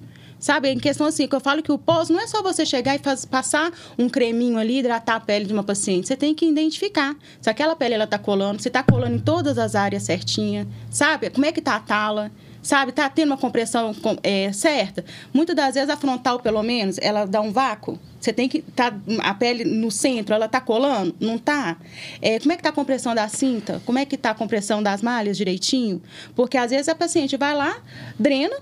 Sabe, 0.46 0.70
em 0.70 0.78
questão 0.78 1.08
assim, 1.08 1.28
que 1.28 1.34
eu 1.36 1.40
falo 1.40 1.64
que 1.64 1.72
o 1.72 1.78
pós 1.80 2.08
não 2.08 2.20
é 2.20 2.28
só 2.28 2.44
você 2.44 2.64
chegar 2.68 2.94
e 2.96 3.00
faz- 3.00 3.26
passar 3.26 3.72
um 3.98 4.08
creminho 4.08 4.60
ali, 4.60 4.78
hidratar 4.78 5.16
a 5.16 5.20
pele 5.20 5.44
de 5.46 5.52
uma 5.52 5.64
paciente. 5.64 6.08
Você 6.08 6.16
tem 6.16 6.36
que 6.36 6.46
identificar 6.46 7.16
se 7.42 7.50
aquela 7.50 7.76
pele 7.76 7.96
ela 7.96 8.06
tá 8.06 8.20
colando, 8.20 8.62
se 8.62 8.70
tá 8.70 8.84
colando 8.84 9.16
em 9.16 9.20
todas 9.20 9.58
as 9.58 9.74
áreas 9.74 10.04
certinha, 10.04 10.68
sabe? 10.92 11.32
Como 11.32 11.48
é 11.48 11.52
que 11.52 11.60
tá 11.62 11.76
a 11.76 11.80
tala, 11.80 12.32
sabe? 12.62 12.92
Tá 12.92 13.10
tendo 13.10 13.30
uma 13.32 13.38
compressão 13.40 13.92
com- 13.96 14.18
é, 14.22 14.52
certa. 14.54 15.04
Muitas 15.34 15.56
das 15.56 15.74
vezes 15.74 15.90
a 15.90 15.98
frontal, 15.98 16.40
pelo 16.40 16.62
menos, 16.62 17.00
ela 17.02 17.26
dá 17.26 17.42
um 17.42 17.52
vácuo. 17.52 17.98
Você 18.22 18.32
tem 18.32 18.48
que 18.48 18.62
tá 18.62 18.94
a 19.24 19.34
pele 19.34 19.66
no 19.66 19.90
centro, 19.90 20.36
ela 20.36 20.48
tá 20.48 20.62
colando? 20.62 21.16
Não 21.20 21.40
tá? 21.40 21.76
É, 22.22 22.38
como 22.38 22.52
é 22.52 22.56
que 22.56 22.62
tá 22.62 22.70
a 22.70 22.72
compressão 22.72 23.16
da 23.16 23.28
cinta? 23.28 23.82
Como 23.84 23.98
é 23.98 24.06
que 24.06 24.16
tá 24.16 24.30
a 24.30 24.36
compressão 24.36 24.84
das 24.84 25.02
malhas 25.02 25.38
direitinho? 25.38 26.00
Porque 26.36 26.56
às 26.56 26.70
vezes 26.70 26.88
a 26.88 26.94
paciente 26.94 27.36
vai 27.36 27.56
lá, 27.56 27.78
drena, 28.20 28.56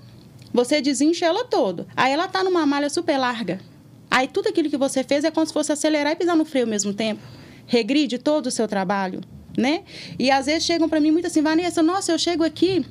você 0.54 0.80
desincha 0.80 1.26
ela 1.26 1.44
toda. 1.44 1.84
Aí 1.96 2.12
ela 2.12 2.28
tá 2.28 2.44
numa 2.44 2.64
malha 2.64 2.88
super 2.88 3.18
larga. 3.18 3.60
Aí 4.08 4.28
tudo 4.28 4.48
aquilo 4.48 4.70
que 4.70 4.76
você 4.76 5.02
fez 5.02 5.24
é 5.24 5.30
como 5.32 5.44
se 5.44 5.52
fosse 5.52 5.72
acelerar 5.72 6.12
e 6.12 6.16
pisar 6.16 6.36
no 6.36 6.44
freio 6.44 6.64
ao 6.64 6.70
mesmo 6.70 6.94
tempo. 6.94 7.20
Regride 7.66 8.18
todo 8.18 8.46
o 8.46 8.50
seu 8.52 8.68
trabalho, 8.68 9.20
né? 9.58 9.82
E 10.16 10.30
às 10.30 10.46
vezes 10.46 10.62
chegam 10.64 10.88
para 10.88 11.00
mim 11.00 11.10
muito 11.10 11.26
assim, 11.26 11.42
Vanessa, 11.42 11.82
nossa, 11.82 12.12
eu 12.12 12.18
chego 12.18 12.44
aqui, 12.44 12.86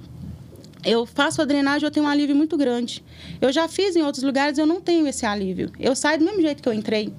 eu 0.84 1.06
faço 1.06 1.42
a 1.42 1.46
drenagem, 1.46 1.88
eu 1.88 1.92
tenho 1.92 2.06
um 2.06 2.10
alívio 2.10 2.36
muito 2.36 2.58
grande. 2.58 3.02
Eu 3.40 3.54
já 3.54 3.70
fiz 3.70 3.96
em 3.96 4.02
outros 4.02 4.24
lugares, 4.24 4.58
eu 4.58 4.66
não 4.66 4.82
tenho 4.82 5.08
esse 5.08 5.26
alívio. 5.26 5.72
Eu 5.80 5.96
saio 5.96 6.20
do 6.20 6.26
mesmo 6.26 6.42
jeito 6.42 6.62
que 6.62 6.68
eu 6.68 6.74
entrei. 6.74 7.14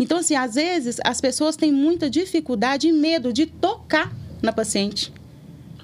Então, 0.00 0.18
assim, 0.18 0.34
às 0.34 0.56
vezes 0.56 0.98
as 1.04 1.20
pessoas 1.20 1.54
têm 1.54 1.70
muita 1.70 2.10
dificuldade 2.10 2.88
e 2.88 2.92
medo 2.92 3.32
de 3.32 3.46
tocar 3.46 4.12
na 4.42 4.52
paciente. 4.52 5.12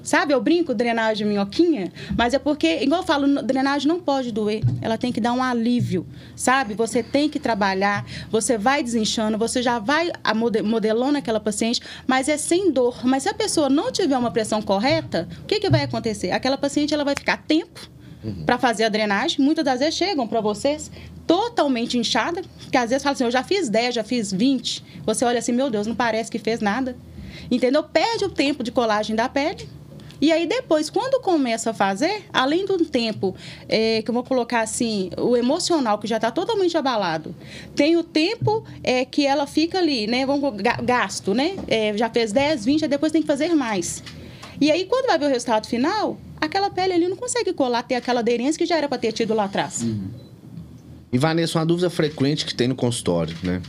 Sabe, 0.03 0.35
eu 0.35 0.41
brinco 0.41 0.75
drenagem 0.75 1.27
minhoquinha, 1.27 1.93
mas 2.17 2.35
é 2.35 2.39
porque, 2.39 2.83
igual 2.83 3.03
eu 3.03 3.07
falo, 3.07 3.43
drenagem 3.43 3.87
não 3.87 4.01
pode 4.01 4.33
doer. 4.33 4.63
Ela 4.81 4.99
tem 4.99 5.13
que 5.13 5.21
dar 5.21 5.33
um 5.33 5.43
alívio, 5.43 6.05
sabe? 6.35 6.75
Você 6.75 7.03
tem 7.03 7.29
que 7.29 7.39
trabalhar, 7.39 8.05
você 8.29 8.59
vai 8.59 8.83
desinchando, 8.83 9.39
você 9.39 9.63
já 9.63 9.79
vai 9.79 10.11
modelando 10.65 11.19
aquela 11.19 11.39
paciente, 11.39 11.81
mas 12.07 12.29
é 12.29 12.37
sem 12.37 12.73
dor. 12.73 13.07
Mas 13.07 13.23
se 13.23 13.29
a 13.29 13.35
pessoa 13.35 13.69
não 13.69 13.93
tiver 13.93 14.19
uma 14.19 14.31
pressão 14.31 14.61
correta, 14.61 15.29
o 15.43 15.47
que, 15.47 15.61
que 15.61 15.71
vai 15.71 15.85
acontecer? 15.85 16.33
Aquela 16.33 16.59
paciente 16.59 16.93
ela 16.93 17.05
vai 17.05 17.15
ficar 17.15 17.37
tempo 17.37 17.89
uhum. 18.25 18.45
para 18.45 18.59
fazer 18.59 18.85
a 18.85 18.89
drenagem. 18.89 19.45
Muitas 19.45 19.65
das 19.65 19.79
vezes 19.79 19.95
chegam 19.95 20.27
para 20.27 20.41
vocês 20.41 20.91
totalmente 21.29 21.97
inchada, 21.97 22.43
que 22.71 22.77
às 22.77 22.91
vezes 22.91 23.05
fala 23.05 23.15
assim, 23.15 23.25
eu 23.25 23.31
já 23.31 23.45
fiz 23.45 23.69
10, 23.69 23.95
já 23.95 24.03
fiz 24.05 24.33
20. 24.33 24.85
Você 25.07 25.25
olha 25.25 25.39
assim, 25.39 25.53
meu 25.53 25.71
Deus, 25.71 25.87
não 25.87 25.95
parece 25.95 26.29
que 26.29 26.41
fez 26.41 26.61
nada. 26.61 26.97
Entendeu? 27.51 27.83
Perde 27.85 28.25
o 28.25 28.29
tempo 28.29 28.63
de 28.65 28.73
colagem 28.73 29.15
da 29.15 29.29
pele 29.29 29.69
e 30.23 30.31
aí 30.31 30.47
depois, 30.47 30.89
quando 30.89 31.21
começa 31.21 31.71
a 31.71 31.75
fazer, 31.75 32.23
além 32.33 32.65
do 32.65 32.79
tempo 32.85 33.35
é, 33.69 34.01
que 34.03 34.09
eu 34.09 34.15
vou 34.15 34.23
colocar 34.23 34.61
assim, 34.61 35.11
o 35.19 35.37
emocional 35.37 35.99
que 35.99 36.07
já 36.07 36.15
está 36.15 36.31
totalmente 36.31 36.77
abalado, 36.77 37.35
tem 37.75 37.97
o 37.97 38.05
tempo 38.05 38.65
é, 38.85 39.05
que 39.05 39.27
ela 39.27 39.49
fica 39.49 39.79
ali, 39.79 40.07
né? 40.07 40.25
Vamos 40.25 40.55
gasto, 40.85 41.35
né? 41.35 41.57
É, 41.67 41.97
já 41.97 42.09
fez 42.09 42.31
10, 42.31 42.65
20, 42.65 42.87
depois 42.87 43.11
tem 43.11 43.21
que 43.21 43.27
fazer 43.27 43.53
mais. 43.53 44.01
E 44.61 44.71
aí, 44.71 44.85
quando 44.85 45.07
vai 45.07 45.19
ver 45.19 45.25
o 45.25 45.29
resultado 45.29 45.67
final, 45.67 46.17
aquela 46.41 46.71
pele 46.71 46.93
ali 46.93 47.09
não 47.09 47.17
consegue 47.17 47.53
colar, 47.53 47.83
ter 47.83 47.97
aquela 47.97 48.21
aderência 48.21 48.57
que 48.57 48.65
já 48.65 48.77
era 48.77 48.89
para 48.89 48.99
ter 48.99 49.11
tido 49.11 49.35
lá 49.35 49.47
atrás. 49.47 49.83
Uhum. 49.83 50.09
E 51.13 51.19
Vanessa, 51.19 51.59
uma 51.59 51.67
dúvida 51.67 51.91
frequente 51.91 52.47
que 52.47 52.55
tem 52.55 52.69
no 52.69 52.77
consultório, 52.77 53.37
né? 53.43 53.61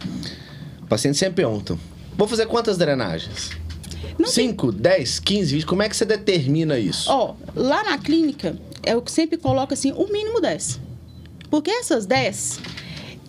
O 0.83 0.85
paciente 0.85 1.17
sempre 1.17 1.37
pergunta: 1.37 1.75
vou 2.15 2.27
fazer 2.27 2.45
quantas 2.45 2.77
drenagens? 2.77 3.49
Não 4.17 4.27
5, 4.27 4.71
tem... 4.71 4.81
10, 4.81 5.19
15, 5.19 5.53
20, 5.53 5.65
como 5.65 5.83
é 5.83 5.89
que 5.89 5.95
você 5.95 6.05
determina 6.05 6.77
isso? 6.77 7.11
Ó, 7.11 7.35
lá 7.55 7.83
na 7.83 7.97
clínica, 7.97 8.57
eu 8.85 9.03
sempre 9.07 9.37
coloco 9.37 9.73
assim, 9.73 9.91
o 9.91 10.07
mínimo 10.11 10.39
10. 10.41 10.79
Porque 11.49 11.71
essas 11.71 12.05
10, 12.05 12.59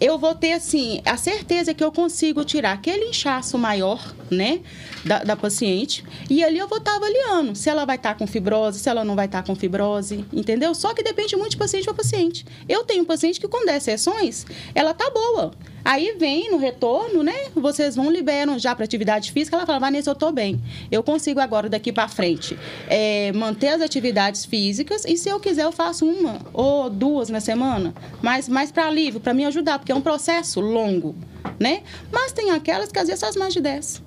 eu 0.00 0.18
vou 0.18 0.34
ter, 0.34 0.52
assim, 0.52 1.00
a 1.04 1.16
certeza 1.16 1.72
que 1.72 1.84
eu 1.84 1.92
consigo 1.92 2.44
tirar 2.44 2.72
aquele 2.72 3.06
inchaço 3.06 3.56
maior, 3.56 4.14
né, 4.30 4.60
da, 5.04 5.22
da 5.22 5.36
paciente, 5.36 6.04
e 6.28 6.42
ali 6.42 6.58
eu 6.58 6.66
vou 6.66 6.78
estar 6.78 6.96
avaliando 6.96 7.54
se 7.54 7.68
ela 7.68 7.84
vai 7.84 7.96
estar 7.96 8.14
com 8.16 8.26
fibrose, 8.26 8.80
se 8.80 8.88
ela 8.88 9.04
não 9.04 9.14
vai 9.14 9.26
estar 9.26 9.42
com 9.42 9.54
fibrose, 9.54 10.24
entendeu? 10.32 10.74
Só 10.74 10.92
que 10.92 11.02
depende 11.02 11.36
muito 11.36 11.52
de 11.52 11.56
paciente 11.56 11.84
para 11.84 11.94
paciente. 11.94 12.44
Eu 12.68 12.84
tenho 12.84 13.02
um 13.02 13.06
paciente 13.06 13.40
que 13.40 13.46
com 13.46 13.64
10 13.64 13.82
sessões, 13.82 14.46
ela 14.74 14.92
tá 14.92 15.10
boa. 15.10 15.52
Aí 15.84 16.16
vem 16.18 16.50
no 16.50 16.56
retorno, 16.56 17.22
né? 17.22 17.34
Vocês 17.54 17.94
vão 17.94 18.10
liberam 18.10 18.58
já 18.58 18.74
para 18.74 18.84
atividade 18.84 19.30
física. 19.30 19.54
Ela 19.56 19.66
fala, 19.66 19.78
Vanessa, 19.78 20.10
eu 20.10 20.14
tô 20.14 20.32
bem. 20.32 20.58
Eu 20.90 21.02
consigo 21.02 21.40
agora 21.40 21.68
daqui 21.68 21.92
para 21.92 22.08
frente 22.08 22.58
é, 22.88 23.30
manter 23.32 23.68
as 23.68 23.82
atividades 23.82 24.46
físicas 24.46 25.04
e 25.04 25.16
se 25.16 25.28
eu 25.28 25.38
quiser 25.38 25.64
eu 25.64 25.72
faço 25.72 26.06
uma 26.06 26.40
ou 26.52 26.88
duas 26.88 27.28
na 27.28 27.40
semana, 27.40 27.94
mas 28.22 28.48
mais 28.48 28.72
para 28.72 28.86
alívio, 28.86 29.20
para 29.20 29.34
me 29.34 29.44
ajudar, 29.44 29.78
porque 29.78 29.92
é 29.92 29.94
um 29.94 30.00
processo 30.00 30.60
longo, 30.60 31.14
né? 31.60 31.82
Mas 32.10 32.32
tem 32.32 32.50
aquelas 32.50 32.90
que 32.90 32.98
às 32.98 33.06
vezes 33.06 33.20
faz 33.20 33.36
mais 33.36 33.52
de 33.52 33.60
10. 33.60 34.02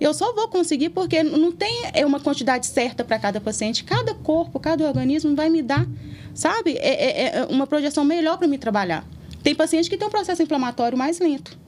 Eu 0.00 0.14
só 0.14 0.32
vou 0.32 0.48
conseguir 0.48 0.90
porque 0.90 1.22
não 1.22 1.52
tem 1.52 1.82
é 1.92 2.06
uma 2.06 2.20
quantidade 2.20 2.66
certa 2.66 3.04
para 3.04 3.18
cada 3.18 3.40
paciente. 3.40 3.82
Cada 3.84 4.14
corpo, 4.14 4.58
cada 4.60 4.86
organismo 4.86 5.34
vai 5.34 5.48
me 5.48 5.60
dar, 5.62 5.86
sabe? 6.34 6.76
É, 6.76 7.04
é, 7.04 7.38
é 7.38 7.46
uma 7.46 7.66
projeção 7.66 8.04
melhor 8.04 8.38
para 8.38 8.46
me 8.46 8.58
trabalhar. 8.58 9.04
Tem 9.48 9.54
paciente 9.54 9.88
que 9.88 9.96
tem 9.96 10.06
um 10.06 10.10
processo 10.10 10.42
inflamatório 10.42 10.98
mais 10.98 11.18
lento. 11.20 11.58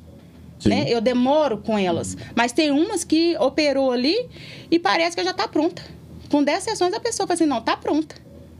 Né? 0.66 0.84
Eu 0.86 1.00
demoro 1.00 1.56
com 1.56 1.78
elas. 1.78 2.14
Mas 2.36 2.52
tem 2.52 2.70
umas 2.70 3.04
que 3.04 3.34
operou 3.38 3.90
ali 3.90 4.28
e 4.70 4.78
parece 4.78 5.16
que 5.16 5.24
já 5.24 5.30
está 5.30 5.48
pronta. 5.48 5.82
Com 6.30 6.44
10 6.44 6.62
sessões 6.62 6.92
a 6.92 7.00
pessoa 7.00 7.26
fala 7.26 7.36
assim, 7.36 7.46
não, 7.46 7.56
está 7.56 7.78
pronta. 7.78 8.14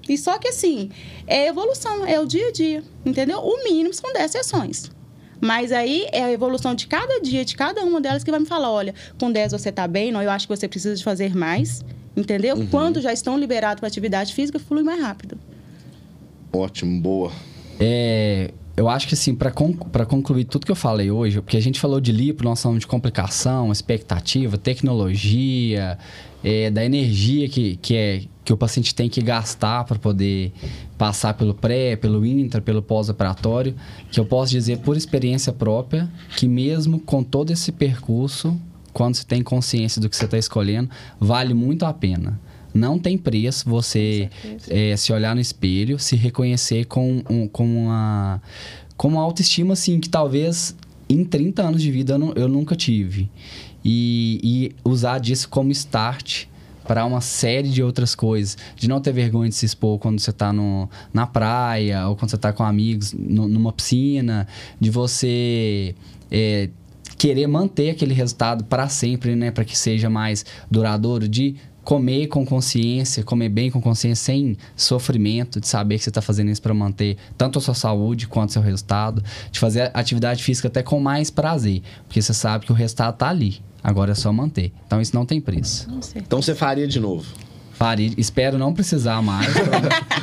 E 0.09 0.17
só 0.17 0.39
que 0.39 0.49
assim, 0.49 0.91
é 1.27 1.49
evolução, 1.49 2.07
é 2.07 2.19
o 2.19 2.25
dia 2.25 2.49
a 2.49 2.51
dia, 2.51 2.83
entendeu? 3.05 3.41
O 3.41 3.63
mínimo 3.63 3.93
são 3.93 4.11
10 4.11 4.31
sessões. 4.31 4.91
Mas 5.39 5.71
aí 5.71 6.07
é 6.13 6.25
a 6.25 6.33
evolução 6.33 6.75
de 6.75 6.87
cada 6.87 7.21
dia, 7.21 7.45
de 7.45 7.55
cada 7.55 7.85
uma 7.85 8.01
delas, 8.01 8.25
que 8.25 8.31
vai 8.31 8.41
me 8.41 8.47
falar: 8.47 8.73
olha, 8.73 8.95
com 9.19 9.31
10 9.31 9.53
você 9.53 9.69
está 9.69 9.87
bem, 9.87 10.11
não, 10.11 10.23
eu 10.23 10.31
acho 10.31 10.49
que 10.49 10.57
você 10.57 10.67
precisa 10.67 10.97
de 10.97 11.05
fazer 11.05 11.37
mais, 11.37 11.85
entendeu? 12.17 12.57
Uhum. 12.57 12.67
Quando 12.69 13.03
já 13.03 13.13
estão 13.13 13.39
liberados 13.39 13.81
para 13.81 13.87
atividade 13.87 14.33
física, 14.33 14.59
flui 14.59 14.83
mais 14.83 14.99
rápido. 14.99 15.39
Ótimo, 16.51 16.99
boa. 17.03 17.31
É, 17.79 18.51
eu 18.81 18.89
acho 18.89 19.07
que 19.07 19.13
assim, 19.13 19.35
para 19.35 19.51
conclu 19.51 19.91
concluir 20.07 20.45
tudo 20.45 20.65
que 20.65 20.73
eu 20.73 20.77
falei 20.77 21.11
hoje, 21.11 21.43
porque 21.43 21.59
a 21.59 21.61
gente 21.61 21.79
falou 21.79 22.01
de 22.01 22.13
lipo, 22.13 22.43
nós 22.43 22.63
falamos 22.63 22.81
de 22.81 22.87
complicação, 22.87 23.71
expectativa, 23.71 24.57
tecnologia, 24.57 25.99
é, 26.43 26.71
da 26.71 26.83
energia 26.83 27.47
que, 27.47 27.77
que, 27.77 27.95
é, 27.95 28.23
que 28.43 28.51
o 28.51 28.57
paciente 28.57 28.95
tem 28.95 29.07
que 29.07 29.21
gastar 29.21 29.85
para 29.85 29.99
poder 29.99 30.51
passar 30.97 31.35
pelo 31.35 31.53
pré, 31.53 31.95
pelo 31.95 32.25
intra, 32.25 32.63
pelo 32.63 32.81
pós-operatório, 32.81 33.75
que 34.11 34.19
eu 34.19 34.25
posso 34.25 34.51
dizer 34.51 34.79
por 34.79 34.97
experiência 34.97 35.53
própria 35.53 36.11
que 36.39 36.49
mesmo 36.49 36.99
com 36.99 37.23
todo 37.23 37.51
esse 37.51 37.71
percurso, 37.73 38.59
quando 38.95 39.15
você 39.15 39.27
tem 39.27 39.43
consciência 39.43 40.01
do 40.01 40.09
que 40.09 40.17
você 40.17 40.25
está 40.25 40.39
escolhendo, 40.39 40.89
vale 41.21 41.53
muito 41.53 41.85
a 41.85 41.93
pena. 41.93 42.41
Não 42.73 42.99
tem 42.99 43.19
preço 43.19 43.69
você 43.69 44.31
é, 44.69 44.97
se 44.97 45.13
olhar 45.13 45.35
no 45.35 45.41
espelho, 45.41 45.99
se 45.99 46.17
reconhecer 46.17 46.87
com, 46.87 47.23
um, 47.29 47.49
com, 47.49 47.85
uma, 47.85 48.43
com 48.97 49.09
uma 49.09 49.23
autoestima 49.23 49.73
assim 49.73 49.99
que 49.99 50.09
talvez 50.09 50.75
em 51.09 51.25
30 51.25 51.63
anos 51.63 51.83
de 51.83 51.91
vida 51.91 52.15
eu, 52.15 52.19
não, 52.19 52.33
eu 52.35 52.49
nunca 52.49 52.77
tive. 52.77 53.29
E, 53.85 54.41
e 54.43 54.89
usar 54.89 55.19
disso 55.19 55.49
como 55.49 55.73
start 55.73 56.47
para 56.91 57.05
uma 57.05 57.21
série 57.21 57.69
de 57.69 57.83
outras 57.83 58.15
coisas. 58.15 58.57
De 58.77 58.89
não 58.89 59.01
ter 59.01 59.13
vergonha 59.13 59.49
de 59.49 59.55
se 59.55 59.65
expor 59.65 59.99
quando 59.99 60.19
você 60.19 60.31
está 60.31 60.53
na 61.13 61.27
praia 61.27 62.09
ou 62.09 62.17
quando 62.17 62.31
você 62.31 62.37
está 62.37 62.53
com 62.53 62.63
amigos 62.63 63.13
no, 63.13 63.49
numa 63.49 63.73
piscina. 63.73 64.47
De 64.81 64.91
você 64.91 65.95
é, 66.31 66.69
querer 67.17 67.47
manter 67.47 67.91
aquele 67.91 68.15
resultado 68.15 68.65
para 68.65 68.89
sempre, 68.89 69.37
né? 69.37 69.51
Para 69.51 69.65
que 69.65 69.79
seja 69.79 70.11
mais 70.11 70.45
duradouro. 70.71 71.29
De 71.29 71.55
comer 71.85 72.27
com 72.27 72.45
consciência, 72.45 73.23
comer 73.23 73.49
bem 73.49 73.71
com 73.71 73.81
consciência, 73.81 74.25
sem 74.25 74.57
sofrimento, 74.77 75.61
de 75.61 75.67
saber 75.67 75.99
que 75.99 76.05
você 76.05 76.11
está 76.11 76.23
fazendo 76.23 76.51
isso 76.51 76.63
para 76.63 76.75
manter 76.75 77.17
tanto 77.37 77.59
a 77.59 77.63
sua 77.63 77.75
saúde 77.75 78.27
quanto 78.27 78.51
o 78.51 78.53
seu 78.53 78.63
resultado, 78.63 79.23
de 79.51 79.59
fazer 79.59 79.91
atividade 79.95 80.43
física 80.43 80.69
até 80.69 80.83
com 80.83 81.01
mais 81.01 81.31
prazer, 81.31 81.83
porque 82.07 82.21
você 82.21 82.35
sabe 82.35 82.67
que 82.67 82.73
o 82.73 82.75
resultado 82.75 83.15
está 83.15 83.29
ali. 83.29 83.61
Agora 83.83 84.13
é 84.13 84.15
só 84.15 84.33
manter. 84.33 84.73
Então 84.87 85.01
isso 85.01 85.15
não 85.15 85.25
tem 85.25 85.41
preço. 85.41 85.89
Então 86.15 86.43
você 86.43 86.55
faria 86.55 86.87
de 86.87 87.01
novo? 87.01 87.27
Faria. 87.73 88.13
Espero 88.19 88.59
não 88.59 88.75
precisar 88.75 89.23
mais. 89.23 89.47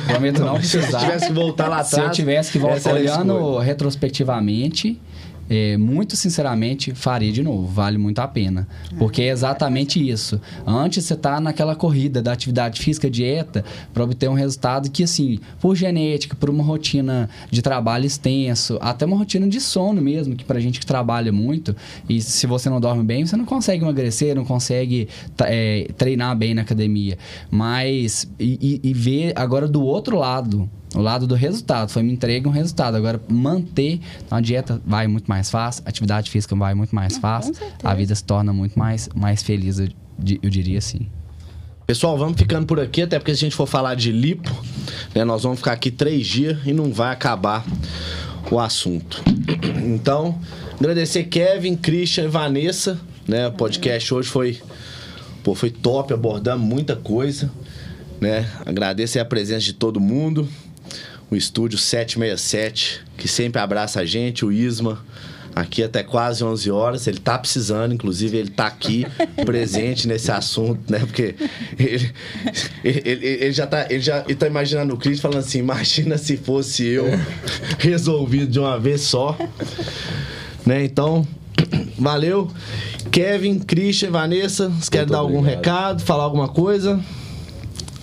Prometo 0.06 0.38
não, 0.38 0.52
não 0.52 0.54
precisar. 0.54 1.00
Se 1.00 1.06
tivesse 1.06 1.26
que 1.26 1.32
voltar 1.32 1.66
lá 1.66 1.80
atrás. 1.80 1.88
Se 1.88 2.00
eu 2.00 2.10
tivesse 2.12 2.52
que 2.52 2.58
voltar 2.58 2.94
olhando 2.94 3.58
retrospectivamente, 3.58 5.00
é, 5.48 5.76
muito 5.76 6.16
sinceramente, 6.16 6.94
faria 6.94 7.32
de 7.32 7.42
novo. 7.42 7.66
Vale 7.66 7.98
muito 7.98 8.18
a 8.20 8.28
pena. 8.28 8.68
Porque 8.98 9.22
é 9.22 9.28
exatamente 9.28 10.06
isso. 10.06 10.40
Antes 10.66 11.04
você 11.04 11.16
tá 11.16 11.40
naquela 11.40 11.74
corrida 11.74 12.22
da 12.22 12.32
atividade 12.32 12.80
física, 12.80 13.10
dieta, 13.10 13.64
para 13.92 14.04
obter 14.04 14.28
um 14.28 14.34
resultado 14.34 14.90
que, 14.90 15.02
assim, 15.02 15.38
por 15.60 15.74
genética, 15.74 16.36
por 16.36 16.50
uma 16.50 16.62
rotina 16.62 17.28
de 17.50 17.62
trabalho 17.62 18.04
extenso, 18.04 18.78
até 18.80 19.06
uma 19.06 19.16
rotina 19.16 19.48
de 19.48 19.60
sono 19.60 20.00
mesmo, 20.00 20.36
que 20.36 20.44
pra 20.44 20.60
gente 20.60 20.80
que 20.80 20.86
trabalha 20.86 21.32
muito, 21.32 21.74
e 22.08 22.20
se 22.20 22.46
você 22.46 22.68
não 22.68 22.80
dorme 22.80 23.02
bem, 23.02 23.24
você 23.24 23.36
não 23.36 23.44
consegue 23.44 23.82
emagrecer, 23.82 24.34
não 24.34 24.44
consegue 24.44 25.08
é, 25.40 25.88
treinar 25.96 26.36
bem 26.36 26.54
na 26.54 26.62
academia. 26.62 27.18
Mas, 27.50 28.28
e, 28.38 28.80
e, 28.82 28.90
e 28.90 28.94
ver 28.94 29.32
agora 29.36 29.66
do 29.66 29.82
outro 29.82 30.18
lado, 30.18 30.68
o 30.94 31.00
lado 31.00 31.26
do 31.26 31.34
resultado. 31.34 31.90
Foi 31.90 32.02
me 32.02 32.12
entrega 32.12 32.48
um 32.48 32.52
resultado. 32.52 32.96
Agora, 32.96 33.20
manter 33.28 34.00
a 34.30 34.40
dieta 34.40 34.80
vai 34.84 35.06
muito 35.06 35.26
mais 35.26 35.50
fácil, 35.50 35.82
a 35.86 35.88
atividade 35.88 36.30
física 36.30 36.54
vai 36.54 36.74
muito 36.74 36.94
mais 36.94 37.14
Não, 37.14 37.20
fácil, 37.20 37.54
a 37.82 37.94
vida 37.94 38.14
se 38.14 38.24
torna 38.24 38.52
muito 38.52 38.78
mais, 38.78 39.08
mais 39.14 39.42
feliz, 39.42 39.78
eu, 39.78 39.88
eu 40.42 40.50
diria 40.50 40.78
assim. 40.78 41.08
Pessoal, 41.86 42.18
vamos 42.18 42.36
ficando 42.36 42.66
por 42.66 42.78
aqui, 42.78 43.02
até 43.02 43.18
porque 43.18 43.34
se 43.34 43.38
a 43.38 43.46
gente 43.46 43.56
for 43.56 43.66
falar 43.66 43.94
de 43.94 44.12
lipo, 44.12 44.50
né, 45.14 45.24
nós 45.24 45.42
vamos 45.42 45.58
ficar 45.58 45.72
aqui 45.72 45.90
três 45.90 46.26
dias 46.26 46.58
e 46.66 46.72
não 46.72 46.92
vai 46.92 47.12
acabar 47.12 47.64
o 48.50 48.58
assunto. 48.58 49.22
Então, 49.78 50.38
agradecer 50.78 51.24
Kevin, 51.24 51.74
Christian 51.74 52.24
e 52.24 52.28
Vanessa, 52.28 53.00
né? 53.26 53.48
O 53.48 53.52
podcast 53.52 54.12
hoje 54.12 54.28
foi, 54.28 54.60
pô, 55.42 55.54
foi 55.54 55.70
top, 55.70 56.12
abordamos 56.12 56.66
muita 56.66 56.94
coisa, 56.94 57.50
né? 58.20 58.46
Agradecer 58.66 59.18
a 59.18 59.24
presença 59.24 59.60
de 59.60 59.72
todo 59.72 59.98
mundo 59.98 60.46
o 61.30 61.36
estúdio 61.36 61.78
767, 61.78 63.00
que 63.16 63.28
sempre 63.28 63.60
abraça 63.60 64.00
a 64.00 64.04
gente, 64.04 64.44
o 64.44 64.52
Isma, 64.52 65.04
aqui 65.54 65.82
até 65.82 66.02
quase 66.02 66.42
11 66.42 66.70
horas. 66.70 67.06
Ele 67.06 67.18
tá 67.18 67.38
precisando, 67.38 67.94
inclusive, 67.94 68.36
ele 68.36 68.50
tá 68.50 68.66
aqui 68.66 69.06
presente 69.44 70.08
nesse 70.08 70.30
assunto, 70.30 70.90
né? 70.90 71.00
Porque 71.00 71.34
ele, 71.78 72.12
ele, 72.82 73.26
ele, 73.26 73.52
já 73.52 73.66
tá, 73.66 73.86
ele 73.90 74.00
já 74.00 74.24
ele 74.26 74.34
tá 74.34 74.46
imaginando 74.46 74.94
o 74.94 74.96
Cris 74.96 75.20
falando 75.20 75.40
assim: 75.40 75.58
imagina 75.58 76.16
se 76.16 76.36
fosse 76.36 76.86
eu 76.86 77.06
resolvido 77.78 78.50
de 78.50 78.58
uma 78.58 78.78
vez 78.78 79.02
só. 79.02 79.36
Né? 80.64 80.84
Então, 80.84 81.26
valeu. 81.98 82.50
Kevin, 83.10 83.58
Christian, 83.58 84.10
Vanessa, 84.10 84.68
vocês 84.68 84.88
querem 84.88 85.08
dar 85.08 85.18
algum 85.18 85.38
obrigado. 85.38 85.56
recado, 85.56 86.02
falar 86.02 86.24
alguma 86.24 86.48
coisa? 86.48 87.00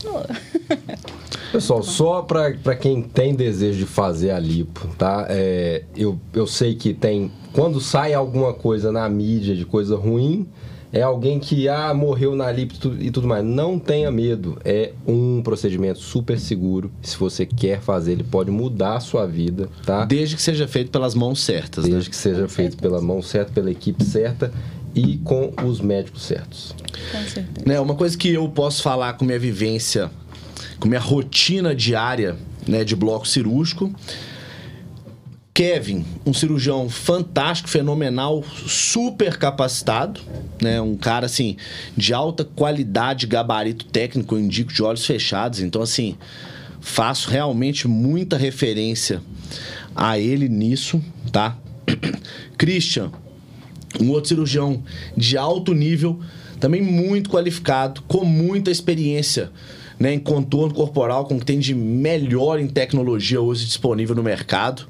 Continua. 0.06 0.26
Pessoal, 1.51 1.84
só 1.84 2.22
para 2.22 2.76
quem 2.76 3.01
tem 3.01 3.34
desejo 3.34 3.80
de 3.80 3.86
fazer 3.86 4.32
a 4.32 4.39
lipo, 4.39 4.88
tá? 4.97 5.26
É, 5.30 5.84
eu, 5.95 6.20
eu 6.34 6.45
sei 6.45 6.76
que 6.76 6.93
tem. 6.93 7.32
Quando 7.53 7.80
sai 7.80 8.14
alguma 8.14 8.53
coisa 8.53 8.91
na 8.91 9.08
mídia 9.08 9.56
de 9.56 9.66
coisa 9.66 9.95
ruim, 9.95 10.45
é 10.91 11.01
alguém 11.01 11.39
que 11.39 11.70
ah, 11.70 11.93
morreu 11.93 12.36
na 12.36 12.51
lipo 12.51 12.74
e 12.99 13.10
tudo 13.10 13.28
mais. 13.28 13.45
Não 13.45 13.80
tenha 13.80 14.12
medo. 14.12 14.58
É 14.66 14.91
um 15.08 15.41
procedimento 15.41 15.99
super 15.99 16.38
seguro. 16.38 16.91
Se 17.01 17.18
você 17.18 17.45
quer 17.45 17.80
fazer, 17.80 18.14
ele 18.14 18.24
pode 18.24 18.51
mudar 18.51 18.95
a 18.95 18.99
sua 18.99 19.26
vida, 19.26 19.70
tá? 19.86 20.03
Desde 20.03 20.36
que 20.36 20.41
seja 20.41 20.68
feito 20.68 20.91
pelas 20.91 21.16
mãos 21.16 21.41
certas, 21.41 21.86
Desde 21.86 22.10
né? 22.10 22.10
que 22.10 22.16
seja 22.16 22.47
feito 22.49 22.76
pela 22.78 23.01
mão 23.01 23.22
certa, 23.22 23.53
pela 23.53 23.72
equipe 23.72 24.03
certa 24.03 24.51
e 24.96 25.18
com 25.18 25.54
os 25.64 25.82
médicos 25.82 26.24
certos. 26.24 26.74
Com 27.12 27.24
certeza. 27.24 27.66
Né, 27.68 27.80
uma 27.80 27.96
coisa 27.96 28.18
que 28.18 28.30
eu 28.30 28.48
posso 28.48 28.82
falar 28.82 29.14
com 29.14 29.26
minha 29.26 29.38
vivência, 29.38 30.10
com 30.80 30.88
minha 30.88 31.02
rotina 31.02 31.76
diária 31.76 32.38
né, 32.66 32.84
de 32.84 32.96
bloco 32.96 33.28
cirúrgico. 33.28 33.93
Kevin, 35.54 36.06
um 36.26 36.34
cirurgião 36.34 36.89
fantástico, 36.89 37.70
fenomenal, 37.70 38.43
super 38.68 39.38
capacitado, 39.38 40.20
né? 40.62 40.82
Um 40.82 40.98
cara 40.98 41.28
assim 41.28 41.56
de 41.96 42.14
alta 42.14 42.43
qualidade, 42.43 43.26
gabarito 43.26 43.86
técnico, 43.86 44.36
eu 44.36 44.39
indico 44.39 44.74
de 44.74 44.84
olhos 44.84 45.06
fechados. 45.06 45.62
Então 45.62 45.82
assim, 45.82 46.18
faço 46.82 47.30
realmente 47.30 47.88
muita 47.88 48.36
referência 48.36 49.22
a 49.96 50.20
ele 50.20 50.50
nisso, 50.50 51.02
tá? 51.32 51.58
Christian, 52.58 53.12
um 54.02 54.10
outro 54.12 54.30
cirurgião 54.30 54.84
de 55.16 55.38
alto 55.38 55.74
nível, 55.74 56.20
também 56.60 56.82
muito 56.82 57.30
qualificado, 57.30 58.02
com 58.08 58.24
muita 58.26 58.72
experiência 58.72 59.52
né, 60.00 60.14
em 60.14 60.20
contorno 60.20 60.74
corporal, 60.74 61.26
com 61.26 61.36
o 61.36 61.39
que 61.39 61.46
tem 61.46 61.60
de 61.60 61.74
melhor 61.74 62.60
em 62.60 62.68
tecnologia 62.68 63.41
hoje 63.41 63.66
disponível 63.66 64.16
no 64.16 64.24
mercado. 64.24 64.88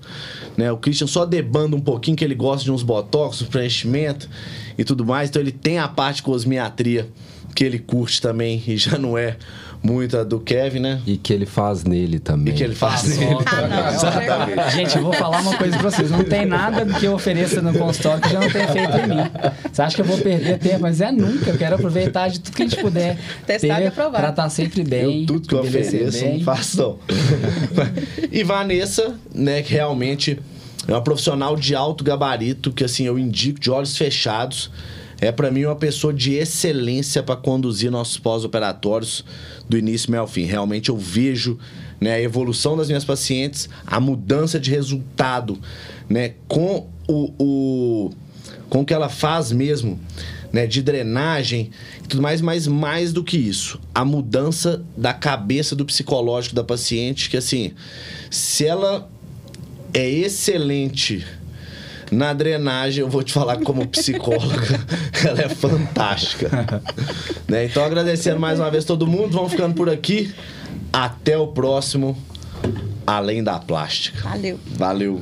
Né? 0.58 0.72
O 0.72 0.78
Christian 0.78 1.08
só 1.08 1.26
debanda 1.26 1.76
um 1.76 1.82
pouquinho 1.82 2.18
que 2.18 2.24
ele 2.24 2.36
gosta 2.36 2.64
de 2.64 2.72
uns 2.72 2.84
botox, 2.84 3.42
uns 3.42 3.48
preenchimento 3.48 4.30
e 4.78 4.84
tudo 4.84 5.06
mais, 5.06 5.30
então 5.30 5.42
ele 5.42 5.52
tem 5.52 5.80
a 5.80 5.88
parte 5.88 6.18
de 6.18 6.24
cosmiatria 6.24 7.08
que 7.54 7.64
ele 7.64 7.80
curte 7.80 8.22
também 8.22 8.62
e 8.68 8.76
já 8.78 8.98
não 8.98 9.18
é 9.18 9.38
muita 9.86 10.26
do 10.26 10.40
Kevin, 10.40 10.80
né? 10.80 11.02
E 11.06 11.16
que 11.18 11.32
ele 11.32 11.46
faz 11.46 11.84
nele 11.84 12.20
também. 12.20 12.54
E 12.54 12.58
que 12.58 12.64
ele 12.64 12.74
faz 12.74 13.02
Faz 13.02 13.18
nele. 13.18 13.38
Ah, 13.46 13.68
não. 13.68 13.88
Exatamente. 13.90 14.72
Gente, 14.76 14.96
eu 14.98 15.04
vou 15.04 15.14
falar 15.14 15.42
uma 15.42 15.56
coisa 15.56 15.78
pra 15.78 15.92
vocês. 15.92 16.10
Não 16.10 16.24
tem 16.24 16.46
nada 16.46 16.86
que 16.86 17.06
eu 17.06 17.14
ofereça 17.14 17.62
no 17.62 17.74
consultório 17.78 18.22
que 18.22 18.30
já 18.30 18.40
não 18.40 18.50
tenha 18.50 18.68
feito 18.68 18.98
em 18.98 19.08
mim. 19.08 19.32
Você 19.72 19.82
acha 19.82 19.96
que 19.96 20.02
eu 20.02 20.06
vou 20.06 20.18
perder 20.18 20.58
tempo? 20.58 20.82
Mas 20.82 21.02
é 21.02 21.12
nunca. 21.12 21.52
Eu 21.52 21.58
quero 21.58 21.76
aproveitar 21.76 22.30
de 22.30 22.40
tudo 22.40 22.56
que 22.56 22.64
a 22.64 22.68
gente 22.68 22.82
puder 22.82 23.18
Testar 23.46 23.76
ter 23.76 23.84
e 23.84 23.88
aprovar. 23.88 24.20
Pra 24.20 24.30
estar 24.30 24.50
sempre 24.50 24.84
bem. 24.84 25.22
Eu 25.22 25.28
tudo 25.28 25.48
que 25.48 25.54
eu 25.54 25.60
ofereço, 25.60 26.26
não 26.26 26.40
faço 26.42 26.78
não. 26.78 27.00
e 28.32 28.44
Vanessa, 28.44 29.16
né, 29.34 29.62
que 29.62 29.74
realmente 29.74 30.40
é 30.88 30.92
uma 30.92 31.02
profissional 31.02 31.56
de 31.56 31.76
alto 31.76 32.04
gabarito, 32.04 32.72
que 32.72 32.84
assim, 32.84 33.06
eu 33.06 33.20
indico 33.20 33.60
de 33.60 33.70
olhos 33.70 33.98
fechados. 33.98 34.72
É 35.20 35.32
para 35.32 35.50
mim 35.50 35.66
uma 35.66 35.76
pessoa 35.76 36.14
de 36.14 36.34
excelência 36.34 37.24
para 37.24 37.36
conduzir 37.36 37.90
nossos 37.90 38.18
pós-operatórios 38.18 39.24
do 39.68 39.78
início 39.78 40.18
ao 40.20 40.28
fim. 40.28 40.44
Realmente 40.44 40.90
eu 40.90 40.98
vejo 40.98 41.58
né, 42.00 42.14
a 42.16 42.22
evolução 42.22 42.76
das 42.76 42.88
minhas 42.88 43.06
pacientes, 43.06 43.70
a 43.86 44.00
mudança 44.00 44.60
de 44.60 44.70
resultado, 44.70 45.58
né, 46.10 46.34
com 46.48 46.88
o, 47.08 47.32
o 47.40 48.12
com 48.70 48.82
o 48.82 48.86
que 48.86 48.94
ela 48.94 49.10
faz 49.10 49.52
mesmo, 49.52 50.00
né, 50.52 50.66
de 50.66 50.82
drenagem 50.82 51.70
e 52.04 52.08
tudo 52.08 52.22
mais, 52.22 52.42
mas 52.42 52.68
mais 52.68 53.14
do 53.14 53.24
que 53.24 53.38
isso, 53.38 53.80
a 53.94 54.04
mudança 54.04 54.84
da 54.98 55.14
cabeça 55.14 55.76
do 55.76 55.86
psicológico 55.86 56.56
da 56.56 56.64
paciente, 56.64 57.30
que 57.30 57.38
assim, 57.38 57.74
se 58.30 58.66
ela 58.66 59.10
é 59.94 60.10
excelente 60.10 61.26
na 62.12 62.34
drenagem, 62.34 63.02
eu 63.02 63.10
vou 63.10 63.24
te 63.24 63.34
falar 63.34 63.58
como 63.58 63.88
psicóloga, 63.88 64.86
ela 65.26 65.42
é 65.42 65.50
fantástica. 65.50 66.82
né? 67.48 67.66
Então, 67.66 67.84
agradecendo 67.84 68.40
mais 68.40 68.60
uma 68.60 68.70
vez 68.70 68.86
todo 68.86 69.08
mundo, 69.08 69.32
vamos 69.32 69.52
ficando 69.52 69.76
por 69.76 69.90
aqui. 69.90 70.34
Até 70.92 71.38
o 71.38 71.48
próximo 71.48 72.18
Além 73.06 73.44
da 73.44 73.60
Plástica. 73.60 74.30
Valeu. 74.30 74.60
Valeu. 74.66 75.22